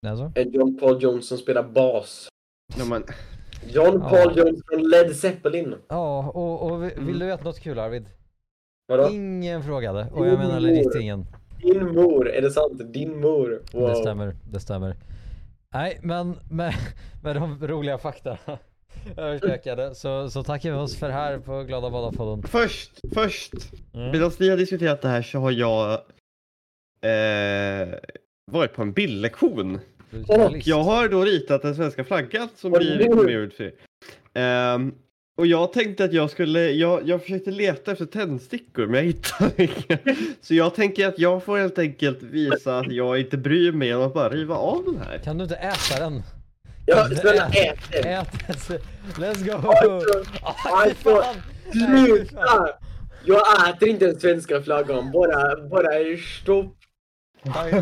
Alltså? 0.07 0.33
En 0.35 0.53
John 0.53 0.79
Paul 0.79 1.03
Jones 1.03 1.29
som 1.29 1.39
spelar 1.39 1.63
bas. 1.63 2.29
Ja, 2.79 2.85
men, 2.85 3.05
John 3.69 4.01
Ja. 4.03 4.09
Paul 4.11 4.39
Jones 4.39 4.61
från 4.69 4.83
Led 4.91 5.17
Zeppelin. 5.17 5.75
Ja, 5.89 6.29
och, 6.35 6.63
och 6.73 6.83
vi- 6.83 6.87
vill 6.87 6.99
Mm. 6.99 7.19
du 7.19 7.27
veta 7.27 7.45
något 7.45 7.61
kul 7.61 7.79
Arvid? 7.79 8.07
Vadå? 8.89 9.09
Ingen 9.11 9.63
frågade. 9.63 10.07
Och 10.13 10.27
jag 10.27 10.39
menar 10.39 10.61
legit 10.61 10.95
ingen. 10.95 11.27
Din 11.63 11.95
mor, 11.95 12.29
är 12.29 12.43
det 12.43 12.51
sant? 12.51 12.93
Din 12.93 13.21
mor. 13.21 13.63
Wow. 13.73 13.89
Det 13.89 13.95
stämmer, 13.97 14.37
det 14.51 14.61
stämmer. 14.61 14.97
Nej, 15.75 15.99
men 16.03 16.37
med, 16.51 16.75
med 17.23 17.37
de 17.37 17.67
roliga 17.67 17.99
fakta 17.99 18.39
överstökade 19.17 19.95
så, 19.95 20.31
så 20.31 20.43
tackar 20.43 20.71
vi 20.71 20.77
oss 20.77 20.99
för 20.99 21.11
här 21.11 21.39
på 21.39 21.63
Glada 21.63 21.89
Badar-podden. 21.91 22.47
Först, 22.49 22.91
först, 23.15 23.53
Mm. 23.95 24.11
medan 24.11 24.31
ni 24.39 24.49
har 24.49 24.57
diskuterat 24.57 25.03
det 25.03 25.09
här 25.09 25.23
så 25.23 25.39
har 25.39 25.51
jag 25.51 25.93
eh, 27.05 27.89
varit 28.53 28.73
på 28.75 28.83
en 28.83 28.93
bildlektion. 28.93 29.81
Och 30.29 30.53
jag 30.65 30.83
har 30.83 31.09
då 31.09 31.25
ritat 31.25 31.63
den 31.63 31.75
svenska 31.75 32.05
flaggan 32.05 32.49
som 32.57 32.73
blir 32.73 32.91
rekommenderad 32.99 33.53
för 33.53 33.73
Ehm, 34.35 34.95
Och 35.39 35.47
jag 35.47 35.73
tänkte 35.73 36.05
att 36.05 36.13
jag 36.13 36.31
skulle, 36.31 36.71
jag, 36.71 37.09
jag 37.09 37.23
försökte 37.23 37.51
leta 37.51 37.93
efter 37.93 38.07
tändstickor 38.07 38.87
men 38.87 38.95
jag 38.95 39.05
hittade 39.05 39.53
inga. 39.63 39.99
Så 40.41 40.55
jag 40.55 40.75
tänker 40.75 41.07
att 41.09 41.19
jag 41.19 41.45
får 41.45 41.59
helt 41.59 41.79
enkelt 41.79 42.23
visa 42.23 42.79
att 42.79 42.93
jag 42.93 43.21
inte 43.21 43.37
bryr 43.37 43.73
mig 43.73 43.95
om 43.95 44.03
att 44.03 44.15
bara 44.15 44.29
riva 44.29 44.55
av 44.55 44.85
den 44.85 44.97
här. 44.99 45.19
Kan 45.19 45.39
du 45.39 45.45
inte 45.45 45.57
äta 45.57 46.01
den? 46.11 46.23
Ja, 46.87 47.05
snälla 47.09 47.47
ät 47.47 47.79
den! 47.93 48.05
Ät 48.13 48.29
den! 48.69 48.79
Let's 49.17 49.45
go! 49.47 49.73
Alltså, 50.65 51.23
fan. 51.23 51.35
Sluta! 51.73 52.69
Jag 53.25 53.69
äter 53.69 53.89
inte 53.89 54.07
den 54.07 54.21
svenska 54.21 54.63
flaggan, 54.63 55.11
bara, 55.13 55.69
bara 55.69 55.89
stopp. 56.43 56.77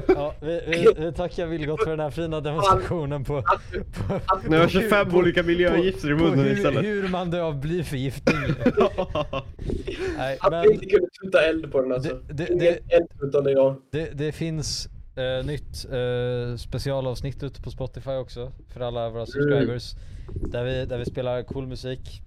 Ja, 0.08 0.34
vi, 0.40 0.60
vi, 0.66 0.86
vi 0.98 1.12
tackar 1.12 1.46
Vilgot 1.46 1.82
för 1.84 1.90
den 1.90 2.00
här 2.00 2.10
fina 2.10 2.40
demonstrationen 2.40 3.24
på, 3.24 3.42
på, 3.42 4.20
Nu 4.48 4.56
har 4.56 4.62
jag 4.62 4.62
på 4.64 4.68
25 4.70 5.10
hur- 5.10 5.18
olika 5.18 5.42
miljögifter 5.42 6.08
i 6.12 6.14
på 6.18 6.24
munnen 6.24 6.38
hur, 6.44 6.56
istället. 6.56 6.84
hur 6.84 7.08
man 7.08 7.30
dör 7.30 7.40
av 7.40 7.60
blyförgiftning. 7.60 8.36
Nej, 10.18 10.38
Att 10.40 10.50
men 10.52 10.62
vi 10.62 10.72
inte 10.74 10.86
kunde 10.86 11.08
tuta 11.22 11.42
eld 11.42 11.72
på 11.72 11.82
den 11.82 11.92
alltså. 11.92 12.14
Det- 12.14 12.32
det- 12.34 12.48
Ingen 12.48 12.58
det- 12.58 12.94
eldtuttande 12.96 13.50
idag. 13.50 13.76
det, 13.92 14.10
det 14.14 14.32
finns 14.32 14.88
eh, 15.20 15.46
nytt 15.46 15.84
eh, 15.92 16.56
specialavsnitt 16.56 17.42
ute 17.42 17.62
på 17.62 17.70
Spotify 17.70 18.10
också 18.10 18.52
för 18.68 18.80
alla 18.80 19.08
våra 19.10 19.26
subscribers. 19.26 19.94
Där, 20.34 20.64
vi, 20.64 20.84
där 20.86 20.98
vi 20.98 21.04
spelar 21.04 21.42
cool 21.42 21.66
musik. 21.66 22.22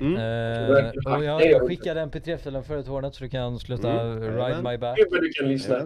Mm. 0.00 0.16
Eh, 0.16 1.14
och 1.14 1.24
jag, 1.24 1.46
jag 1.50 1.68
skickade 1.68 2.00
mp3-filen 2.06 2.64
förut 2.64 2.86
Hornet 2.86 3.14
så 3.14 3.24
du 3.24 3.30
kan 3.30 3.58
sluta 3.58 3.90
Mm, 4.00 4.22
ride 4.36 4.62
my 4.70 4.78
back. 4.78 4.98
Du 5.10 5.30
kan 5.32 5.48
lyssna. 5.48 5.76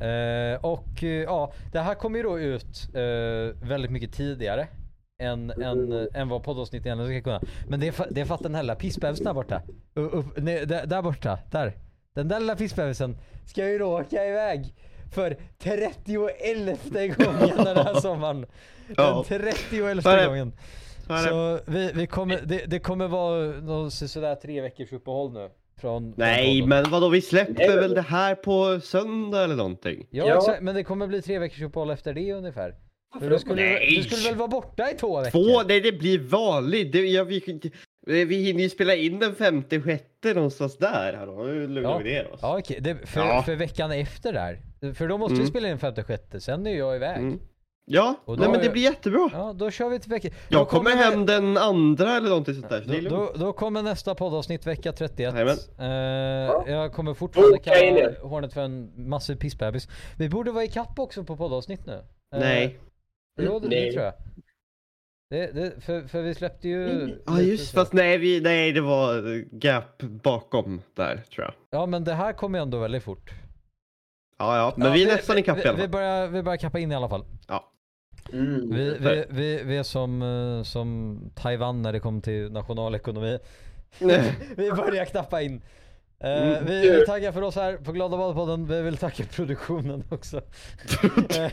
Eh, 0.00 0.64
och 0.64 1.04
eh, 1.04 1.08
ja, 1.22 1.52
det 1.72 1.78
här 1.80 1.94
kommer 1.94 2.16
ju 2.18 2.22
då 2.22 2.38
ut 2.40 2.88
eh, 2.94 3.68
väldigt 3.68 3.90
mycket 3.90 4.12
tidigare 4.12 4.68
än, 5.22 5.50
än, 5.50 5.92
Mm. 5.92 6.08
än 6.14 6.28
vad 6.28 6.42
poddavsnitt 6.42 6.86
egentligen 6.86 7.22
ska 7.22 7.24
kunna. 7.38 7.52
Men 7.68 7.80
det 7.80 7.88
är, 7.88 7.92
för, 7.92 8.06
det 8.10 8.20
är 8.20 8.24
för 8.24 8.34
att 8.34 8.42
den 8.42 8.54
här 8.54 8.62
lilla 8.62 8.74
pissbebisen 8.74 9.24
där 9.24 9.34
borta, 9.34 9.62
U- 9.94 10.00
upp, 10.12 10.26
nej, 10.36 10.66
där, 10.66 10.86
där 10.86 11.02
borta, 11.02 11.38
där. 11.50 11.72
Den 12.14 12.28
där 12.28 12.40
lilla 12.40 12.56
pissbebisen 12.56 13.16
ska 13.46 13.68
ju 13.68 13.78
då 13.78 14.00
åka 14.00 14.26
iväg 14.26 14.74
för 15.14 15.36
31 15.58 16.06
gången 17.16 17.56
den 17.64 17.76
här 17.76 18.00
sommaren. 18.00 18.46
Ja. 18.96 19.24
Den 19.28 19.40
31 19.40 20.02
Så 20.02 20.08
är 20.08 20.16
det. 20.16 20.26
gången. 20.26 20.52
Så 21.28 21.60
vi, 21.66 21.90
vi 21.94 22.06
kommer, 22.06 22.40
det, 22.44 22.64
det 22.66 22.78
kommer 22.78 23.08
vara 23.08 23.90
sådär 23.90 24.34
tre 24.34 24.60
veckors 24.60 24.92
uppehåll 24.92 25.32
nu. 25.32 25.50
Från, 25.80 26.02
från 26.02 26.14
Nej 26.16 26.60
podden. 26.60 26.68
men 26.68 26.90
vadå 26.90 27.08
vi 27.08 27.20
släpper 27.22 27.80
väl 27.80 27.94
det 27.94 28.02
här 28.02 28.34
på 28.34 28.80
söndag 28.80 29.44
eller 29.44 29.56
någonting? 29.56 30.06
Ja, 30.10 30.26
Ja. 30.26 30.36
exakt, 30.38 30.62
men 30.62 30.74
det 30.74 30.84
kommer 30.84 31.06
bli 31.06 31.22
tre 31.22 31.38
veckors 31.38 31.62
uppehåll 31.62 31.90
efter 31.90 32.14
det 32.14 32.32
ungefär. 32.32 32.74
Du 33.20 33.38
skulle, 33.38 33.62
Nej. 33.62 33.96
du 33.96 34.02
skulle 34.02 34.28
väl 34.28 34.38
vara 34.38 34.48
borta 34.48 34.90
i 34.90 34.94
två 34.94 35.20
veckor? 35.20 35.30
Två? 35.52 35.62
Nej 35.68 35.80
det 35.80 35.92
blir 35.92 36.18
vanligt. 36.18 36.92
Det, 36.92 36.98
jag, 36.98 37.24
vi, 38.06 38.24
vi 38.24 38.36
hinner 38.36 38.62
ju 38.62 38.68
spela 38.70 38.94
in 38.94 39.18
den 39.18 39.34
femte, 39.34 39.80
sjätte 39.80 40.34
någonstans 40.34 40.78
där. 40.78 41.12
Hallå, 41.14 41.42
nu 41.42 41.66
lugnar 41.68 41.90
Ja. 41.90 41.98
vi 41.98 42.04
ner 42.04 42.32
oss. 42.32 42.38
Ja 42.42 42.58
okej, 42.58 42.78
det, 42.80 43.06
för, 43.08 43.20
Ja. 43.20 43.42
för 43.42 43.54
veckan 43.56 43.90
efter 43.92 44.32
där. 44.32 44.60
För 44.94 45.08
då 45.08 45.18
måste 45.18 45.34
vi 45.34 45.40
Mm. 45.40 45.50
spela 45.50 45.68
in 45.68 45.78
femte 45.78 46.02
sjätte, 46.02 46.40
sen 46.40 46.66
är 46.66 46.70
jag 46.74 46.96
iväg. 46.96 47.16
Mm. 47.16 47.38
Ja, 47.86 48.14
Och 48.24 48.36
då 48.36 48.42
nej 48.42 48.52
men 48.52 48.60
det 48.62 48.70
blir 48.70 48.82
jättebra. 48.82 49.30
Ja, 49.32 49.52
då 49.56 49.70
kör 49.70 49.88
vi 49.88 49.98
till 50.00 50.10
vecka. 50.10 50.28
då 50.48 50.58
Jag 50.58 50.68
kommer 50.68 50.90
hem 50.90 51.26
den 51.26 51.56
andra 51.56 52.16
eller 52.16 52.28
någonting 52.28 52.54
sånt 52.54 52.68
där. 52.68 52.82
Så 52.82 53.08
Då, 53.10 53.16
då, 53.16 53.32
då 53.44 53.52
kommer 53.52 53.82
nästa 53.82 54.14
poddavsnitt 54.14 54.66
vecka 54.66 54.92
31. 54.92 55.34
Jajamän. 55.34 55.56
Eh, 55.78 56.72
jag 56.74 56.92
kommer 56.92 57.14
fortfarande 57.14 57.56
Boka 57.56 57.84
in 57.84 57.94
kalla 57.94 58.10
er. 58.10 58.18
Hornet 58.22 58.52
för 58.54 58.60
en 58.60 59.08
massiv 59.08 59.36
pissbebis. 59.36 59.88
Vi 60.18 60.28
borde 60.28 60.50
vara 60.50 60.64
i 60.64 60.68
kapp 60.68 60.98
också 60.98 61.24
på 61.24 61.36
poddavsnitt 61.36 61.86
nu. 61.86 61.92
Eh, 62.34 62.40
Nej. 62.40 62.78
Jo, 63.40 63.58
det, 63.58 63.68
det 63.68 63.76
Nej. 63.76 63.92
tror 63.92 64.04
jag. 64.04 64.14
Det, 65.30 65.46
det, 65.52 65.84
för, 65.84 66.02
för 66.08 66.22
vi 66.22 66.34
släppte 66.34 66.68
ju... 66.68 67.08
Ja 67.26 67.32
lite 67.32 67.50
just 67.50 67.74
fast 67.74 67.92
nej, 67.92 68.18
vi, 68.18 68.40
nej 68.40 68.72
det 68.72 68.80
var 68.80 69.44
gap 69.64 70.02
bakom 70.02 70.82
där 70.94 71.22
tror 71.34 71.44
jag. 71.44 71.54
Ja 71.80 71.86
men 71.86 72.04
det 72.04 72.14
här 72.14 72.32
kommer 72.32 72.58
ändå 72.58 72.78
väldigt 72.78 73.02
fort. 73.02 73.30
Ja 74.38 74.56
ja, 74.56 74.74
men 74.76 74.86
Ja, 74.86 74.92
vi 74.92 75.02
är 75.02 75.16
nästan 75.16 75.38
ikapp 75.38 75.58
i 75.58 75.60
vi, 75.62 75.68
alla 75.68 75.76
vi, 75.76 75.82
fall. 75.82 75.90
börjar, 75.90 76.26
vi 76.28 76.42
börjar 76.42 76.56
kappa 76.56 76.78
in 76.78 76.92
i 76.92 76.94
alla 76.94 77.08
fall. 77.08 77.24
Ja. 77.48 77.70
Mm. 78.32 78.70
Vi, 78.70 78.96
vi, 79.00 79.24
vi, 79.28 79.62
vi 79.62 79.76
är 79.76 79.82
som, 79.82 80.22
eh, 80.22 80.62
som 80.62 81.18
Taiwan 81.34 81.82
när 81.82 81.92
det 81.92 82.00
kom 82.00 82.22
till 82.22 82.52
nationalekonomi. 82.52 83.38
vi 84.56 84.72
börjar 84.72 85.04
knappa 85.04 85.42
in. 85.42 85.62
Eh, 86.24 86.48
Mm. 86.48 86.64
vi, 86.66 86.90
vi 86.90 87.06
tackar 87.06 87.32
för 87.32 87.42
oss 87.42 87.56
här 87.56 87.76
på 87.76 87.92
Glada 87.92 88.16
Badpodden. 88.16 88.66
Vi 88.66 88.82
vill 88.82 88.96
tacka 88.96 89.22
produktionen 89.32 90.04
också. 90.10 90.36
Eh, 91.36 91.44
eh, 91.44 91.50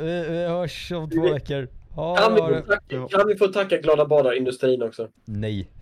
vi, 0.00 0.26
vi 0.28 0.46
hörs 0.48 0.92
om 0.92 1.10
två 1.10 1.20
veckor. 1.32 1.68
Ha, 1.94 2.16
Kan 2.16 2.34
vi, 2.34 2.40
ha 2.40 2.48
få 2.48 2.54
det. 2.54 2.62
tacka, 2.62 3.08
kan 3.18 3.28
vi 3.28 3.36
få 3.36 3.46
tacka 3.48 3.76
Glada 3.78 4.04
Badar-industrin 4.06 4.82
också? 4.82 5.08
Nej. 5.24 5.68